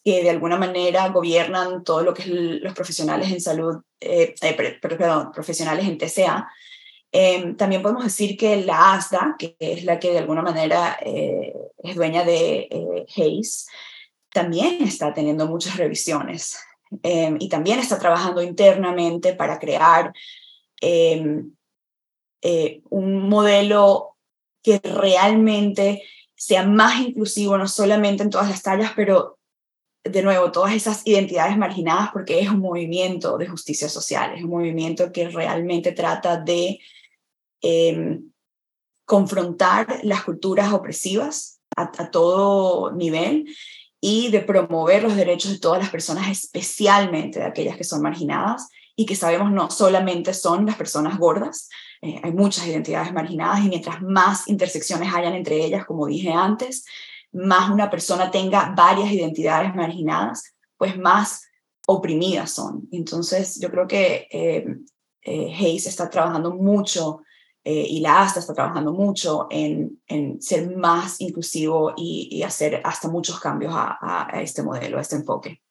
que 0.03 0.21
de 0.23 0.29
alguna 0.29 0.57
manera 0.57 1.09
gobiernan 1.09 1.83
todo 1.83 2.03
lo 2.03 2.13
que 2.13 2.23
es 2.23 2.27
los 2.29 2.73
profesionales 2.73 3.31
en 3.31 3.41
salud, 3.41 3.81
eh, 3.99 4.35
perdón, 4.81 5.31
profesionales 5.31 5.87
en 5.87 5.97
TCA, 5.97 6.49
Em, 7.11 7.55
también 7.55 7.81
podemos 7.81 8.03
decir 8.03 8.37
que 8.37 8.63
la 8.63 8.93
ASDA, 8.93 9.35
que 9.39 9.55
es 9.59 9.83
la 9.85 9.99
que 9.99 10.11
de 10.11 10.19
alguna 10.19 10.41
manera 10.41 10.97
eh, 11.01 11.53
es 11.77 11.95
dueña 11.95 12.23
de 12.23 12.67
eh, 12.69 13.05
Hayes, 13.15 13.67
también 14.31 14.81
está 14.83 15.13
teniendo 15.13 15.47
muchas 15.47 15.77
revisiones. 15.77 16.57
Em, 17.03 17.37
y 17.39 17.49
también 17.49 17.79
está 17.79 17.99
trabajando 17.99 18.41
internamente 18.41 19.33
para 19.33 19.59
crear 19.59 20.13
em, 20.81 21.51
eh, 22.41 22.81
un 22.89 23.27
modelo 23.27 24.15
que 24.61 24.79
realmente 24.79 26.03
sea 26.35 26.63
más 26.63 27.01
inclusivo, 27.01 27.57
no 27.57 27.67
solamente 27.67 28.23
en 28.23 28.29
todas 28.29 28.49
las 28.49 28.61
tallas, 28.61 28.91
pero 28.95 29.39
de 30.03 30.21
nuevo, 30.21 30.51
todas 30.51 30.73
esas 30.73 31.05
identidades 31.05 31.57
marginadas, 31.57 32.11
porque 32.13 32.39
es 32.39 32.49
un 32.49 32.59
movimiento 32.59 33.37
de 33.37 33.47
justicia 33.47 33.89
social, 33.89 34.35
es 34.35 34.43
un 34.43 34.51
movimiento 34.51 35.11
que 35.11 35.29
realmente 35.29 35.91
trata 35.91 36.37
de 36.37 36.79
Em, 37.61 38.31
confrontar 39.05 40.01
las 40.03 40.23
culturas 40.23 40.73
opresivas 40.73 41.61
a, 41.77 42.11
todo 42.11 42.91
nivel 42.91 43.45
y 44.01 44.29
de 44.31 44.41
promover 44.41 45.01
los 45.01 45.15
derechos 45.15 45.53
de 45.53 45.59
todas 45.59 45.79
las 45.79 45.89
personas, 45.89 46.29
especialmente 46.29 47.39
de 47.39 47.45
aquellas 47.45 47.77
que 47.77 47.85
son 47.85 48.01
marginadas 48.01 48.67
y 48.97 49.05
que 49.05 49.15
sabemos 49.15 49.51
no 49.51 49.71
solamente 49.71 50.33
son 50.33 50.65
las 50.65 50.75
personas 50.75 51.17
gordas, 51.17 51.69
eh, 52.01 52.19
hay 52.21 52.33
muchas 52.33 52.67
identidades 52.67 53.13
marginadas 53.13 53.63
y 53.63 53.69
mientras 53.69 54.01
más 54.01 54.47
intersecciones 54.49 55.13
hayan 55.13 55.33
entre 55.33 55.63
ellas, 55.63 55.85
como 55.85 56.05
dije 56.07 56.31
antes, 56.31 56.83
más 57.31 57.69
una 57.69 57.89
persona 57.89 58.29
tenga 58.29 58.73
varias 58.75 59.11
identidades 59.11 59.73
marginadas, 59.73 60.53
pues 60.75 60.97
más 60.97 61.47
oprimidas 61.87 62.51
son. 62.51 62.89
Entonces, 62.91 63.57
yo 63.59 63.71
creo 63.71 63.87
que 63.87 64.27
eh, 64.31 64.65
eh, 65.21 65.55
Hayes 65.57 65.87
está 65.87 66.09
trabajando 66.09 66.53
mucho 66.53 67.21
eh, 67.69 67.85
y 67.85 67.99
la 67.99 68.21
ASTA 68.21 68.39
está 68.39 68.53
trabajando 68.53 68.93
mucho 68.93 69.47
en, 69.49 69.99
en 70.07 70.41
ser 70.41 70.73
más 70.77 71.19
inclusivo 71.19 71.91
y, 71.97 72.41
hacer 72.41 72.79
hasta 72.85 73.09
muchos 73.09 73.41
cambios 73.41 73.73
a, 73.75 73.97
a, 73.99 74.41
este 74.41 74.63
modelo, 74.63 74.97
a 74.97 75.01
este 75.01 75.17
enfoque. 75.17 75.61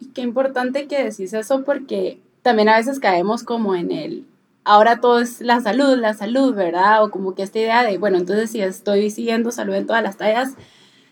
Y 0.00 0.06
qué 0.08 0.22
importante 0.22 0.88
que 0.88 1.04
decís 1.04 1.32
eso 1.32 1.62
porque 1.62 2.20
también 2.42 2.70
a 2.70 2.76
veces 2.76 2.98
caemos 2.98 3.44
como 3.44 3.76
en 3.76 3.92
el, 3.92 4.26
ahora 4.64 5.00
todo 5.00 5.20
es 5.20 5.40
la 5.40 5.60
salud, 5.60 5.96
la 5.96 6.14
salud, 6.14 6.56
¿verdad? 6.56 7.04
O 7.04 7.12
como 7.12 7.36
que 7.36 7.44
esta 7.44 7.60
idea 7.60 7.84
de, 7.84 7.96
bueno, 7.96 8.18
entonces 8.18 8.50
si 8.50 8.62
estoy 8.62 9.10
siguiendo 9.10 9.52
salud 9.52 9.74
en 9.74 9.86
todas 9.86 10.02
las 10.02 10.16
tallas, 10.16 10.56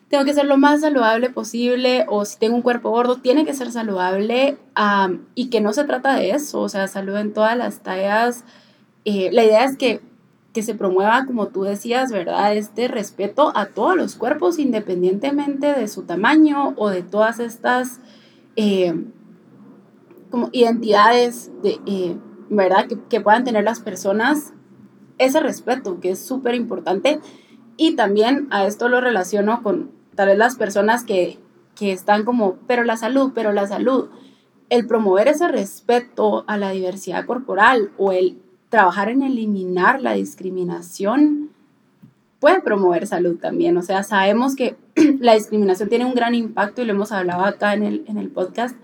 tengo 0.08 0.24
que 0.24 0.34
ser 0.34 0.46
lo 0.46 0.56
más 0.56 0.80
saludable 0.80 1.30
posible 1.30 2.04
o 2.08 2.24
si 2.24 2.36
tengo 2.36 2.56
un 2.56 2.62
cuerpo 2.62 2.90
gordo, 2.90 3.18
tiene 3.18 3.44
que 3.44 3.54
ser 3.54 3.70
saludable 3.70 4.58
y 5.36 5.50
que 5.50 5.60
no 5.60 5.72
se 5.72 5.84
trata 5.84 6.16
de 6.16 6.32
eso, 6.32 6.62
o 6.62 6.68
sea, 6.68 6.88
salud 6.88 7.14
en 7.14 7.32
todas 7.32 7.56
las 7.56 7.78
tallas 7.84 8.42
eh, 9.04 9.30
la 9.32 9.44
idea 9.44 9.64
es 9.64 9.76
que, 9.76 10.00
que 10.52 10.62
se 10.62 10.74
promueva, 10.74 11.24
como 11.26 11.48
tú 11.48 11.62
decías, 11.62 12.12
¿verdad? 12.12 12.56
Este 12.56 12.88
respeto 12.88 13.52
a 13.56 13.66
todos 13.66 13.96
los 13.96 14.16
cuerpos, 14.16 14.58
independientemente 14.58 15.72
de 15.72 15.88
su 15.88 16.02
tamaño 16.02 16.74
o 16.76 16.90
de 16.90 17.02
todas 17.02 17.40
estas 17.40 18.00
eh, 18.56 18.94
como 20.30 20.48
identidades, 20.52 21.50
de, 21.62 21.80
eh, 21.86 22.16
¿verdad? 22.48 22.86
Que, 22.86 22.98
que, 23.08 23.20
puedan 23.20 23.44
tener 23.44 23.64
las 23.64 23.80
personas. 23.80 24.52
Ese 25.18 25.40
respeto, 25.40 26.00
que 26.00 26.10
es 26.10 26.24
súper 26.24 26.54
importante. 26.54 27.20
Y 27.76 27.96
también 27.96 28.48
a 28.50 28.66
esto 28.66 28.88
lo 28.88 29.00
relaciono 29.00 29.62
con 29.62 29.90
tal 30.14 30.28
vez 30.28 30.38
las 30.38 30.56
personas 30.56 31.04
que, 31.04 31.38
que 31.74 31.92
están 31.92 32.24
como, 32.24 32.56
pero 32.66 32.84
la 32.84 32.96
salud, 32.96 33.32
pero 33.34 33.52
la 33.52 33.66
salud. 33.66 34.08
El 34.68 34.86
promover 34.86 35.28
ese 35.28 35.48
respeto 35.48 36.44
a 36.46 36.56
la 36.56 36.70
diversidad 36.70 37.26
corporal 37.26 37.92
o 37.98 38.12
el 38.12 38.40
trabajar 38.72 39.10
en 39.10 39.22
eliminar 39.22 40.00
la 40.00 40.14
discriminación 40.14 41.50
puede 42.40 42.62
promover 42.62 43.06
salud 43.06 43.36
también. 43.36 43.76
O 43.76 43.82
sea, 43.82 44.02
sabemos 44.02 44.56
que 44.56 44.76
la 45.20 45.34
discriminación 45.34 45.90
tiene 45.90 46.06
un 46.06 46.14
gran 46.14 46.34
impacto 46.34 46.80
y 46.80 46.86
lo 46.86 46.94
hemos 46.94 47.12
hablado 47.12 47.44
acá 47.44 47.74
en 47.74 47.82
el, 47.82 48.02
en 48.08 48.16
el 48.16 48.30
podcast, 48.30 48.74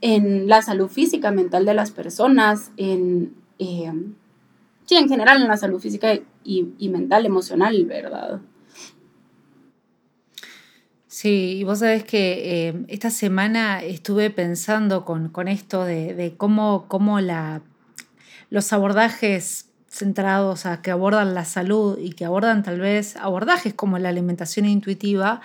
en 0.00 0.48
la 0.48 0.62
salud 0.62 0.88
física, 0.88 1.32
mental 1.32 1.66
de 1.66 1.74
las 1.74 1.90
personas, 1.90 2.72
en, 2.78 3.34
eh, 3.58 3.92
sí, 4.86 4.96
en 4.96 5.06
general 5.06 5.42
en 5.42 5.48
la 5.48 5.58
salud 5.58 5.80
física 5.80 6.14
y, 6.42 6.72
y 6.78 6.88
mental, 6.88 7.26
emocional, 7.26 7.84
¿verdad? 7.84 8.40
Sí, 11.08 11.58
y 11.58 11.64
vos 11.64 11.80
sabés 11.80 12.04
que 12.04 12.68
eh, 12.68 12.84
esta 12.88 13.10
semana 13.10 13.82
estuve 13.82 14.30
pensando 14.30 15.04
con, 15.04 15.28
con 15.28 15.46
esto 15.46 15.84
de, 15.84 16.14
de 16.14 16.38
cómo, 16.38 16.86
cómo 16.88 17.20
la 17.20 17.60
los 18.50 18.72
abordajes 18.72 19.66
centrados 19.88 20.66
a 20.66 20.82
que 20.82 20.90
abordan 20.90 21.34
la 21.34 21.44
salud 21.44 21.98
y 21.98 22.10
que 22.10 22.24
abordan 22.24 22.62
tal 22.62 22.80
vez 22.80 23.16
abordajes 23.16 23.74
como 23.74 23.98
la 23.98 24.08
alimentación 24.10 24.66
intuitiva, 24.66 25.40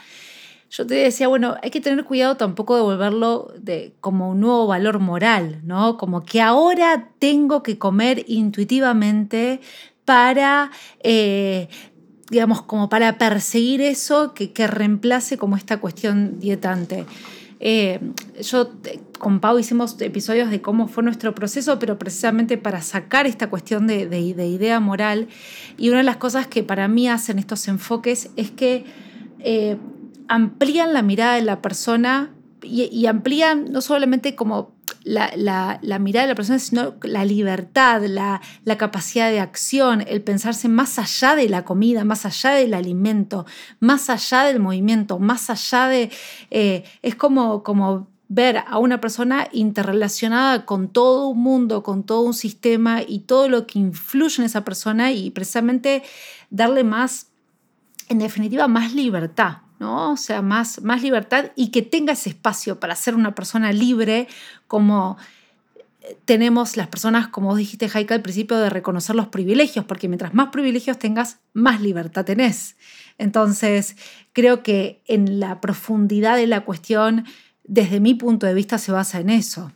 yo 0.70 0.88
te 0.88 0.96
decía, 0.96 1.28
bueno, 1.28 1.58
hay 1.62 1.70
que 1.70 1.82
tener 1.82 2.06
cuidado 2.06 2.38
tampoco 2.38 2.78
de 2.78 2.82
volverlo 2.82 3.54
de, 3.58 3.94
como 4.00 4.30
un 4.32 4.40
nuevo 4.40 4.68
valor 4.68 5.00
moral, 5.00 5.60
¿no? 5.66 5.98
Como 5.98 6.24
que 6.24 6.42
ahora 6.42 7.10
tengo 7.20 7.62
que 7.62 7.78
comer 7.78 8.24
intuitivamente 8.28 9.60
para, 10.06 10.72
eh, 11.02 11.68
digamos, 12.30 12.62
como 12.62 12.88
para 12.88 13.18
perseguir 13.18 13.82
eso 13.82 14.34
que, 14.34 14.54
que 14.54 14.66
reemplace 14.66 15.38
como 15.38 15.58
esta 15.58 15.78
cuestión 15.82 16.40
dietante. 16.40 17.06
Eh, 17.64 18.00
yo 18.42 18.72
con 19.20 19.40
Pau 19.40 19.60
hicimos 19.60 20.02
episodios 20.02 20.50
de 20.50 20.62
cómo 20.62 20.88
fue 20.88 21.04
nuestro 21.04 21.36
proceso, 21.36 21.78
pero 21.78 22.00
precisamente 22.00 22.58
para 22.58 22.82
sacar 22.82 23.28
esta 23.28 23.52
cuestión 23.52 23.86
de, 23.86 24.20
idea 24.20 24.80
moral. 24.80 25.28
Y 25.78 25.90
una 25.90 26.00
de 26.00 26.04
las 26.04 26.18
cosas 26.18 26.48
que 26.48 26.64
para 26.64 26.88
mí 26.88 27.08
hacen 27.08 27.38
estos 27.38 27.68
enfoques 27.68 28.32
es 28.36 28.50
que 28.50 28.84
eh, 29.40 29.78
amplían 30.28 30.92
la 30.94 31.04
mirada 31.04 31.36
de 31.36 31.44
la 31.44 31.62
persona 31.62 32.32
y, 32.64 33.06
amplían 33.06 33.72
no 33.72 33.82
solamente 33.82 34.36
como 34.36 34.74
la, 35.04 35.80
la, 35.82 36.00
mirada 36.00 36.28
de 36.28 36.32
la 36.34 36.36
persona, 36.36 36.60
sino 36.60 36.96
la 37.04 37.26
libertad, 37.26 38.04
la, 38.06 38.42
la, 38.66 38.78
capacidad 38.78 39.30
de 39.30 39.40
acción, 39.40 40.04
el 40.08 40.22
pensarse 40.22 40.68
más 40.68 41.00
allá 41.00 41.36
de 41.36 41.50
la 41.50 41.64
comida, 41.64 42.04
más 42.04 42.26
allá 42.26 42.52
del 42.52 42.74
alimento, 42.74 43.46
más 43.80 44.10
allá 44.10 44.44
del 44.44 44.60
movimiento, 44.60 45.20
más 45.20 45.50
allá 45.50 45.88
de... 45.88 46.12
Eh, 46.50 46.84
es 47.02 47.16
como, 47.16 47.64
como 47.64 48.08
ver 48.34 48.64
a 48.66 48.78
una 48.78 49.02
persona 49.02 49.50
interrelacionada 49.52 50.66
con 50.66 50.88
todo 50.88 51.28
un 51.28 51.42
mundo, 51.42 51.84
con 51.84 52.04
todo 52.04 52.22
un 52.22 52.34
sistema 52.34 53.02
y 53.06 53.20
todo 53.20 53.50
lo 53.50 53.68
que 53.68 53.80
influye 53.80 54.36
en 54.42 54.46
esa 54.46 54.64
persona 54.64 55.12
y 55.12 55.32
precisamente 55.32 56.02
darle 56.50 56.86
más, 56.86 57.28
en 58.08 58.20
definitiva, 58.20 58.70
más 58.70 58.94
libertad, 58.94 59.58
¿no? 59.82 60.12
O 60.12 60.18
sea, 60.18 60.44
más, 60.44 60.84
más 60.84 61.02
libertad 61.02 61.46
y 61.56 61.72
que 61.72 61.82
tenga 61.82 62.14
ese 62.14 62.30
espacio 62.30 62.80
para 62.80 62.96
ser 62.96 63.16
una 63.16 63.34
persona 63.34 63.74
libre 63.74 64.28
como 64.68 65.18
eh, 66.04 66.16
tenemos 66.26 66.78
las 66.78 66.88
personas, 66.88 67.28
como 67.30 67.48
vos 67.48 67.58
dijiste, 67.58 67.90
Jaika, 67.90 68.14
al 68.14 68.22
principio, 68.22 68.58
de 68.58 68.70
reconocer 68.70 69.16
los 69.16 69.30
privilegios, 69.30 69.84
porque 69.84 70.08
mientras 70.08 70.36
más 70.36 70.50
privilegios 70.50 71.00
tengas, 71.00 71.40
más 71.54 71.82
libertad 71.82 72.24
tenés. 72.24 72.78
Entonces, 73.18 73.98
creo 74.34 74.62
que 74.62 75.02
en 75.08 75.40
la 75.40 75.60
profundidad 75.62 76.36
de 76.36 76.46
la 76.46 76.62
cuestión 76.62 77.26
desde 77.64 78.00
mi 78.00 78.14
punto 78.14 78.46
de 78.46 78.54
vista 78.54 78.78
se 78.78 78.92
basa 78.92 79.20
en 79.20 79.32
eso. 79.32 79.72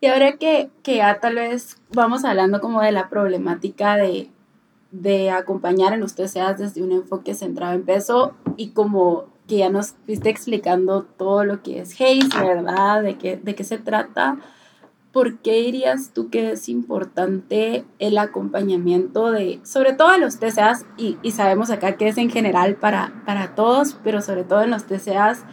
Y 0.00 0.06
ahora 0.08 0.36
que, 0.36 0.68
que 0.82 0.96
ya 0.96 1.20
tal 1.20 1.36
vez 1.36 1.78
vamos 1.92 2.24
hablando 2.24 2.60
como 2.60 2.82
de 2.82 2.90
la 2.90 3.08
problemática 3.08 3.96
de, 3.96 4.28
de 4.90 5.30
acompañar 5.30 5.92
en 5.92 6.00
los 6.00 6.14
TCAs 6.14 6.58
desde 6.58 6.82
un 6.82 6.92
enfoque 6.92 7.34
centrado 7.34 7.74
en 7.74 7.84
peso 7.84 8.34
y 8.56 8.70
como 8.70 9.26
que 9.46 9.58
ya 9.58 9.68
nos 9.68 9.94
fuiste 10.04 10.28
explicando 10.30 11.02
todo 11.02 11.44
lo 11.44 11.62
que 11.62 11.80
es 11.80 11.92
HACE, 11.92 12.44
¿verdad? 12.44 13.02
De 13.02 13.16
qué, 13.16 13.36
de 13.36 13.54
qué 13.54 13.64
se 13.64 13.78
trata. 13.78 14.38
¿Por 15.12 15.38
qué 15.38 15.62
dirías 15.62 16.10
tú 16.12 16.28
que 16.28 16.52
es 16.52 16.68
importante 16.68 17.84
el 17.98 18.18
acompañamiento 18.18 19.30
de, 19.30 19.60
sobre 19.62 19.94
todo 19.94 20.14
en 20.14 20.20
los 20.20 20.38
TCAs, 20.38 20.84
y, 20.98 21.16
y 21.22 21.30
sabemos 21.30 21.70
acá 21.70 21.96
que 21.96 22.08
es 22.08 22.18
en 22.18 22.30
general 22.30 22.76
para, 22.76 23.22
para 23.24 23.54
todos, 23.54 23.96
pero 24.04 24.20
sobre 24.20 24.44
todo 24.44 24.62
en 24.62 24.70
los 24.70 24.84
TCAs, 24.84 25.44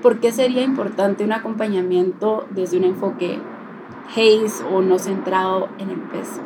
¿por 0.00 0.20
qué 0.20 0.32
sería 0.32 0.62
importante 0.62 1.24
un 1.24 1.32
acompañamiento 1.32 2.46
desde 2.50 2.78
un 2.78 2.84
enfoque 2.84 3.38
HACE 4.08 4.64
o 4.72 4.80
no 4.80 4.98
centrado 4.98 5.68
en 5.78 5.90
el 5.90 6.00
peso? 6.00 6.40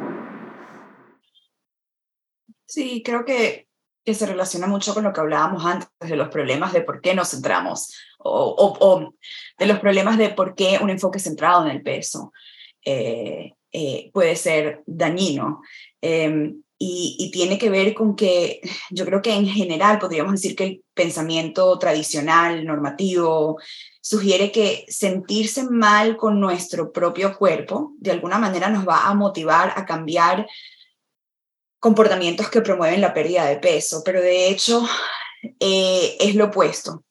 Sí, 2.75 3.05
creo 3.05 3.25
que, 3.25 3.69
que 4.05 4.15
se 4.15 4.27
relaciona 4.27 4.67
mucho 4.67 4.95
con 4.95 5.05
lo 5.05 5.13
que 5.13 5.21
hablábamos 5.21 5.65
antes 5.65 5.89
de 6.01 6.17
los 6.17 6.29
problemas 6.29 6.73
de 6.73 6.81
por 6.81 7.01
qué 7.01 7.15
nos 7.15 7.31
centramos 7.31 7.95
o, 8.19 8.77
o, 8.81 9.15
de 9.57 9.67
los 9.67 9.79
problemas 9.79 10.19
de 10.19 10.31
por 10.31 10.57
qué 10.57 10.81
un 10.83 10.91
enfoque 10.91 11.21
centrado 11.21 11.65
en 11.65 11.71
el 11.71 11.83
peso 11.83 12.33
eh, 12.85 13.53
eh, 13.71 14.11
puede 14.13 14.35
ser 14.35 14.83
dañino. 14.87 15.63
Em, 16.01 16.65
y, 16.77 17.31
tiene 17.33 17.59
que 17.59 17.71
ver 17.71 17.95
con 17.95 18.17
que 18.17 18.61
yo 18.91 19.05
creo 19.05 19.23
que 19.23 19.33
en 19.33 19.47
general 19.47 20.01
podríamos 20.01 20.33
decir 20.33 20.57
que 20.57 20.65
el 20.65 20.85
pensamiento 20.95 21.79
tradicional, 21.79 22.65
normativo, 22.65 23.61
sugiere 24.01 24.51
que 24.51 24.85
sentirse 24.89 25.63
mal 25.71 26.17
con 26.17 26.41
nuestro 26.41 26.91
propio 26.91 27.39
cuerpo 27.39 27.93
de 27.99 28.11
alguna 28.11 28.39
manera 28.39 28.69
nos 28.69 28.87
va 28.87 29.07
a 29.07 29.15
motivar 29.15 29.73
a 29.77 29.87
cambiar 29.87 30.49
comportamientos 31.85 32.49
que 32.49 32.63
promueven 32.63 33.03
la 33.03 33.13
pérdida 33.13 33.45
de 33.45 33.59
peso, 33.59 34.03
pero 34.03 34.23
de 34.23 34.49
hecho 34.49 34.83
eh, 35.61 36.17
es 36.19 36.35
lo 36.35 36.47
opuesto. 36.47 37.05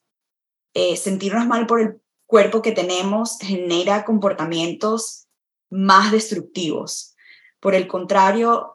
Eh, 0.74 0.96
sentirnos 0.96 1.46
mal 1.46 1.66
por 1.66 1.80
el 1.80 2.00
cuerpo 2.26 2.60
que 2.60 2.72
tenemos 2.72 3.38
genera 3.38 4.04
comportamientos 4.04 5.28
más 5.70 6.10
destructivos. 6.10 7.14
Por 7.60 7.76
el 7.76 7.86
contrario, 7.86 8.74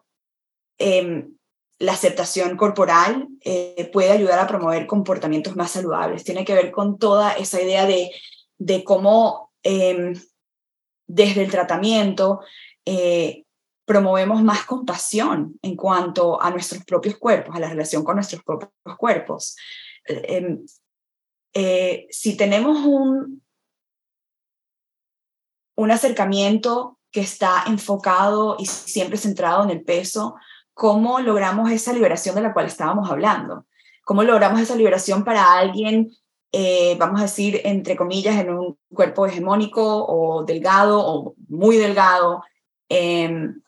Em, 0.80 1.36
la 1.78 1.92
aceptación 1.92 2.56
corporal 2.56 3.28
eh, 3.44 3.90
puede 3.92 4.12
ayudar 4.12 4.38
a 4.38 4.46
promover 4.46 4.86
comportamientos 4.86 5.54
más 5.54 5.72
saludables. 5.72 6.24
Tiene 6.24 6.46
que 6.46 6.54
ver 6.54 6.70
con 6.70 6.98
toda 6.98 7.32
esa 7.32 7.60
idea 7.60 7.84
de, 7.84 8.10
de 8.56 8.82
cómo 8.82 9.52
em, 9.62 10.14
desde 11.06 11.42
el 11.42 11.50
tratamiento 11.50 12.40
promovemos 13.90 14.40
más 14.44 14.66
compasión 14.66 15.58
en 15.62 15.74
cuanto 15.74 16.40
a 16.40 16.48
nuestros 16.52 16.84
propios 16.84 17.16
cuerpos, 17.16 17.56
a 17.56 17.58
la 17.58 17.68
relación 17.68 18.04
con 18.04 18.14
nuestros 18.14 18.40
propios 18.44 18.70
cuerpos. 18.96 19.56
Em, 20.04 20.64
eh, 21.52 22.06
si 22.08 22.36
tenemos 22.36 22.78
un, 22.86 23.42
un 25.74 25.90
acercamiento 25.90 27.00
que 27.10 27.22
está 27.22 27.64
enfocado 27.66 28.54
y 28.60 28.66
siempre 28.66 29.18
centrado 29.18 29.64
en 29.64 29.70
el 29.70 29.82
peso, 29.82 30.36
cómo 30.72 31.18
logramos 31.18 31.68
esa 31.72 31.92
liberación 31.92 32.36
de 32.36 32.42
la 32.42 32.52
cual 32.52 32.66
estábamos 32.66 33.10
hablando. 33.10 33.66
¿Cómo 34.04 34.22
logramos 34.22 34.60
esa 34.60 34.76
liberación 34.76 35.24
para 35.24 35.58
alguien, 35.58 36.12
eh, 36.52 36.94
vamos 36.96 37.18
a 37.18 37.24
decir, 37.24 37.60
entre 37.64 37.96
comillas, 37.96 38.36
en 38.36 38.50
un 38.50 38.78
cuerpo 38.94 39.26
hegemónico 39.26 40.06
o 40.06 40.44
delgado 40.44 41.04
o 41.04 41.34
muy 41.48 41.76
delgado, 41.76 42.44
em, 42.88 43.60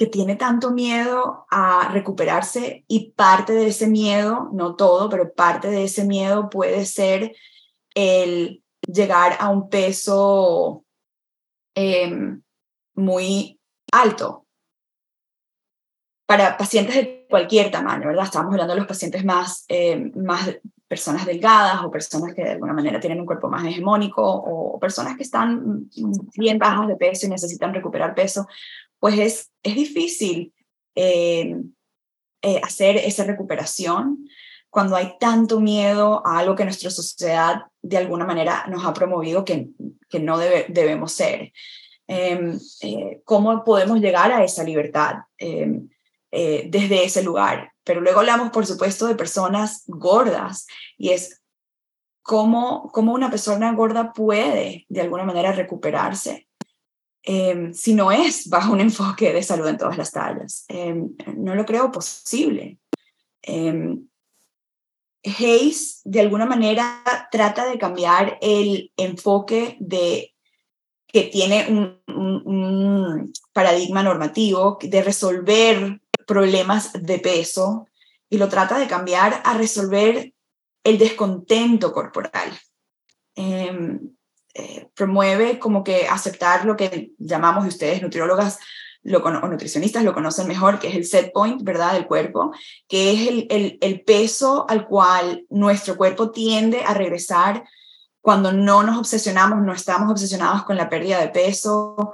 que 0.00 0.06
tiene 0.06 0.34
tanto 0.34 0.70
miedo 0.70 1.44
a 1.50 1.90
recuperarse 1.92 2.86
y 2.88 3.10
parte 3.10 3.52
de 3.52 3.66
ese 3.66 3.86
miedo, 3.86 4.48
no 4.50 4.74
todo, 4.74 5.10
pero 5.10 5.34
parte 5.34 5.68
de 5.68 5.84
ese 5.84 6.06
miedo 6.06 6.48
puede 6.48 6.86
ser 6.86 7.36
el 7.94 8.64
llegar 8.80 9.36
a 9.38 9.50
un 9.50 9.68
peso 9.68 10.86
em, 11.74 12.40
muy 12.94 13.60
alto, 13.92 14.46
para 16.24 16.56
pacientes 16.56 16.94
de 16.94 17.26
cualquier 17.28 17.70
tamaño, 17.70 18.06
¿verdad? 18.06 18.24
Estamos 18.24 18.52
hablando 18.52 18.72
de 18.72 18.80
los 18.80 18.88
pacientes 18.88 19.22
más, 19.22 19.66
eh, 19.68 20.10
más 20.14 20.48
personas 20.88 21.26
delgadas 21.26 21.84
o 21.84 21.90
personas 21.90 22.32
que 22.34 22.42
de 22.42 22.52
alguna 22.52 22.72
manera 22.72 23.00
tienen 23.00 23.20
un 23.20 23.26
cuerpo 23.26 23.50
más 23.50 23.66
hegemónico 23.66 24.22
o 24.24 24.80
personas 24.80 25.14
que 25.18 25.24
están 25.24 25.90
bien 26.38 26.58
bajas 26.58 26.88
de 26.88 26.96
peso 26.96 27.26
y 27.26 27.28
necesitan 27.28 27.74
recuperar 27.74 28.14
peso, 28.14 28.46
pues 29.00 29.18
es, 29.18 29.50
es 29.62 29.74
difícil 29.74 30.54
eh, 30.94 31.56
eh, 32.42 32.60
hacer 32.62 32.96
esa 32.96 33.24
recuperación 33.24 34.28
cuando 34.68 34.94
hay 34.94 35.14
tanto 35.18 35.58
miedo 35.58 36.22
a 36.24 36.38
algo 36.38 36.54
que 36.54 36.64
nuestra 36.64 36.90
sociedad 36.90 37.62
de 37.82 37.96
alguna 37.96 38.24
manera 38.24 38.66
nos 38.68 38.84
ha 38.84 38.94
promovido 38.94 39.44
que, 39.44 39.70
que 40.08 40.20
no 40.20 40.38
debe, 40.38 40.66
debemos 40.68 41.12
ser. 41.12 41.52
Em, 42.06 42.58
¿Cómo 43.24 43.64
podemos 43.64 44.00
llegar 44.00 44.30
a 44.30 44.44
esa 44.44 44.62
libertad? 44.62 45.16
Em, 45.38 45.88
eh, 46.32 46.66
desde 46.68 47.04
ese 47.04 47.24
lugar. 47.24 47.72
Pero 47.82 48.00
luego 48.00 48.20
hablamos, 48.20 48.50
por 48.50 48.64
supuesto, 48.64 49.08
de 49.08 49.16
personas 49.16 49.82
gordas 49.88 50.68
y 50.96 51.10
es 51.10 51.42
cómo, 52.22 52.88
cómo 52.92 53.12
una 53.12 53.30
persona 53.30 53.72
gorda 53.72 54.12
puede 54.12 54.86
de 54.88 55.00
alguna 55.00 55.24
manera 55.24 55.50
recuperarse 55.50 56.46
em, 57.22 57.72
si 57.74 57.94
no 57.94 58.10
es 58.12 58.48
bajo 58.48 58.72
un 58.72 58.80
enfoque 58.80 59.32
de 59.32 59.42
salud 59.42 59.68
en 59.68 59.78
todas 59.78 59.98
las 59.98 60.10
tallas. 60.10 60.64
Em, 60.68 61.14
no 61.36 61.54
lo 61.54 61.64
creo 61.64 61.90
posible. 61.90 62.78
Eh, 63.42 63.96
Hayes, 65.22 66.00
de 66.04 66.20
alguna 66.20 66.46
manera, 66.46 67.02
trata 67.30 67.66
de 67.66 67.78
cambiar 67.78 68.38
el 68.40 68.92
enfoque 68.96 69.76
de 69.80 70.34
que 71.06 71.24
tiene 71.24 71.66
un, 71.68 73.32
paradigma 73.52 74.02
normativo 74.02 74.78
de 74.80 75.02
resolver 75.02 76.00
problemas 76.26 76.92
de 76.92 77.18
peso 77.18 77.86
y 78.28 78.38
lo 78.38 78.48
trata 78.48 78.78
de 78.78 78.86
cambiar 78.86 79.42
a 79.44 79.54
resolver 79.54 80.32
el 80.84 80.98
descontento 80.98 81.92
corporal. 81.92 82.50
Em, 83.34 84.14
eh, 84.54 84.88
promueve 84.94 85.58
como 85.58 85.84
que 85.84 86.06
aceptar 86.08 86.64
lo 86.64 86.76
que 86.76 87.12
llamamos 87.18 87.66
ustedes 87.66 88.02
nutriólogas 88.02 88.58
lo, 89.02 89.18
o 89.20 89.48
nutricionistas 89.48 90.04
lo 90.04 90.12
conocen 90.12 90.46
mejor, 90.46 90.78
que 90.78 90.88
es 90.88 90.94
el 90.94 91.04
set 91.04 91.32
point, 91.32 91.62
¿verdad?, 91.62 91.94
del 91.94 92.06
cuerpo, 92.06 92.52
que 92.88 93.12
es 93.12 93.28
el, 93.28 93.46
el, 93.50 93.78
el 93.80 94.02
peso 94.02 94.66
al 94.68 94.86
cual 94.86 95.46
nuestro 95.48 95.96
cuerpo 95.96 96.30
tiende 96.30 96.82
a 96.84 96.94
regresar 96.94 97.64
cuando 98.20 98.52
no 98.52 98.82
nos 98.82 98.98
obsesionamos, 98.98 99.62
no 99.62 99.72
estamos 99.72 100.10
obsesionados 100.10 100.64
con 100.64 100.76
la 100.76 100.90
pérdida 100.90 101.20
de 101.20 101.28
peso, 101.28 102.12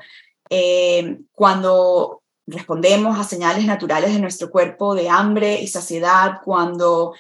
eh, 0.51 1.19
cuando 1.33 2.23
respondemos 2.47 3.19
a 3.19 3.25
señales 3.25 3.65
naturales 3.65 4.13
de 4.13 4.21
nuestro 4.21 4.51
cuerpo 4.51 4.95
de 4.95 5.09
hambre 5.09 5.61
y 5.61 5.67
saciedad 5.67 6.41
cuando 6.45 7.15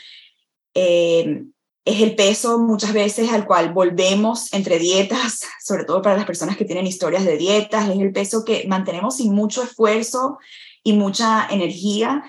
eh, 0.72 1.44
es 1.86 2.02
el 2.02 2.16
peso 2.16 2.58
muchas 2.58 2.92
veces 2.92 3.32
al 3.32 3.46
cual 3.46 3.72
volvemos 3.72 4.52
entre 4.52 4.80
dietas, 4.80 5.42
sobre 5.64 5.84
todo 5.84 6.02
para 6.02 6.16
las 6.16 6.26
personas 6.26 6.56
que 6.56 6.64
tienen 6.64 6.86
historias 6.86 7.24
de 7.24 7.38
dietas, 7.38 7.88
es 7.88 8.00
el 8.00 8.12
peso 8.12 8.44
que 8.44 8.66
mantenemos 8.66 9.18
sin 9.18 9.32
mucho 9.32 9.62
esfuerzo 9.62 10.38
y 10.82 10.94
mucha 10.94 11.46
energía. 11.48 12.24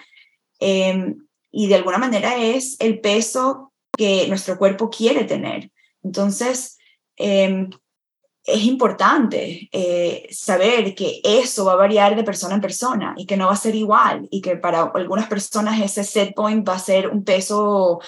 Eh, 0.59 1.15
y 1.51 1.67
de 1.67 1.75
alguna 1.75 1.97
manera 1.97 2.37
es 2.37 2.77
el 2.79 2.99
peso 2.99 3.73
que 3.97 4.27
nuestro 4.27 4.59
cuerpo 4.59 4.91
quiere 4.91 5.23
tener. 5.23 5.71
Entonces, 6.03 6.77
eh, 7.17 7.67
es 8.43 8.63
importante 8.63 9.69
eh, 9.71 10.27
saber 10.29 10.93
que 10.93 11.19
eso 11.23 11.65
va 11.65 11.73
a 11.73 11.77
variar 11.77 12.15
de 12.15 12.23
persona 12.23 12.53
en 12.53 12.61
persona 12.61 13.15
y 13.17 13.25
que 13.25 13.35
no 13.37 13.47
va 13.47 13.53
a 13.53 13.57
ser 13.57 13.73
igual 13.73 14.27
y 14.29 14.39
que 14.39 14.55
para 14.55 14.83
algunas 14.83 15.27
personas 15.27 15.81
ese 15.81 16.03
set 16.03 16.35
point 16.35 16.67
va 16.67 16.75
a 16.75 16.79
ser 16.79 17.09
un 17.09 17.23
peso 17.23 17.99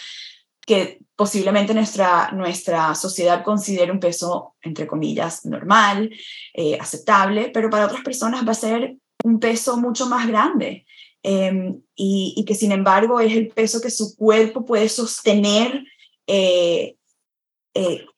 que 0.66 1.00
posiblemente 1.20 1.74
nuestra, 1.74 2.32
nuestra 2.32 2.96
sociedad 2.96 3.44
considere 3.44 3.92
un 3.92 4.00
peso, 4.00 4.56
entre 4.62 4.88
comillas, 4.88 5.46
normal, 5.46 6.10
eh, 6.54 6.78
aceptable, 6.80 7.52
pero 7.54 7.70
para 7.70 7.88
otras 7.88 8.04
personas 8.04 8.48
va 8.48 8.54
a 8.54 8.56
ser 8.56 8.96
un 9.26 9.38
peso 9.38 9.76
mucho 9.76 10.06
más 10.06 10.26
grande 10.26 10.86
em, 11.22 11.82
y, 11.94 12.42
que 12.48 12.56
sin 12.56 12.72
embargo 12.72 13.20
es 13.20 13.34
el 13.34 13.50
peso 13.50 13.82
que 13.82 13.92
su 13.92 14.16
cuerpo 14.16 14.64
puede 14.64 14.88
sostener 14.88 15.84
eh, 16.26 16.96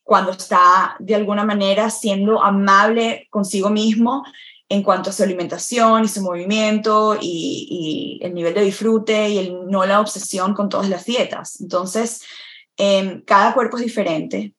cuando 0.03 0.33
está 0.33 0.95
de 0.99 1.15
alguna 1.15 1.43
manera 1.43 1.89
siendo 1.89 2.43
amable 2.43 3.27
consigo 3.31 3.71
mismo 3.71 4.23
en 4.69 4.83
cuanto 4.83 5.09
a 5.09 5.13
su 5.13 5.23
alimentación 5.23 6.03
y 6.03 6.07
su 6.07 6.21
movimiento 6.21 7.17
y, 7.19 8.19
el 8.21 8.35
nivel 8.35 8.53
de 8.53 8.61
disfrute 8.61 9.29
y 9.29 9.39
el, 9.39 9.67
no 9.71 9.87
la 9.87 9.99
obsesión 9.99 10.53
con 10.53 10.69
todas 10.69 10.87
las 10.87 11.05
dietas. 11.05 11.59
Entonces, 11.61 12.21
em, 12.81 13.21
cada 13.21 13.53
cuerpo 13.53 13.77
es 13.77 13.83
diferente 13.83 14.55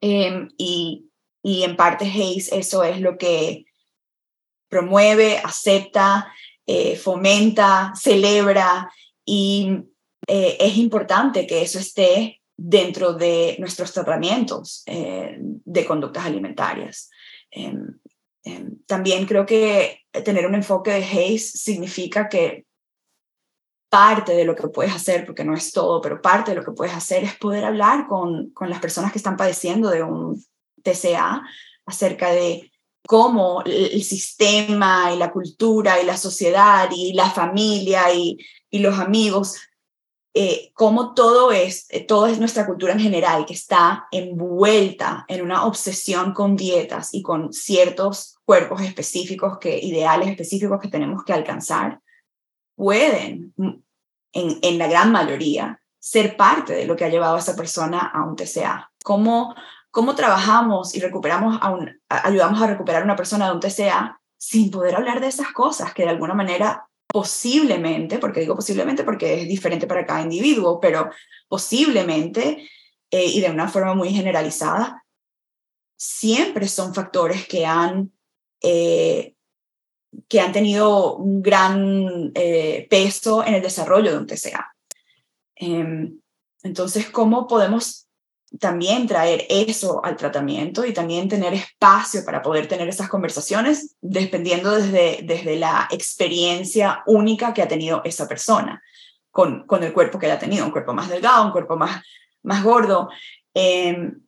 em, 0.00 0.48
y, 0.56 1.10
y, 1.42 1.64
en 1.64 1.74
parte 1.74 2.04
Hayes 2.04 2.52
eso 2.52 2.84
es 2.84 3.00
lo 3.00 3.18
que 3.18 3.64
promueve, 4.68 5.38
acepta, 5.38 6.32
eh, 6.66 6.94
fomenta, 6.94 7.92
celebra 7.96 8.88
y 9.24 9.72
eh, 10.28 10.56
es 10.60 10.76
importante 10.76 11.48
que 11.48 11.62
eso 11.62 11.80
esté 11.80 12.40
dentro 12.56 13.14
de 13.14 13.56
nuestros 13.58 13.92
tratamientos 13.92 14.84
eh, 14.86 15.36
de 15.40 15.84
conductas 15.84 16.24
alimentarias. 16.24 17.10
Em, 17.50 17.98
también 18.86 19.26
creo 19.26 19.44
que 19.44 20.02
tener 20.24 20.46
un 20.46 20.54
enfoque 20.54 20.92
de 20.92 21.04
Hayes 21.04 21.50
significa 21.50 22.28
que 22.28 22.66
parte 23.90 24.32
de 24.32 24.44
lo 24.44 24.56
que 24.56 24.68
puedes 24.68 24.94
hacer, 24.94 25.26
porque 25.26 25.44
no 25.44 25.54
es 25.54 25.72
todo, 25.72 26.00
pero 26.00 26.22
parte 26.22 26.52
de 26.52 26.56
lo 26.56 26.64
que 26.64 26.72
puedes 26.72 26.94
hacer 26.94 27.24
es 27.24 27.36
poder 27.36 27.64
hablar 27.64 28.06
con, 28.06 28.50
con 28.50 28.70
las 28.70 28.80
personas 28.80 29.12
que 29.12 29.18
están 29.18 29.36
padeciendo 29.36 29.90
de 29.90 30.02
un 30.02 30.42
TCA 30.82 31.42
acerca 31.84 32.30
de 32.30 32.72
cómo 33.06 33.62
el 33.66 34.02
sistema 34.02 35.12
y 35.12 35.18
la 35.18 35.30
cultura 35.30 36.00
y 36.00 36.06
la 36.06 36.16
sociedad 36.16 36.88
y 36.94 37.12
la 37.12 37.28
familia 37.28 38.14
y, 38.14 38.38
y 38.70 38.78
los 38.78 38.98
amigos 38.98 39.56
eh, 40.32 40.70
cómo 40.74 41.12
todo 41.12 41.50
es, 41.50 41.86
eh, 41.90 42.04
toda 42.04 42.30
es 42.30 42.38
nuestra 42.38 42.64
cultura 42.64 42.92
en 42.92 43.00
general 43.00 43.44
que 43.46 43.54
está 43.54 44.06
envuelta 44.12 45.24
en 45.26 45.42
una 45.42 45.64
obsesión 45.66 46.32
con 46.32 46.54
dietas 46.54 47.12
y 47.12 47.22
con 47.22 47.52
ciertos 47.52 48.36
cuerpos 48.44 48.80
específicos, 48.82 49.58
que, 49.58 49.76
ideales 49.78 50.28
específicos 50.28 50.78
que 50.80 50.86
tenemos 50.86 51.24
que 51.24 51.32
alcanzar, 51.32 52.00
pueden, 52.80 53.52
en, 54.32 54.58
en 54.62 54.78
la 54.78 54.88
gran 54.88 55.12
mayoría, 55.12 55.82
ser 55.98 56.38
parte 56.38 56.72
de 56.72 56.86
lo 56.86 56.96
que 56.96 57.04
ha 57.04 57.10
llevado 57.10 57.36
a 57.36 57.40
esa 57.40 57.54
persona 57.54 57.98
a 57.98 58.24
un 58.24 58.36
TCA. 58.36 58.90
¿Cómo, 59.04 59.54
cómo 59.90 60.14
trabajamos 60.14 60.94
y 60.94 61.00
recuperamos 61.00 61.58
a 61.60 61.70
un, 61.72 62.00
ayudamos 62.08 62.62
a 62.62 62.66
recuperar 62.66 63.02
a 63.02 63.04
una 63.04 63.16
persona 63.16 63.48
de 63.48 63.52
un 63.52 63.60
TCA 63.60 64.18
sin 64.38 64.70
poder 64.70 64.96
hablar 64.96 65.20
de 65.20 65.26
esas 65.26 65.52
cosas 65.52 65.92
que 65.92 66.04
de 66.04 66.08
alguna 66.08 66.32
manera 66.32 66.88
posiblemente, 67.06 68.18
porque 68.18 68.40
digo 68.40 68.56
posiblemente 68.56 69.04
porque 69.04 69.42
es 69.42 69.48
diferente 69.48 69.86
para 69.86 70.06
cada 70.06 70.22
individuo, 70.22 70.80
pero 70.80 71.10
posiblemente 71.48 72.66
eh, 73.10 73.26
y 73.26 73.42
de 73.42 73.50
una 73.50 73.68
forma 73.68 73.94
muy 73.94 74.08
generalizada, 74.08 75.04
siempre 75.98 76.66
son 76.66 76.94
factores 76.94 77.46
que 77.46 77.66
han, 77.66 78.10
eh, 78.62 79.34
que 80.28 80.40
han 80.40 80.52
tenido 80.52 81.16
un 81.16 81.42
gran 81.42 82.32
eh, 82.34 82.86
peso 82.90 83.44
en 83.44 83.54
el 83.54 83.62
desarrollo 83.62 84.10
de 84.10 84.18
un 84.18 84.26
TCA. 84.26 84.74
Em, 85.56 86.20
entonces, 86.62 87.10
¿cómo 87.10 87.46
podemos 87.46 88.08
también 88.58 89.06
traer 89.06 89.46
eso 89.48 90.04
al 90.04 90.16
tratamiento 90.16 90.84
y 90.84 90.92
también 90.92 91.28
tener 91.28 91.54
espacio 91.54 92.24
para 92.24 92.42
poder 92.42 92.66
tener 92.66 92.88
esas 92.88 93.08
conversaciones, 93.08 93.96
dependiendo 94.00 94.72
desde, 94.72 95.20
desde 95.22 95.56
la 95.56 95.88
experiencia 95.90 97.02
única 97.06 97.54
que 97.54 97.62
ha 97.62 97.68
tenido 97.68 98.02
esa 98.04 98.26
persona 98.26 98.82
con, 99.30 99.66
con 99.66 99.84
el 99.84 99.92
cuerpo 99.92 100.18
que 100.18 100.30
ha 100.30 100.38
tenido, 100.38 100.64
un 100.64 100.72
cuerpo 100.72 100.92
más 100.92 101.08
delgado, 101.08 101.46
un 101.46 101.52
cuerpo 101.52 101.76
más, 101.76 102.04
más 102.42 102.64
gordo. 102.64 103.08
Em, 103.54 104.20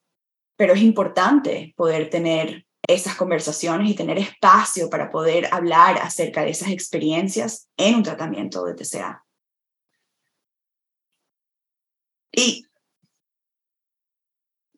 pero 0.57 0.74
es 0.74 0.83
importante 0.83 1.74
poder 1.76 2.09
tener 2.09 2.66
esas 2.89 3.14
conversaciones 3.14 3.91
y 3.91 3.95
tener 3.95 4.18
espacio 4.18 4.91
para 4.91 5.11
poder 5.11 5.49
hablar 5.53 5.99
acerca 5.99 6.43
de 6.43 6.51
esas 6.51 6.70
experiencias 6.70 7.68
en 7.76 7.97
un 7.97 8.03
tratamiento 8.03 8.64
de 8.64 8.74
TCA. 8.74 9.24
Y 12.35 12.64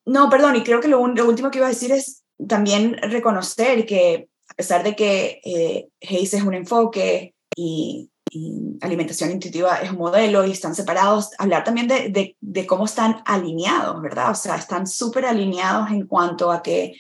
no, 0.07 0.29
perdón, 0.29 0.57
y 0.57 0.63
creo 0.63 0.81
que 0.81 0.89
lo, 0.89 1.01
último 1.01 1.51
que 1.51 1.59
iba 1.59 1.67
a 1.67 1.71
decir 1.71 1.93
es 1.93 2.25
también 2.49 2.95
reconocer 2.95 3.87
que 3.87 4.29
a 4.49 4.55
pesar 4.55 4.83
de 4.83 4.95
que 4.95 5.41
eh, 5.45 5.89
es 6.01 6.35
un 6.35 6.55
enfoque 6.55 7.35
y, 7.57 8.11
alimentación 8.81 9.31
intuitiva 9.31 9.77
es 9.77 9.93
un 9.93 9.99
modelo 9.99 10.45
y 10.45 10.51
están 10.51 10.75
separados, 10.75 11.31
hablar 11.39 11.63
también 11.63 11.87
de, 11.87 12.37
de, 12.41 12.67
cómo 12.67 12.85
están 12.87 13.23
alineados, 13.25 14.03
¿verdad? 14.03 14.33
O 14.33 14.35
sea, 14.35 14.57
están 14.57 14.89
súper 14.89 15.25
alineados 15.25 15.91
en 15.91 16.09
cuanto 16.09 16.51
a 16.51 16.61
que 16.61 16.95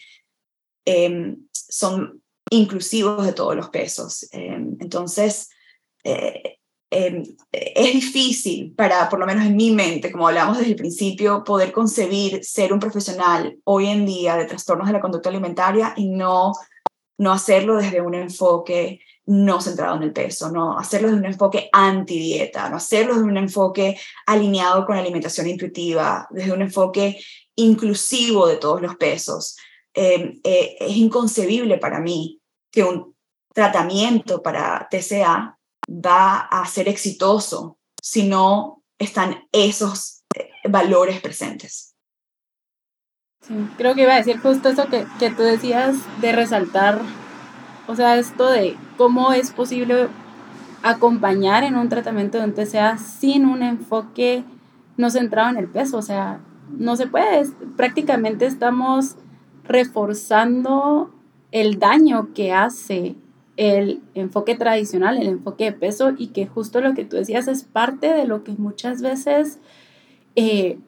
em, 0.84 1.36
son 1.52 2.22
inclusivos 2.50 3.24
de 3.26 3.32
todos 3.32 3.56
los 3.56 3.70
pesos. 3.70 4.28
Em, 4.32 4.76
entonces, 4.80 5.48
eh, 6.04 6.58
Em, 6.96 7.24
es 7.50 7.92
difícil 7.92 8.72
para, 8.76 9.08
por 9.08 9.18
lo 9.18 9.26
menos 9.26 9.44
en 9.44 9.56
mi 9.56 9.72
mente, 9.72 10.12
como 10.12 10.28
hablamos 10.28 10.58
desde 10.58 10.70
el 10.70 10.76
principio, 10.76 11.42
poder 11.42 11.72
concebir 11.72 12.44
ser 12.44 12.72
un 12.72 12.78
profesional 12.78 13.58
hoy 13.64 13.86
en 13.86 14.06
día 14.06 14.36
de 14.36 14.44
trastornos 14.44 14.86
de 14.86 14.92
la 14.92 15.00
conducta 15.00 15.28
alimentaria 15.28 15.92
y 15.96 16.06
no, 16.08 16.52
no 17.18 17.32
hacerlo 17.32 17.78
desde 17.78 18.00
un 18.00 18.14
enfoque 18.14 19.00
no 19.26 19.60
centrado 19.60 19.96
en 19.96 20.04
el 20.04 20.12
peso, 20.12 20.52
no 20.52 20.78
hacerlo 20.78 21.08
desde 21.08 21.20
un 21.20 21.26
enfoque 21.26 21.68
anti-dieta, 21.72 22.68
no 22.68 22.76
hacerlo 22.76 23.14
desde 23.14 23.26
un 23.26 23.38
enfoque 23.38 23.98
alineado 24.26 24.86
con 24.86 24.96
alimentación 24.96 25.48
intuitiva, 25.48 26.28
desde 26.30 26.52
un 26.52 26.62
enfoque 26.62 27.18
inclusivo 27.56 28.46
de 28.46 28.58
todos 28.58 28.80
los 28.80 28.94
pesos. 28.94 29.56
Em, 29.94 30.40
eh, 30.42 30.76
es 30.80 30.96
inconcebible 30.96 31.78
para 31.78 32.00
mí 32.00 32.40
que 32.72 32.82
un 32.82 33.14
tratamiento 33.54 34.42
para 34.42 34.88
TCA 34.90 35.56
va 35.88 36.40
a 36.40 36.66
ser 36.66 36.88
exitoso 36.88 37.78
si 38.02 38.28
no 38.28 38.82
están 38.98 39.46
esos 39.52 40.24
eh, 40.34 40.50
valores 40.68 41.20
presentes. 41.20 41.94
Sí, 43.46 43.54
creo 43.76 43.94
que 43.94 44.02
iba 44.02 44.14
a 44.14 44.18
decir 44.18 44.40
justo 44.40 44.68
eso 44.68 44.88
que, 44.88 45.06
que 45.20 45.30
tú 45.30 45.42
decías 45.42 45.96
de 46.20 46.32
resaltar, 46.32 47.00
o 47.86 47.94
sea, 47.94 48.18
esto 48.18 48.50
de 48.50 48.76
cómo 48.96 49.32
es 49.32 49.52
posible 49.52 50.08
acompañar 50.82 51.62
en 51.62 51.76
un 51.76 51.88
tratamiento 51.88 52.38
de 52.38 52.44
un 52.44 52.54
TCA 52.54 52.98
sin 52.98 53.46
un 53.46 53.62
enfoque 53.62 54.44
no 54.96 55.10
centrado 55.10 55.50
en 55.50 55.58
el 55.58 55.68
peso, 55.68 55.98
o 55.98 56.02
sea, 56.02 56.40
no 56.70 56.96
se 56.96 57.06
puede, 57.06 57.46
prácticamente 57.76 58.46
estamos 58.46 59.16
reforzando 59.64 61.10
el 61.52 61.78
daño 61.78 62.32
que 62.34 62.52
hace 62.52 63.16
el 63.56 64.02
enfoque 64.14 64.56
tradicional, 64.56 65.16
el 65.16 65.28
enfoque 65.28 65.64
de 65.64 65.72
peso 65.72 66.12
y 66.16 66.28
que 66.28 66.46
justo 66.46 66.80
lo 66.80 66.94
que 66.94 67.04
tú 67.04 67.16
decías 67.16 67.46
es 67.48 67.62
parte 67.64 68.12
de 68.12 68.26
lo 68.26 68.42
que 68.42 68.52
muchas 68.52 69.00
veces 69.00 69.58
eh, 70.34 70.78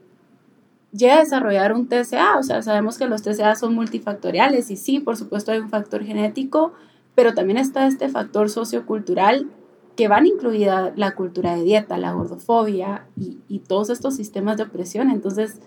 llega 0.93 1.17
a 1.17 1.21
desarrollar 1.21 1.73
un 1.73 1.87
TCA. 1.87 2.39
O 2.39 2.43
sea, 2.43 2.63
sabemos 2.63 2.99
que 2.99 3.07
los 3.07 3.23
TCA 3.23 3.55
son 3.55 3.75
multifactoriales 3.75 4.71
y 4.71 4.77
sí, 4.77 4.99
por 4.99 5.17
supuesto 5.17 5.53
hay 5.53 5.61
un 5.61 5.71
factor 5.71 6.03
genético, 6.03 6.73
pero 7.15 7.35
también 7.35 7.59
está 7.59 7.87
este 7.87 8.09
factor 8.09 8.51
sociocultural 8.51 9.47
que 9.95 10.09
van 10.09 10.27
incluida 10.27 10.93
la 10.97 11.15
cultura 11.15 11.57
de 11.57 11.63
dieta, 11.63 11.97
la 11.97 12.13
gordofobia 12.13 13.07
y, 13.17 13.39
y 13.49 13.61
todos 13.61 13.89
estos 13.89 14.17
sistemas 14.17 14.57
de 14.57 14.65
opresión. 14.65 15.11
Entonces, 15.11 15.61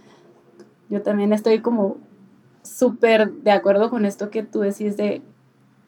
yo 0.89 1.01
también 1.01 1.34
estoy 1.34 1.62
como 1.62 1.97
súper 2.70 3.32
de 3.32 3.52
acuerdo 3.52 3.90
con 3.90 4.06
esto 4.06 4.30
que 4.30 4.44
tú 4.44 4.60
decís 4.62 4.98
de 4.98 5.22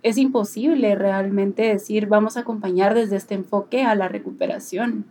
es 0.03 0.17
imposible 0.17 0.95
realmente 0.95 1.61
decir 1.61 2.07
vamos 2.07 2.35
a 2.35 2.41
acompañar 2.41 2.95
desde 2.95 3.17
este 3.17 3.35
enfoque 3.35 3.83
a 3.83 3.95
la 3.95 4.07
recuperación. 4.07 5.05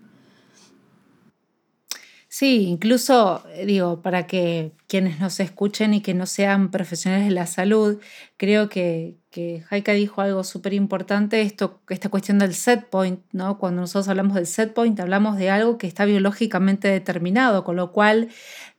Sí, 2.40 2.62
incluso, 2.68 3.44
eh, 3.52 3.66
digo, 3.66 4.00
para 4.00 4.26
que 4.26 4.72
quienes 4.86 5.20
nos 5.20 5.40
escuchen 5.40 5.92
y 5.92 6.00
que 6.00 6.14
no 6.14 6.24
sean 6.24 6.70
profesionales 6.70 7.28
de 7.28 7.34
la 7.34 7.46
salud, 7.46 8.00
creo 8.38 8.70
que, 8.70 9.18
que 9.30 9.62
dijo 9.92 10.22
algo 10.22 10.42
súper 10.42 10.72
importante, 10.72 11.42
esta 11.42 12.08
cuestión 12.08 12.38
del 12.38 12.54
set 12.54 12.88
point, 12.88 13.20
¿no? 13.32 13.58
Cuando 13.58 13.82
nosotros 13.82 14.08
hablamos 14.08 14.36
del 14.36 14.46
set 14.46 14.72
point, 14.72 14.98
hablamos 15.00 15.36
de 15.36 15.50
algo 15.50 15.76
que 15.76 15.86
está 15.86 16.06
biológicamente 16.06 16.88
determinado, 16.88 17.62
con 17.62 17.76
lo 17.76 17.92
cual 17.92 18.30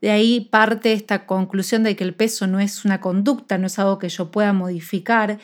de 0.01 0.09
ahí 0.09 0.41
parte 0.51 0.93
esta 0.93 1.27
conclusión 1.27 1.83
de 1.83 1.95
que 1.95 2.03
el 2.03 2.15
peso 2.15 2.47
no 2.47 2.59
es 2.59 2.83
una 2.83 2.99
conducta, 2.99 3.59
no 3.59 3.67
es 3.67 3.77
algo 3.77 3.99
que 3.99 4.09
yo 4.09 4.31
pueda 4.31 4.53
modificar 4.53 5.37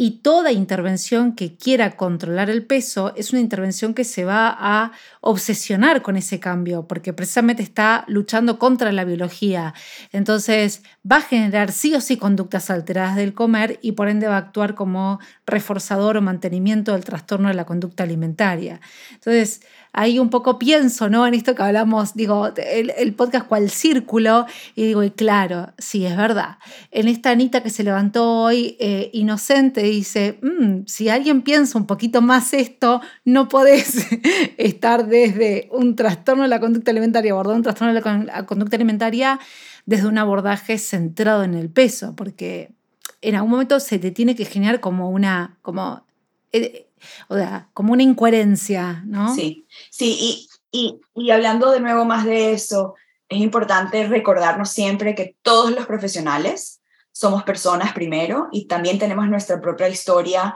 y 0.00 0.20
toda 0.20 0.52
intervención 0.52 1.34
que 1.34 1.56
quiera 1.56 1.96
controlar 1.96 2.50
el 2.50 2.64
peso 2.64 3.12
es 3.16 3.32
una 3.32 3.40
intervención 3.40 3.94
que 3.94 4.04
se 4.04 4.24
va 4.24 4.56
a 4.56 4.92
obsesionar 5.20 6.02
con 6.02 6.16
ese 6.16 6.38
cambio, 6.38 6.86
porque 6.86 7.12
precisamente 7.12 7.64
está 7.64 8.04
luchando 8.06 8.60
contra 8.60 8.92
la 8.92 9.04
biología. 9.04 9.74
Entonces 10.12 10.84
va 11.04 11.16
a 11.16 11.22
generar 11.22 11.72
sí 11.72 11.96
o 11.96 12.00
sí 12.00 12.16
conductas 12.16 12.70
alteradas 12.70 13.16
del 13.16 13.34
comer 13.34 13.80
y 13.82 13.92
por 13.92 14.08
ende 14.08 14.28
va 14.28 14.36
a 14.36 14.38
actuar 14.38 14.76
como 14.76 15.18
reforzador 15.46 16.16
o 16.16 16.22
mantenimiento 16.22 16.92
del 16.92 17.04
trastorno 17.04 17.48
de 17.48 17.54
la 17.54 17.66
conducta 17.66 18.04
alimentaria. 18.04 18.80
Entonces, 19.14 19.62
ahí 19.92 20.18
un 20.18 20.30
poco 20.30 20.58
pienso, 20.58 21.08
¿no? 21.08 21.26
En 21.26 21.34
esto 21.34 21.54
que 21.54 21.62
hablamos, 21.62 22.14
digo, 22.14 22.52
el, 22.56 23.14
podcast 23.14 23.46
cual 23.46 23.70
círculo, 23.70 24.46
y 24.74 24.84
digo, 24.84 25.02
y 25.02 25.10
claro, 25.10 25.72
sí, 25.78 26.06
es 26.06 26.16
verdad. 26.16 26.58
En 26.90 27.08
esta 27.08 27.30
Anita 27.30 27.62
que 27.62 27.70
se 27.70 27.84
levantó 27.84 28.42
hoy 28.42 28.76
eh, 28.80 29.10
inocente, 29.12 29.82
dice, 29.82 30.38
mm, 30.42 30.86
si 30.86 31.08
alguien 31.08 31.42
piensa 31.42 31.78
un 31.78 31.86
poquito 31.86 32.22
más 32.22 32.54
esto, 32.54 33.00
no 33.24 33.48
podés 33.48 34.06
estar 34.56 35.06
desde 35.06 35.68
un 35.72 35.96
trastorno 35.96 36.44
de 36.44 36.48
la 36.48 36.60
conducta 36.60 36.90
alimentaria, 36.90 37.32
abordar 37.32 37.56
un 37.56 37.62
trastorno 37.62 37.94
de 37.94 38.00
la 38.00 38.46
conducta 38.46 38.76
alimentaria 38.76 39.38
desde 39.86 40.06
un 40.06 40.18
abordaje 40.18 40.78
centrado 40.78 41.44
en 41.44 41.54
el 41.54 41.70
peso, 41.70 42.14
porque 42.14 42.74
en 43.20 43.34
algún 43.34 43.50
momento 43.50 43.80
se 43.80 43.98
te 43.98 44.10
tiene 44.10 44.36
que 44.36 44.44
generar 44.44 44.80
como 44.80 45.10
una, 45.10 45.58
como, 45.62 46.04
eh, 46.52 46.87
o 47.28 47.36
sea, 47.36 47.68
como 47.74 47.92
una 47.92 48.02
incoherencia, 48.02 49.02
¿no? 49.06 49.34
Sí, 49.34 49.66
sí, 49.90 50.48
y, 50.70 51.00
y, 51.14 51.30
hablando 51.30 51.70
de 51.70 51.80
nuevo 51.80 52.04
más 52.04 52.24
de 52.24 52.52
eso, 52.52 52.94
es 53.28 53.38
importante 53.38 54.06
recordarnos 54.06 54.70
siempre 54.70 55.14
que 55.14 55.36
todos 55.42 55.70
los 55.72 55.86
profesionales 55.86 56.80
somos 57.12 57.42
personas 57.42 57.92
primero 57.92 58.48
y 58.52 58.66
también 58.66 58.98
tenemos 58.98 59.28
nuestra 59.28 59.60
propia 59.60 59.88
historia 59.88 60.54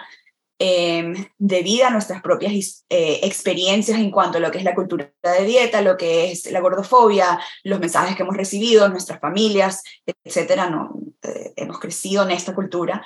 em, 0.59 1.27
de 1.39 1.63
vida, 1.63 1.91
nuestras 1.91 2.23
propias 2.23 2.85
eh, 2.89 3.21
experiencias 3.23 3.99
en 3.99 4.11
cuanto 4.11 4.39
a 4.39 4.41
lo 4.41 4.51
que 4.51 4.59
es 4.59 4.65
la 4.65 4.75
cultura 4.75 5.13
de 5.23 5.45
dieta, 5.45 5.83
lo 5.83 5.97
que 5.97 6.31
es 6.31 6.51
la 6.51 6.61
gordofobia, 6.61 7.41
los 7.65 7.81
mensajes 7.81 8.15
que 8.15 8.23
hemos 8.23 8.37
recibido, 8.37 8.89
nuestras 8.89 9.19
familias, 9.19 9.83
etcétera. 10.25 10.71
No, 10.71 10.95
eh, 11.23 11.53
hemos 11.57 11.81
crecido 11.81 12.23
en 12.23 12.31
esta 12.31 12.55
cultura 12.55 13.03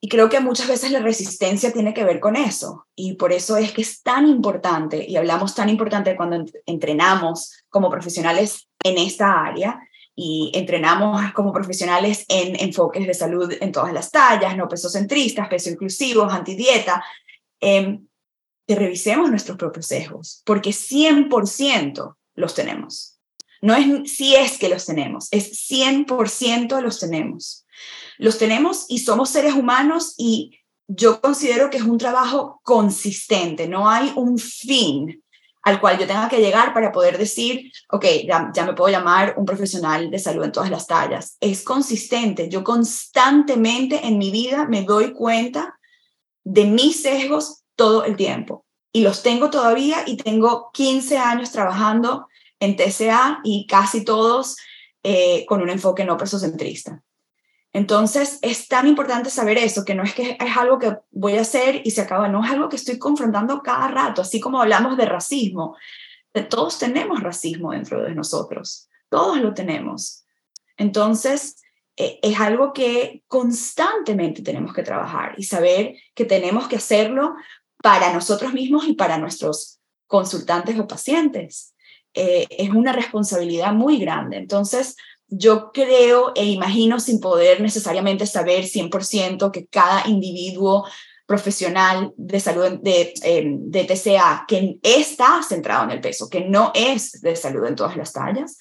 y 0.00 0.08
creo 0.08 0.28
que 0.28 0.40
muchas 0.40 0.68
veces 0.68 0.90
la 0.90 1.00
resistencia 1.00 1.72
tiene 1.72 1.94
que 1.94 2.04
ver 2.04 2.20
con 2.20 2.36
eso. 2.36 2.86
Y 2.94 3.14
por 3.14 3.32
eso 3.32 3.56
es 3.56 3.72
que 3.72 3.82
es 3.82 4.02
tan 4.02 4.28
importante, 4.28 5.04
y 5.08 5.16
hablamos 5.16 5.54
tan 5.54 5.68
importante 5.68 6.16
cuando 6.16 6.44
entrenamos 6.66 7.64
como 7.68 7.90
profesionales 7.90 8.68
en 8.82 8.98
esta 8.98 9.44
área, 9.44 9.80
y 10.18 10.50
entrenamos 10.54 11.32
como 11.32 11.52
profesionales 11.52 12.24
en 12.28 12.58
enfoques 12.58 13.06
de 13.06 13.12
salud 13.12 13.52
en 13.60 13.70
todas 13.70 13.92
las 13.92 14.10
tallas, 14.10 14.56
no 14.56 14.66
pesocentristas, 14.66 15.48
peso 15.48 15.68
inclusivos, 15.68 16.32
antidieta, 16.32 17.04
eh, 17.60 18.00
que 18.66 18.74
revisemos 18.74 19.30
nuestros 19.30 19.58
propios 19.58 19.86
sesgos, 19.86 20.42
porque 20.46 20.70
100% 20.70 22.16
los 22.34 22.54
tenemos. 22.54 23.18
No 23.60 23.74
es 23.74 24.12
si 24.12 24.34
es 24.34 24.58
que 24.58 24.68
los 24.68 24.86
tenemos, 24.86 25.28
es 25.30 25.68
100% 25.70 26.80
los 26.80 26.98
tenemos 26.98 27.65
los 28.18 28.38
tenemos 28.38 28.86
y 28.88 29.00
somos 29.00 29.30
seres 29.30 29.54
humanos 29.54 30.14
y 30.16 30.58
yo 30.88 31.20
considero 31.20 31.70
que 31.70 31.78
es 31.78 31.82
un 31.82 31.98
trabajo 31.98 32.60
consistente, 32.62 33.68
no 33.68 33.88
hay 33.88 34.12
un 34.14 34.38
fin 34.38 35.22
al 35.66 35.80
cual 35.80 35.98
yo 35.98 36.06
tenga 36.06 36.28
que 36.28 36.38
llegar 36.38 36.72
para 36.72 36.92
poder 36.92 37.18
decir, 37.18 37.72
ok, 37.90 38.04
ya, 38.24 38.64
me 38.64 38.74
puedo 38.74 38.88
llamar 38.88 39.34
un 39.36 39.44
profesional 39.44 40.12
de 40.12 40.20
salud 40.20 40.44
en 40.44 40.52
todas 40.52 40.70
las 40.70 40.86
tallas. 40.86 41.36
Es 41.40 41.64
consistente. 41.64 42.48
Yo 42.48 42.62
constantemente 42.62 44.06
en 44.06 44.16
mi 44.16 44.30
vida 44.30 44.68
me 44.68 44.82
doy 44.82 45.12
cuenta 45.12 45.76
de 46.44 46.66
mis 46.66 47.02
sesgos 47.02 47.64
todo 47.74 48.04
el 48.04 48.14
tiempo. 48.14 48.64
Y 48.92 49.00
los 49.00 49.24
tengo 49.24 49.50
todavía 49.50 50.04
y 50.06 50.16
tengo 50.16 50.70
15 50.72 51.18
años 51.18 51.50
trabajando 51.50 52.28
en 52.60 52.76
TCA 52.76 53.40
y 53.42 53.66
casi 53.66 54.04
todos 54.04 54.56
eh, 55.02 55.44
con 55.46 55.62
un 55.62 55.70
enfoque 55.70 56.04
no 56.04 56.16
personcentrista. 56.16 57.02
Entonces, 57.76 58.38
es 58.40 58.68
tan 58.68 58.86
importante 58.86 59.28
saber 59.28 59.58
eso, 59.58 59.84
que 59.84 59.94
no 59.94 60.02
es 60.02 60.14
que 60.14 60.38
es 60.40 60.56
algo 60.56 60.78
que 60.78 60.96
voy 61.10 61.36
a 61.36 61.42
hacer 61.42 61.82
y 61.84 61.90
se 61.90 62.00
acaba, 62.00 62.26
no 62.26 62.42
es 62.42 62.50
algo 62.50 62.70
que 62.70 62.76
estoy 62.76 62.98
confrontando 62.98 63.60
cada 63.62 63.88
rato, 63.88 64.22
así 64.22 64.40
como 64.40 64.62
hablamos 64.62 64.96
de 64.96 65.04
racismo. 65.04 65.76
Todos 66.48 66.78
tenemos 66.78 67.22
racismo 67.22 67.72
dentro 67.72 68.02
de 68.02 68.14
nosotros, 68.14 68.88
todos 69.10 69.42
lo 69.42 69.52
tenemos. 69.52 70.24
Entonces, 70.78 71.62
e, 71.98 72.18
es 72.22 72.40
algo 72.40 72.72
que 72.72 73.22
constantemente 73.26 74.40
tenemos 74.40 74.72
que 74.72 74.82
trabajar 74.82 75.34
y 75.36 75.42
saber 75.42 75.96
que 76.14 76.24
tenemos 76.24 76.68
que 76.68 76.76
hacerlo 76.76 77.34
para 77.82 78.10
nosotros 78.10 78.54
mismos 78.54 78.88
y 78.88 78.94
para 78.94 79.18
nuestros 79.18 79.80
consultantes 80.06 80.78
o 80.78 80.86
pacientes. 80.86 81.74
Eh, 82.14 82.46
es 82.48 82.70
una 82.70 82.92
responsabilidad 82.92 83.74
muy 83.74 83.98
grande. 83.98 84.38
Entonces, 84.38 84.96
yo 85.28 85.72
creo 85.72 86.32
e 86.34 86.44
imagino 86.44 87.00
sin 87.00 87.20
poder 87.20 87.60
necesariamente 87.60 88.26
saber 88.26 88.64
100% 88.64 89.50
que 89.50 89.66
cada 89.66 90.08
individuo 90.08 90.86
profesional 91.26 92.12
de 92.16 92.38
salud 92.38 92.78
de, 92.80 93.12
em, 93.22 93.70
de 93.70 93.84
TCA 93.84 94.44
que 94.46 94.78
está 94.82 95.42
centrado 95.42 95.84
en 95.84 95.90
el 95.90 96.00
peso, 96.00 96.28
que 96.30 96.42
no 96.42 96.70
es 96.74 97.20
de 97.20 97.34
salud 97.34 97.66
en 97.66 97.74
todas 97.74 97.96
las 97.96 98.12
tallas, 98.12 98.58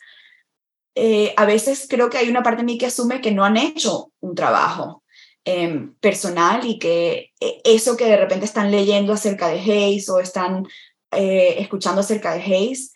eh, 0.96 1.34
a 1.38 1.46
veces 1.46 1.86
creo 1.88 2.10
que 2.10 2.18
hay 2.18 2.30
una 2.30 2.42
parte 2.42 2.62
de 2.62 2.66
mí 2.66 2.78
que 2.78 2.88
asume 2.88 3.22
que 3.22 3.32
no 3.32 3.44
han 3.46 3.58
hecho 3.58 4.12
un 4.22 4.34
trabajo 4.34 5.04
em, 5.44 5.94
personal 6.00 6.66
y 6.66 6.80
que 6.80 7.32
eh, 7.40 7.62
eso 7.64 7.96
que 7.96 8.06
de 8.06 8.18
repente 8.18 8.46
están 8.46 8.72
leyendo 8.72 9.14
acerca 9.14 9.50
de 9.50 9.60
Hayes 9.60 10.10
o 10.10 10.20
están 10.20 10.66
eh, 11.12 11.58
escuchando 11.60 12.02
acerca 12.02 12.34
de 12.34 12.42
Hayes, 12.42 12.94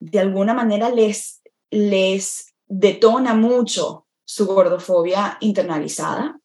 de 0.00 0.18
alguna 0.18 0.54
manera 0.54 0.90
les, 0.90 1.40
les 1.70 2.47
detona 2.68 3.34
mucho 3.34 4.06
su 4.24 4.46
gordofobia 4.46 5.38
internalizada 5.40 6.38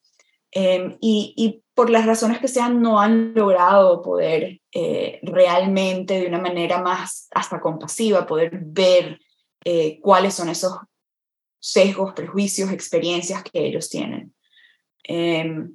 em, 0.51 0.97
y, 1.01 1.59
por 1.75 1.89
las 1.89 2.05
razones 2.05 2.39
que 2.39 2.47
sean 2.47 2.83
no 2.83 2.99
han 2.99 3.33
logrado 3.33 4.03
poder 4.03 4.61
eh, 4.71 5.19
realmente 5.23 6.19
de 6.19 6.27
una 6.27 6.39
manera 6.39 6.83
más 6.83 7.27
hasta 7.31 7.59
compasiva 7.59 8.27
poder 8.27 8.51
ver 8.61 9.19
eh, 9.65 9.99
cuáles 9.99 10.35
son 10.35 10.49
esos 10.49 10.77
sesgos, 11.59 12.13
prejuicios, 12.13 12.71
experiencias 12.71 13.43
que 13.43 13.65
ellos 13.65 13.89
tienen. 13.89 14.35
Eh, 15.07 15.65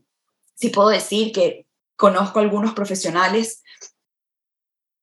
sí 0.55 0.69
puedo 0.69 0.89
decir 0.91 1.33
que 1.33 1.67
conozco 1.97 2.39
algunos 2.39 2.75
profesionales 2.75 3.65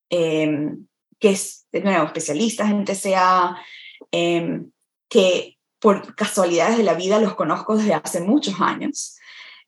em, 0.10 0.88
que, 1.20 1.32
es, 1.32 1.68
de 1.74 1.82
nuevo, 1.82 2.06
especialistas 2.06 2.72
en 2.72 2.86
TCA, 2.86 3.58
que 5.10 5.58
por 5.80 6.16
casualidades 6.16 6.78
de 6.78 6.84
la 6.84 6.94
vida 6.94 7.20
los 7.20 7.36
conozco 7.36 7.78
desde 7.78 7.94
hace 7.94 8.22
muchos 8.22 8.56
años. 8.60 9.18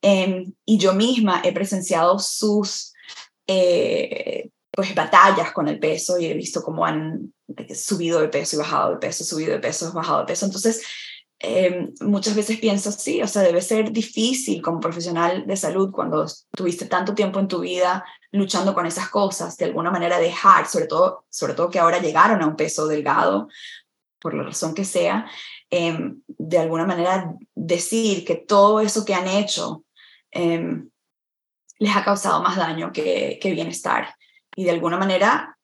Em, 0.02 0.54
y 0.66 0.78
yo 0.78 0.94
misma 0.94 1.42
he 1.44 1.52
presenciado 1.52 2.20
sus 2.20 2.94
eh, 3.48 4.50
pues, 4.72 4.94
batallas 4.94 5.52
con 5.54 5.68
el 5.68 5.80
peso 5.80 6.20
y 6.20 6.26
he 6.26 6.34
visto 6.34 6.62
cómo 6.62 6.86
han 6.86 7.34
subido 7.74 8.20
de 8.20 8.28
peso 8.28 8.56
y 8.56 8.60
bajado 8.60 8.92
de 8.92 8.98
peso, 8.98 9.24
subido 9.24 9.54
de 9.54 9.60
peso, 9.60 9.92
bajado 9.94 10.20
de 10.20 10.26
peso. 10.26 10.46
Entonces, 10.46 10.84
em, 11.40 11.94
muchas 12.02 12.36
veces 12.36 12.60
pienso, 12.60 12.92
sí, 12.92 13.22
o 13.22 13.28
sea, 13.28 13.42
debe 13.42 13.62
ser 13.62 13.92
difícil 13.92 14.62
como 14.62 14.80
profesional 14.80 15.46
de 15.48 15.56
salud 15.56 15.92
cuando 15.92 16.26
tuviste 16.52 16.86
tanto 16.86 17.14
tiempo 17.16 17.40
en 17.40 17.48
tu 17.48 17.60
vida 17.60 18.04
luchando 18.32 18.74
con 18.74 18.86
esas 18.86 19.10
cosas, 19.10 19.58
de 19.58 19.66
alguna 19.66 19.92
manera 19.92 20.20
dejar, 20.20 20.68
sobre 20.68 20.88
todo, 20.88 21.26
sobre 21.30 21.54
todo 21.54 21.70
que 21.70 21.80
ahora 21.80 22.00
llegaron 22.00 22.42
a 22.42 22.48
un 22.48 22.56
peso 22.56 22.88
delgado, 22.88 23.48
por 24.20 24.34
la 24.34 24.44
razón 24.44 24.74
que 24.74 24.86
sea, 24.86 25.30
em, 25.70 26.22
de 26.28 26.58
alguna 26.58 26.86
manera 26.86 27.34
decir 27.56 28.26
que 28.26 28.36
todo 28.36 28.80
eso 28.80 29.06
que 29.06 29.14
han 29.14 29.28
hecho 29.28 29.84
em, 30.32 30.90
les 31.80 31.96
ha 31.96 32.04
causado 32.04 32.42
más 32.42 32.58
daño 32.58 32.92
que, 32.92 33.40
bienestar. 33.44 34.16
Y 34.56 34.64
de 34.64 34.72
alguna 34.72 34.98
manera, 34.98 35.58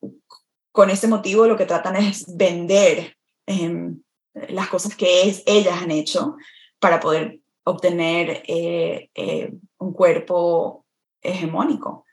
con 0.72 0.90
ese 0.90 1.08
motivo, 1.08 1.48
lo 1.48 1.58
que 1.58 1.66
tratan 1.66 1.96
es 1.96 2.26
vender 2.38 3.18
em, 3.48 4.02
las 4.34 4.68
cosas 4.70 4.96
que 4.96 5.24
ellas 5.46 5.82
han 5.82 5.92
hecho 5.92 6.36
para 6.80 7.00
poder 7.00 7.40
obtener 7.66 8.44
eh, 8.48 9.10
eh, 9.16 9.54
un 9.78 9.94
cuerpo 9.94 10.86
hegemónico. 11.22 12.06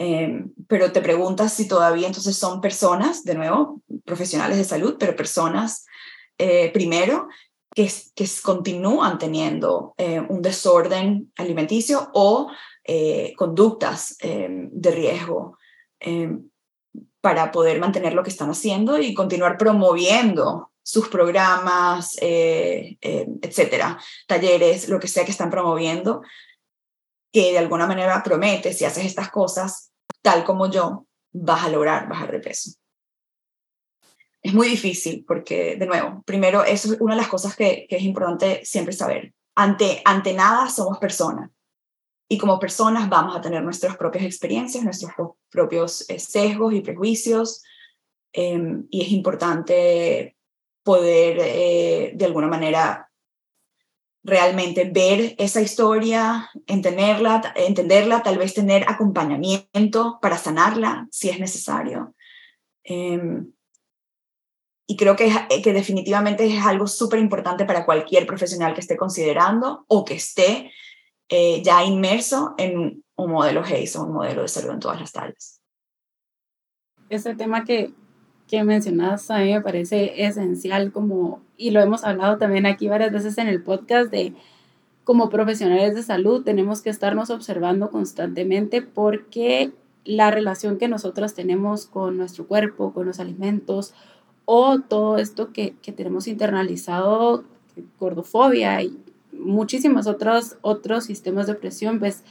Em, 0.00 0.52
pero 0.68 0.92
te 0.92 1.02
preguntas 1.02 1.52
si 1.52 1.66
todavía 1.66 2.06
entonces 2.06 2.36
son 2.36 2.60
personas, 2.60 3.24
de 3.24 3.34
nuevo, 3.34 3.82
profesionales 4.04 4.56
de 4.56 4.62
salud, 4.62 4.94
pero 4.96 5.16
personas 5.16 5.86
eh, 6.38 6.70
primero 6.72 7.26
que, 7.74 7.90
que, 8.14 8.26
continúan 8.42 9.18
teniendo 9.18 9.94
eh, 9.98 10.20
un 10.20 10.40
desorden 10.40 11.32
alimenticio 11.36 12.10
o 12.14 12.48
eh, 12.84 13.34
conductas 13.36 14.16
em, 14.20 14.70
de 14.72 14.90
riesgo 14.92 15.58
em, 15.98 16.48
para 17.20 17.50
poder 17.50 17.80
mantener 17.80 18.14
lo 18.14 18.22
que 18.22 18.30
están 18.30 18.50
haciendo 18.50 19.00
y 19.00 19.14
continuar 19.14 19.58
promoviendo 19.58 20.70
sus 20.80 21.08
programas, 21.08 22.16
etcétera, 22.22 23.98
talleres, 24.26 24.88
lo 24.88 24.98
que 24.98 25.08
sea 25.08 25.26
que 25.26 25.32
están 25.32 25.50
promoviendo, 25.50 26.22
que 27.32 27.52
de 27.52 27.58
alguna 27.58 27.86
manera 27.86 28.22
promete, 28.22 28.72
si 28.72 28.84
haces 28.84 29.04
estas 29.04 29.30
cosas, 29.30 29.92
tal 30.22 30.44
como 30.44 30.70
yo, 30.70 31.06
vas 31.32 31.64
a 31.64 31.68
lograr 31.68 32.08
bajar 32.08 32.32
de 32.32 32.40
peso. 32.40 32.70
Es 34.42 34.54
muy 34.54 34.68
difícil 34.68 35.24
porque, 35.26 35.76
de 35.76 35.86
nuevo, 35.86 36.22
primero, 36.24 36.64
eso 36.64 36.92
es 36.92 37.00
una 37.00 37.14
de 37.14 37.20
las 37.20 37.28
cosas 37.28 37.56
que, 37.56 37.86
es 37.88 38.02
importante 38.02 38.64
siempre 38.64 38.92
saber. 38.92 39.34
Ante, 39.56 40.00
ante 40.04 40.32
nada 40.32 40.70
somos 40.70 40.98
personas. 40.98 41.50
Y 42.30 42.38
como 42.38 42.58
personas 42.58 43.08
vamos 43.08 43.34
a 43.34 43.40
tener 43.40 43.62
nuestras 43.62 43.96
propias 43.96 44.24
experiencias, 44.24 44.84
nuestros 44.84 45.12
propios 45.50 46.08
eh, 46.08 46.18
sesgos 46.18 46.74
y 46.74 46.82
prejuicios. 46.82 47.62
Em, 48.32 48.86
y 48.90 49.02
es 49.02 49.10
importante 49.10 50.36
poder, 50.84 51.38
eh, 51.40 52.12
de 52.14 52.24
alguna 52.24 52.46
manera, 52.46 53.07
realmente 54.24 54.84
ver 54.84 55.34
esa 55.38 55.60
historia, 55.60 56.50
entenderla, 56.66 57.52
entenderla, 57.56 58.22
tal 58.22 58.38
vez 58.38 58.54
tener 58.54 58.84
acompañamiento 58.88 60.18
para 60.20 60.38
sanarla 60.38 61.08
si 61.10 61.30
es 61.30 61.38
necesario. 61.38 62.14
Em, 62.84 63.52
y 64.86 64.96
creo 64.96 65.16
que, 65.16 65.30
que 65.62 65.72
definitivamente 65.72 66.46
es 66.46 66.64
algo 66.64 66.86
súper 66.86 67.18
importante 67.18 67.64
para 67.64 67.84
cualquier 67.84 68.26
profesional 68.26 68.74
que 68.74 68.80
esté 68.80 68.96
considerando 68.96 69.84
o 69.86 70.04
que 70.04 70.14
esté 70.14 70.72
eh, 71.28 71.62
ya 71.62 71.84
inmerso 71.84 72.54
en 72.56 73.04
un 73.16 73.30
modelo 73.30 73.60
HACE 73.60 73.98
o 73.98 74.04
un 74.04 74.14
modelo 74.14 74.42
de 74.42 74.48
salud 74.48 74.70
en 74.70 74.80
todas 74.80 74.98
las 74.98 75.12
tallas. 75.12 75.60
Ese 77.10 77.34
tema 77.34 77.64
que, 77.64 77.92
que 78.48 78.64
mencionas 78.64 79.30
a 79.30 79.38
mí 79.38 79.52
me 79.52 79.60
parece 79.60 80.24
esencial 80.24 80.90
como, 80.90 81.40
y 81.56 81.70
lo 81.70 81.80
hemos 81.80 82.04
hablado 82.04 82.38
también 82.38 82.66
aquí 82.66 82.88
varias 82.88 83.12
veces 83.12 83.38
en 83.38 83.46
el 83.46 83.62
podcast, 83.62 84.10
de 84.10 84.34
como 85.04 85.30
profesionales 85.30 85.94
de 85.94 86.02
salud 86.02 86.42
tenemos 86.42 86.82
que 86.82 86.90
estarnos 86.90 87.30
observando 87.30 87.90
constantemente 87.90 88.82
porque 88.82 89.72
la 90.04 90.30
relación 90.30 90.78
que 90.78 90.88
nosotros 90.88 91.34
tenemos 91.34 91.86
con 91.86 92.16
nuestro 92.16 92.46
cuerpo, 92.46 92.92
con 92.92 93.06
los 93.06 93.20
alimentos 93.20 93.94
o 94.44 94.80
todo 94.80 95.18
esto 95.18 95.52
que, 95.52 95.76
que 95.82 95.92
tenemos 95.92 96.26
internalizado, 96.26 97.44
gordofobia 98.00 98.82
y 98.82 98.98
muchísimos 99.32 100.06
otros, 100.06 100.56
otros 100.62 101.04
sistemas 101.04 101.46
de 101.46 101.52
opresión, 101.52 101.98
pues 101.98 102.24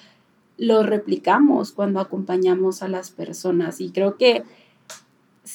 lo 0.58 0.84
replicamos 0.84 1.72
cuando 1.72 2.00
acompañamos 2.00 2.82
a 2.82 2.88
las 2.88 3.12
personas. 3.12 3.80
Y 3.80 3.92
creo 3.92 4.18
que 4.18 4.44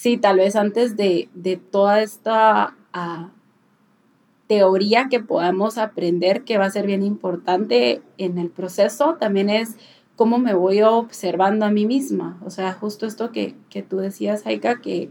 sí, 0.03 0.17
tal 0.17 0.39
vez 0.39 0.57
antes 0.57 0.97
de, 0.97 1.29
toda 1.71 2.03
esta 2.03 2.75
ah, 2.93 3.31
teoría 4.49 5.07
que 5.09 5.21
podamos 5.21 5.79
aprender, 5.79 6.43
que 6.43 6.59
va 6.59 6.65
a 6.65 6.71
ser 6.73 6.89
bien 6.89 7.05
importante 7.05 8.03
en 8.19 8.37
el 8.39 8.51
proceso, 8.51 9.15
también 9.21 9.49
es 9.49 9.77
cómo 10.17 10.39
me 10.39 10.55
voy 10.55 10.83
observando 10.83 11.67
a 11.67 11.71
mí 11.71 11.87
misma. 11.87 12.41
O 12.45 12.51
sea, 12.51 12.73
justo 12.73 13.07
esto 13.07 13.31
que, 13.31 13.55
que 13.71 13.85
tú 13.85 13.99
decías, 13.99 14.45
Haika, 14.45 14.81
que 14.81 15.09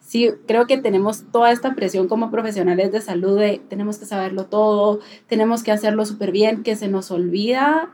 sí, 0.00 0.30
creo 0.46 0.66
que 0.66 0.78
tenemos 0.78 1.24
toda 1.30 1.52
esta 1.52 1.74
presión 1.74 2.08
como 2.08 2.30
profesionales 2.30 2.92
de 2.92 3.02
salud 3.02 3.38
de 3.38 3.60
tenemos 3.68 3.98
que 3.98 4.06
saberlo 4.06 4.46
todo, 4.46 5.00
tenemos 5.26 5.62
que 5.62 5.72
hacerlo 5.72 6.06
súper 6.06 6.32
bien, 6.32 6.62
que 6.62 6.74
se 6.74 6.88
nos 6.88 7.10
olvida 7.10 7.90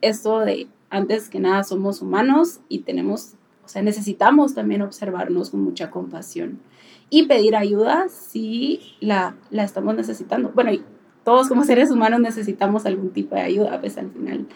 esto 0.00 0.38
de 0.38 0.68
antes 0.90 1.28
que 1.28 1.40
nada 1.40 1.64
somos 1.64 2.02
humanos 2.02 2.60
y 2.68 2.80
tenemos 2.80 3.34
sea, 3.70 3.82
necesitamos 3.82 4.54
también 4.54 4.82
observarnos 4.82 5.50
con 5.50 5.62
mucha 5.62 5.90
compasión 5.90 6.60
y 7.08 7.26
pedir 7.26 7.56
ayuda 7.56 8.08
si 8.08 8.96
la, 9.00 9.36
la 9.50 9.64
estamos 9.64 9.94
necesitando. 9.94 10.50
Bueno, 10.54 10.72
y 10.72 10.84
todos 11.24 11.48
como 11.48 11.64
seres 11.64 11.90
humanos 11.90 12.20
necesitamos 12.20 12.86
algún 12.86 13.10
tipo 13.10 13.34
de 13.34 13.42
ayuda, 13.42 13.80
pues 13.80 13.98
al 13.98 14.10
final. 14.10 14.46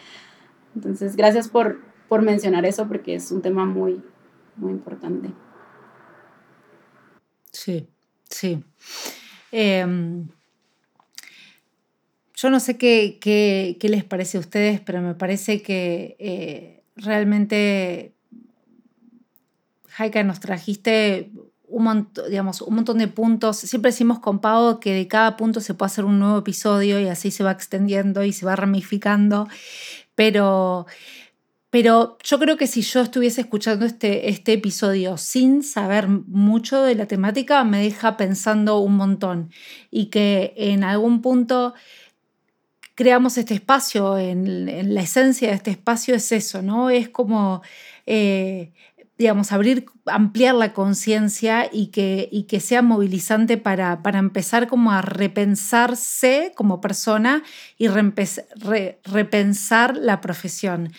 Entonces, 0.74 1.16
gracias 1.16 1.48
por, 1.48 1.80
por 2.08 2.22
mencionar 2.22 2.64
eso 2.64 2.88
porque 2.88 3.14
es 3.14 3.30
un 3.30 3.42
tema 3.42 3.64
muy, 3.64 4.02
muy 4.56 4.72
importante. 4.72 5.30
Sí, 7.50 7.88
sí. 8.28 8.62
Em, 9.52 10.28
yo 12.34 12.50
no 12.50 12.58
sé 12.60 12.76
qué, 12.76 13.18
qué, 13.20 13.76
qué, 13.78 13.88
les 13.88 14.04
parece 14.04 14.36
a 14.36 14.40
ustedes, 14.40 14.80
pero 14.80 15.00
me 15.00 15.14
parece 15.14 15.62
que 15.62 16.16
eh, 16.18 16.82
realmente 16.96 18.14
Jaika, 19.96 20.24
nos 20.24 20.40
trajiste 20.40 21.30
un, 21.68 21.84
montón, 21.84 22.28
digamos, 22.28 22.60
un 22.62 22.74
montón 22.74 22.98
de 22.98 23.08
puntos. 23.08 23.58
Siempre 23.58 23.92
decimos 23.92 24.18
con 24.18 24.40
Pau 24.40 24.80
que 24.80 24.92
de 24.92 25.06
cada 25.06 25.36
punto 25.36 25.60
se 25.60 25.74
puede 25.74 25.86
hacer 25.86 26.04
un 26.04 26.18
nuevo 26.18 26.38
episodio 26.38 27.00
y 27.00 27.06
así 27.06 27.30
se 27.30 27.44
va 27.44 27.52
extendiendo 27.52 28.24
y 28.24 28.32
se 28.32 28.44
va 28.44 28.56
ramificando. 28.56 29.46
Pero, 30.16 30.86
pero 31.70 32.18
yo 32.24 32.38
creo 32.40 32.56
que 32.56 32.66
si 32.66 32.82
yo 32.82 33.02
estuviese 33.02 33.42
escuchando 33.42 33.86
este, 33.86 34.28
este 34.30 34.54
episodio 34.54 35.16
sin 35.16 35.62
saber 35.62 36.08
mucho 36.08 36.82
de 36.82 36.96
la 36.96 37.06
temática, 37.06 37.62
me 37.62 37.80
deja 37.80 38.16
pensando 38.16 38.78
un 38.78 38.96
montón. 38.96 39.50
Y 39.92 40.06
que 40.06 40.54
en 40.56 40.82
algún 40.82 41.22
punto 41.22 41.74
creamos 42.96 43.38
este 43.38 43.54
espacio, 43.54 44.18
en, 44.18 44.94
la 44.94 45.02
esencia 45.02 45.48
de 45.48 45.54
este 45.54 45.70
espacio 45.70 46.14
es 46.14 46.32
eso, 46.32 46.62
¿no? 46.62 46.90
Es 46.90 47.08
como 47.08 47.62
eh, 48.06 48.72
digamos, 49.16 49.52
abrir, 49.52 49.86
ampliar 50.06 50.54
la 50.54 50.72
conciencia 50.72 51.68
y 51.72 51.88
que, 51.88 52.28
y 52.32 52.44
que 52.44 52.60
sea 52.60 52.82
movilizante 52.82 53.58
para, 53.58 54.02
para, 54.02 54.18
empezar 54.18 54.66
como 54.66 54.90
a 54.90 55.02
repensarse 55.02 56.52
como 56.56 56.80
persona 56.80 57.44
y 57.78 57.88
repensar 57.88 59.96
la 59.96 60.20
profesión. 60.20 60.92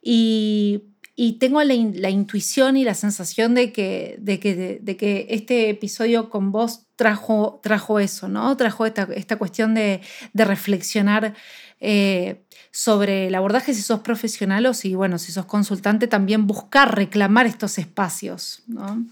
Y, 0.00 0.84
y 1.16 1.38
tengo 1.38 1.62
la, 1.64 1.74
la, 1.74 2.10
intuición 2.10 2.76
y 2.76 2.84
la 2.84 2.94
sensación 2.94 3.54
de 3.54 3.72
que, 3.72 4.16
de 4.20 4.38
que, 4.38 4.78
de, 4.80 4.96
que 4.96 5.26
este 5.30 5.70
episodio 5.70 6.28
con 6.28 6.52
vos 6.52 6.86
trajo, 6.94 7.58
trajo 7.62 7.98
eso, 7.98 8.28
¿no? 8.28 8.54
Trajo 8.56 8.86
esta, 8.86 9.08
esta 9.14 9.36
cuestión 9.36 9.74
de, 9.74 10.02
de 10.34 10.44
reflexionar 10.44 11.34
eh, 11.80 12.42
sobre 12.70 13.26
el 13.26 13.34
abordaje 13.34 13.74
si 13.74 13.82
sos 13.82 14.00
profesional 14.00 14.66
o 14.66 14.74
si, 14.74 14.94
bueno, 14.94 15.18
si 15.18 15.32
sos 15.32 15.46
consultante, 15.46 16.08
también 16.08 16.46
buscar 16.46 16.94
reclamar 16.94 17.46
estos 17.46 17.78
espacios, 17.78 18.62
¿no? 18.66 19.04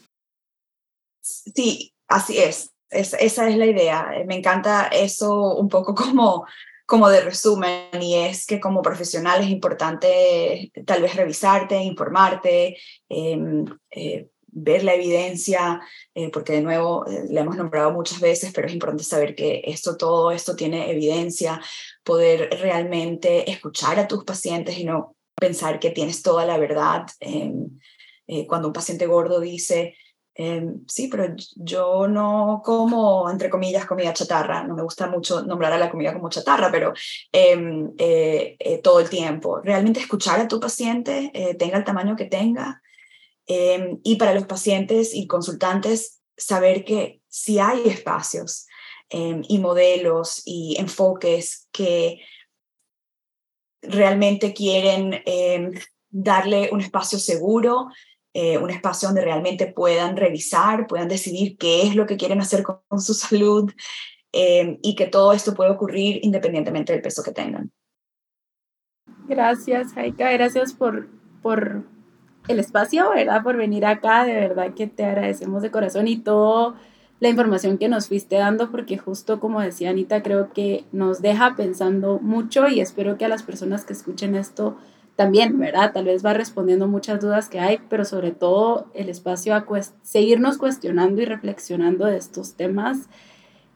Sí, 1.21 1.95
así 2.09 2.39
es. 2.39 2.73
esa 2.91 3.49
es 3.49 3.57
la 3.57 3.67
idea. 3.67 4.09
Me 4.27 4.37
encanta 4.37 4.89
eso 4.89 5.57
un 5.57 5.69
poco 5.69 5.95
como, 5.95 6.47
como 6.87 7.09
de 7.09 7.23
resumen 7.23 7.89
y 8.01 8.17
es 8.17 8.47
que 8.47 8.61
como 8.61 8.83
profesional 8.83 9.43
es 9.43 9.49
importante 9.49 10.71
tal 10.87 11.03
vez 11.03 11.17
revisarte, 11.17 11.77
informarte, 11.77 12.77
em, 13.09 13.65
eh, 13.91 14.29
ver 14.55 14.85
la 14.85 14.95
evidencia, 14.95 15.81
eh, 16.15 16.31
porque 16.31 16.53
de 16.53 16.63
nuevo 16.63 17.05
la 17.29 17.41
hemos 17.41 17.57
nombrado 17.57 17.91
muchas 17.91 18.21
veces, 18.21 18.53
pero 18.55 18.69
es 18.69 18.73
importante 18.73 19.03
saber 19.03 19.35
que 19.35 19.63
esto, 19.65 19.97
todo 19.97 20.31
esto 20.31 20.55
tiene 20.55 20.91
evidencia, 20.91 21.61
poder 22.05 22.51
realmente 22.61 23.51
escuchar 23.51 23.99
a 23.99 24.07
tus 24.07 24.25
pacientes 24.25 24.79
y 24.79 24.85
no 24.85 25.17
pensar 25.35 25.81
que 25.81 25.91
tienes 25.91 26.23
toda 26.23 26.47
la 26.47 26.59
verdad. 26.59 27.07
Eh, 27.21 28.47
cuando 28.47 28.69
un 28.69 28.73
paciente 28.73 29.07
gordo 29.07 29.41
dice, 29.41 29.97
em, 30.35 30.85
sí, 30.87 31.09
pero 31.09 31.35
yo 31.57 32.07
no 32.07 32.63
como, 32.65 33.29
entre 33.31 33.51
comillas, 33.51 33.87
comida 33.87 34.13
chatarra, 34.13 34.65
no 34.65 34.75
me 34.75 34.83
gusta 34.83 35.09
mucho 35.09 35.43
nombrar 35.43 35.73
a 35.73 35.79
la 35.79 35.91
comida 35.91 36.13
como 36.13 36.31
chatarra, 36.31 36.71
pero 36.71 36.93
em, 37.33 37.93
todo 38.83 39.01
el 39.01 39.11
tiempo. 39.11 39.61
Realmente 39.61 40.01
escuchar 40.01 40.41
a 40.41 40.49
tu 40.49 40.61
paciente, 40.61 41.33
tenga 41.59 41.79
el 41.79 41.85
tamaño 41.85 42.17
que 42.17 42.27
tenga, 42.27 42.81
Em, 43.47 44.01
y 44.03 44.17
para 44.17 44.35
los 44.35 44.47
pacientes 44.47 45.15
y 45.15 45.27
consultantes, 45.27 46.21
saber 46.37 46.85
que 46.85 47.21
si 47.29 47.59
hay 47.59 47.83
espacios 47.87 48.67
em, 49.09 49.43
y 49.49 49.59
modelos 49.59 50.43
y 50.45 50.77
enfoques 50.79 51.69
que 51.73 52.21
realmente 53.83 54.55
quieren 54.55 55.23
em, 55.27 55.73
darle 56.11 56.71
un 56.73 56.81
espacio 56.81 57.19
seguro, 57.19 57.89
eh, 58.33 58.59
un 58.59 58.71
espacio 58.71 59.09
donde 59.09 59.23
realmente 59.23 59.67
puedan 59.67 60.17
revisar, 60.17 60.87
puedan 60.87 61.09
decidir 61.09 61.57
qué 61.57 61.83
es 61.83 61.95
lo 61.95 62.07
que 62.07 62.17
quieren 62.17 62.41
hacer 62.41 62.63
con, 62.63 63.01
su 63.01 63.15
salud 63.15 63.73
y 64.37 64.97
que 64.97 65.07
todo 65.07 65.33
esto 65.33 65.55
puede 65.55 65.71
ocurrir 65.71 66.19
independientemente 66.25 66.93
del 66.93 67.03
peso 67.03 67.23
que 67.23 67.31
tengan. 67.31 67.71
Gracias, 69.29 69.97
Haika. 69.97 70.33
Gracias 70.33 70.73
por, 70.73 71.09
por 71.41 71.85
el 72.49 72.59
espacio, 72.59 73.11
¿verdad? 73.11 73.43
Por 73.43 73.57
venir 73.57 73.87
acá, 73.87 74.25
de 74.25 74.35
verdad 74.35 74.75
que 74.75 74.87
te 74.87 75.05
agradecemos 75.05 75.63
de 75.63 75.71
corazón 75.71 76.09
y 76.09 76.19
toda 76.19 76.75
la 77.21 77.29
información 77.29 77.79
que 77.79 77.89
nos 77.89 78.09
fuiste 78.09 78.37
dando, 78.37 78.71
porque 78.71 78.99
justo 78.99 79.41
como 79.41 79.61
decía 79.61 79.91
Anita, 79.91 80.23
creo 80.23 80.53
que 80.53 80.85
nos 80.93 81.23
deja 81.23 81.57
pensando 81.57 82.19
mucho 82.21 82.69
y 82.69 82.81
espero 82.81 83.17
que 83.17 83.25
a 83.25 83.29
las 83.29 83.43
personas 83.43 83.85
que 83.85 83.93
escuchen 83.93 84.35
esto 84.35 84.77
también, 85.17 85.59
¿verdad? 85.59 85.93
Tal 85.93 86.07
vez 86.07 86.25
va 86.25 86.35
respondiendo 86.35 86.89
muchas 86.89 87.21
dudas 87.21 87.49
que 87.49 87.61
hay, 87.61 87.79
pero 87.89 88.05
sobre 88.05 88.33
todo 88.33 88.89
el 88.95 89.09
espacio 89.09 89.55
a 89.55 89.65
seguirnos 90.03 90.59
cuestionando 90.59 91.23
y 91.23 91.25
reflexionando 91.25 92.07
de 92.07 92.17
estos 92.17 92.55
temas. 92.55 93.09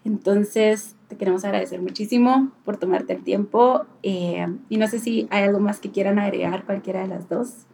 Entonces, 0.04 0.96
te 1.08 1.16
queremos 1.16 1.44
agradecer 1.44 1.80
muchísimo 1.80 2.50
por 2.64 2.76
tomarte 2.76 3.12
el 3.12 3.22
tiempo 3.22 3.86
eh, 4.02 4.46
y 4.68 4.76
no 4.78 4.88
sé 4.88 4.98
si 4.98 5.28
hay 5.30 5.44
algo 5.44 5.60
más 5.60 5.80
que 5.80 5.90
quieran 5.90 6.18
agregar 6.18 6.64
cualquiera 6.64 7.02
de 7.02 7.08
las 7.08 7.28
dos. 7.28 7.66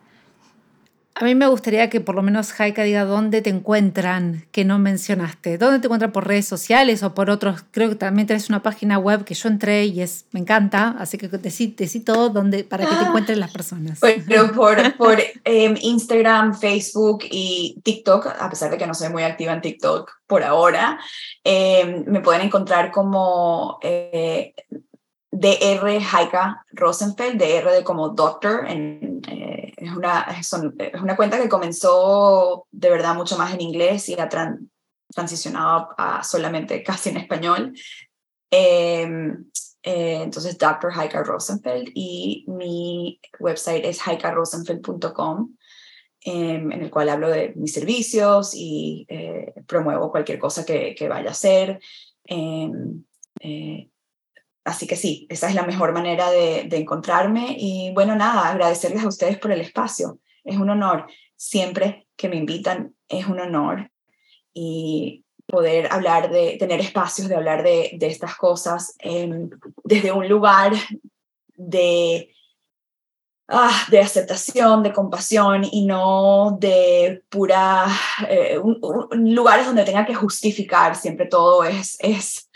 A 1.17 1.25
mí 1.25 1.37
me 1.37 1.47
gustaría 1.47 1.89
que 1.91 2.01
por 2.01 2.17
lo 2.17 2.23
menos 2.23 2.53
Jaika 2.53 2.83
diga 2.83 3.05
dónde 3.05 3.41
te 3.41 3.49
encuentran, 3.49 4.47
que 4.51 4.65
no 4.65 4.81
mencionaste. 4.81 5.59
¿Dónde 5.59 5.79
te 5.79 5.87
encuentran 5.87 6.11
por 6.11 6.27
redes 6.27 6.49
sociales 6.49 7.05
o 7.05 7.15
por 7.15 7.31
otros? 7.31 7.63
Creo 7.71 7.91
que 7.91 7.95
también 7.95 8.27
tenés 8.27 8.49
una 8.49 8.65
página 8.65 8.99
web 8.99 9.25
que 9.25 9.35
yo 9.35 9.49
entré 9.49 9.85
y 9.85 10.01
es, 10.01 10.27
me 10.33 10.41
encanta, 10.41 10.97
así 10.99 11.17
que 11.17 11.29
decí, 11.29 11.69
todo 12.01 12.31
dónde, 12.31 12.65
para 12.65 12.85
que 12.87 12.97
te 12.97 13.05
encuentren 13.05 13.39
las 13.39 13.53
personas. 13.53 14.01
Pero 14.01 14.51
por, 14.51 14.97
por 14.97 15.19
em, 15.45 15.77
Instagram, 15.81 16.59
Facebook 16.59 17.25
y 17.31 17.81
TikTok, 17.85 18.27
a 18.41 18.51
pesar 18.51 18.73
de 18.73 18.79
que 18.79 18.87
no 18.87 18.95
soy 18.95 19.11
muy 19.11 19.23
activa 19.23 19.53
en 19.53 19.61
TikTok 19.61 20.11
por 20.27 20.43
ahora, 20.43 20.99
em, 21.45 22.05
me 22.09 22.23
pueden 22.23 22.43
encontrar 22.43 22.91
como 22.91 23.79
eh, 23.83 24.53
DR 25.37 26.01
Haika 26.01 26.65
Rosenfeld, 26.73 27.41
DR 27.41 27.73
de 27.73 27.85
como 27.85 28.11
doctor 28.11 28.67
en 28.69 29.15
es 29.85 29.93
una, 29.93 30.23
es 30.23 30.53
una 31.03 31.17
cuenta 31.17 31.41
que 31.41 31.49
comenzó 31.49 32.67
de 32.71 32.91
verdad 32.91 33.15
mucho 33.15 33.37
más 33.37 33.53
en 33.55 33.61
inglés 33.61 34.09
y 34.09 34.15
ha 34.15 34.29
transicionado 35.15 35.89
a 35.97 36.23
solamente 36.25 36.83
casi 36.85 37.11
en 37.11 37.19
español. 37.19 37.75
Em, 38.51 39.45
eh, 39.83 40.23
entonces, 40.23 40.57
Dr. 40.57 40.93
Heike 40.93 41.23
Rosenfeld 41.23 41.91
y 41.95 42.45
mi 42.49 43.21
website 43.39 43.85
es 43.85 44.07
heikarosenfeld.com, 44.07 45.57
em, 46.23 46.73
en 46.73 46.83
el 46.83 46.91
cual 46.91 47.11
hablo 47.11 47.29
de 47.29 47.53
mis 47.57 47.75
servicios 47.75 48.55
y 48.55 49.05
eh, 49.09 49.53
promuevo 49.67 50.11
cualquier 50.11 50.39
cosa 50.39 50.65
que, 50.65 50.95
que 50.95 51.09
vaya 51.09 51.29
a 51.29 51.33
hacer. 51.33 51.81
Em, 52.25 53.05
eh, 53.41 53.91
Así 54.65 54.87
que 54.87 54.97
sí, 54.97 55.27
esa 55.29 55.49
es 55.49 55.55
la 55.55 55.65
mejor 55.65 55.93
manera 55.93 56.31
de, 56.31 56.69
encontrarme 56.73 57.55
y 57.59 57.93
bueno, 57.93 58.17
nada, 58.17 58.49
agradecerles 58.49 59.05
a 59.05 59.09
ustedes 59.09 59.39
por 59.39 59.53
el 59.53 59.61
espacio. 59.61 60.19
Es 60.43 60.57
un 60.57 60.71
honor. 60.71 61.07
Siempre 61.37 62.09
que 62.17 62.31
me 62.31 62.37
invitan 62.37 62.95
es 63.07 63.27
un 63.27 63.41
honor 63.41 63.91
y 64.55 65.25
poder 65.47 65.93
hablar 65.93 66.31
de, 66.31 66.57
tener 66.59 66.81
espacios 66.81 67.29
de 67.29 67.37
hablar 67.37 67.63
de, 67.63 67.99
estas 68.01 68.37
cosas 68.37 68.97
desde 69.85 70.13
un 70.13 70.29
lugar 70.29 70.73
de, 71.57 72.35
ah, 73.49 73.87
de 73.91 74.01
aceptación, 74.01 74.83
de 74.83 74.95
compasión 74.95 75.65
y 75.71 75.85
no 75.85 76.57
de 76.59 77.23
pura, 77.29 77.87
eh, 78.31 78.59
lugares 79.13 79.67
donde 79.67 79.85
tenga 79.85 80.07
que 80.07 80.15
justificar 80.15 80.97
siempre 80.97 81.27
todo 81.27 81.65
es, 81.65 81.99
es 82.01 82.49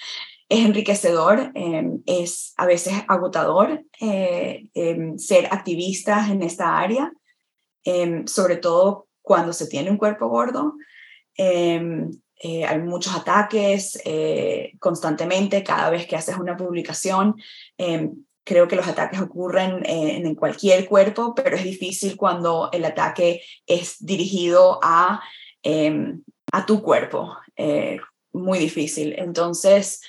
es 0.48 0.64
enriquecedor, 0.64 1.52
em, 1.54 2.02
es 2.06 2.54
a 2.56 2.64
veces 2.64 2.94
agotador 3.06 3.84
eh, 4.00 4.68
em, 4.74 5.18
ser 5.18 5.46
activistas 5.46 6.30
en 6.30 6.42
esta 6.42 6.78
área, 6.78 7.12
em, 7.84 8.26
sobre 8.26 8.56
todo 8.56 9.08
cuando 9.20 9.52
se 9.52 9.66
tiene 9.66 9.90
un 9.90 9.98
cuerpo 9.98 10.28
gordo. 10.28 10.74
Eh, 11.36 11.80
hay 12.66 12.78
muchos 12.78 13.14
ataques 13.14 14.00
eh, 14.04 14.72
constantemente, 14.78 15.62
cada 15.64 15.90
vez 15.90 16.06
que 16.06 16.16
haces 16.16 16.36
una 16.36 16.56
publicación. 16.56 17.34
creo 18.44 18.66
que 18.66 18.76
los 18.76 18.88
ataques 18.88 19.20
ocurren 19.20 19.82
en 19.84 20.34
cualquier 20.34 20.86
cuerpo, 20.86 21.34
pero 21.34 21.54
es 21.54 21.64
difícil 21.64 22.16
cuando 22.16 22.70
el 22.72 22.86
ataque 22.86 23.42
es 23.66 23.96
dirigido 23.98 24.80
a, 24.82 25.20
a 26.52 26.66
tu 26.66 26.80
cuerpo. 26.82 27.36
muy 28.32 28.58
difícil. 28.58 29.14
Entonces, 29.18 30.00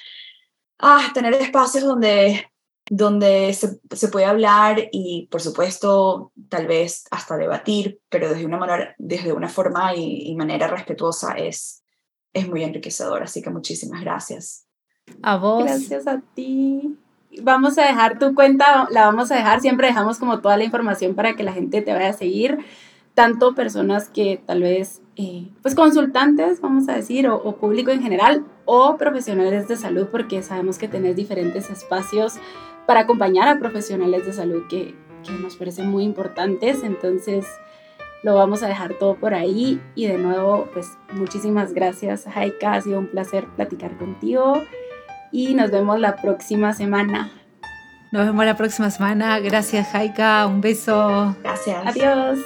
ah, 0.80 1.07
tener 1.13 1.34
espacios 1.36 1.84
donde, 1.84 2.49
donde 2.89 3.53
se, 3.53 3.80
se, 3.91 4.07
puede 4.07 4.25
hablar 4.25 4.89
y, 4.91 5.27
por 5.30 5.41
supuesto, 5.41 6.32
tal 6.49 6.67
vez 6.67 7.05
hasta 7.11 7.38
debatir, 7.38 8.01
pero 8.09 8.30
desde 8.30 8.45
una, 8.45 8.57
manera, 8.57 8.95
desde 8.97 9.34
una 9.34 9.49
forma 9.49 9.95
y, 9.95 10.34
manera 10.36 10.67
respetuosa 10.67 11.34
es, 11.34 11.84
es 12.34 12.47
muy 12.47 12.63
enriquecedor. 12.63 13.21
Así 13.23 13.41
que 13.41 13.49
muchísimas 13.49 14.01
gracias. 14.01 14.65
A 15.21 15.38
vos. 15.38 15.63
Gracias 15.63 16.07
a 16.07 16.21
ti. 16.34 16.97
Vamos 17.41 17.77
a 17.77 17.84
dejar 17.84 18.17
tu 18.17 18.34
cuenta, 18.34 18.88
la 18.89 19.05
vamos 19.05 19.32
a 19.32 19.36
dejar, 19.36 19.61
siempre 19.61 19.88
dejamos 19.88 20.17
como 20.17 20.39
toda 20.39 20.57
la 20.57 20.63
información 20.63 21.13
para 21.13 21.36
que 21.36 21.43
la 21.43 21.53
gente 21.53 21.84
te 21.84 21.93
vaya 21.93 22.09
a 22.09 22.13
seguir, 22.13 22.57
tanto 23.13 23.53
personas 23.53 24.09
que 24.09 24.41
tal 24.43 24.63
vez 24.63 25.01
eh, 25.22 25.49
pues 25.61 25.76
consultantes, 25.76 26.61
vamos 26.61 26.88
a 26.88 26.93
decir, 26.93 27.28
o, 27.28 27.57
público 27.57 27.91
en 27.91 28.01
general, 28.01 28.45
o 28.63 28.95
profesionales 28.95 29.67
de 29.67 29.76
salud, 29.76 30.07
porque 30.09 30.41
sabemos 30.41 30.78
que 30.78 30.88
tenés 30.88 31.17
diferentes 31.17 31.70
espacios 31.70 32.36
para 32.88 33.01
acompañar 33.01 33.49
a 33.49 33.59
profesionales 33.59 34.26
de 34.26 34.32
salud 34.32 34.63
que, 34.70 34.95
que 35.26 35.34
nos 35.34 35.57
parecen 35.57 35.89
muy 35.89 36.05
importantes. 36.05 36.84
Entonces, 36.84 37.45
lo 38.24 38.36
vamos 38.36 38.63
a 38.63 38.70
dejar 38.70 38.93
todo 38.93 39.15
por 39.15 39.34
ahí. 39.34 39.82
Y 39.93 40.07
de 40.07 40.17
nuevo, 40.17 40.70
pues 40.72 40.97
muchísimas 41.11 41.74
gracias, 41.74 42.26
Haika. 42.26 42.76
Ha 42.76 42.82
sido 42.82 42.99
un 42.99 43.07
placer 43.07 43.45
platicar 43.57 43.97
contigo. 43.97 44.63
Y 45.34 45.53
nos 45.53 45.70
vemos 45.70 45.99
la 45.99 46.15
próxima 46.15 46.72
semana. 46.72 47.30
Nos 48.13 48.26
vemos 48.26 48.45
la 48.45 48.55
próxima 48.55 48.89
semana. 48.89 49.38
Gracias, 49.39 49.93
Haika. 49.93 50.47
Un 50.47 50.61
beso. 50.61 51.36
Gracias. 51.43 51.86
Adiós. 51.86 52.39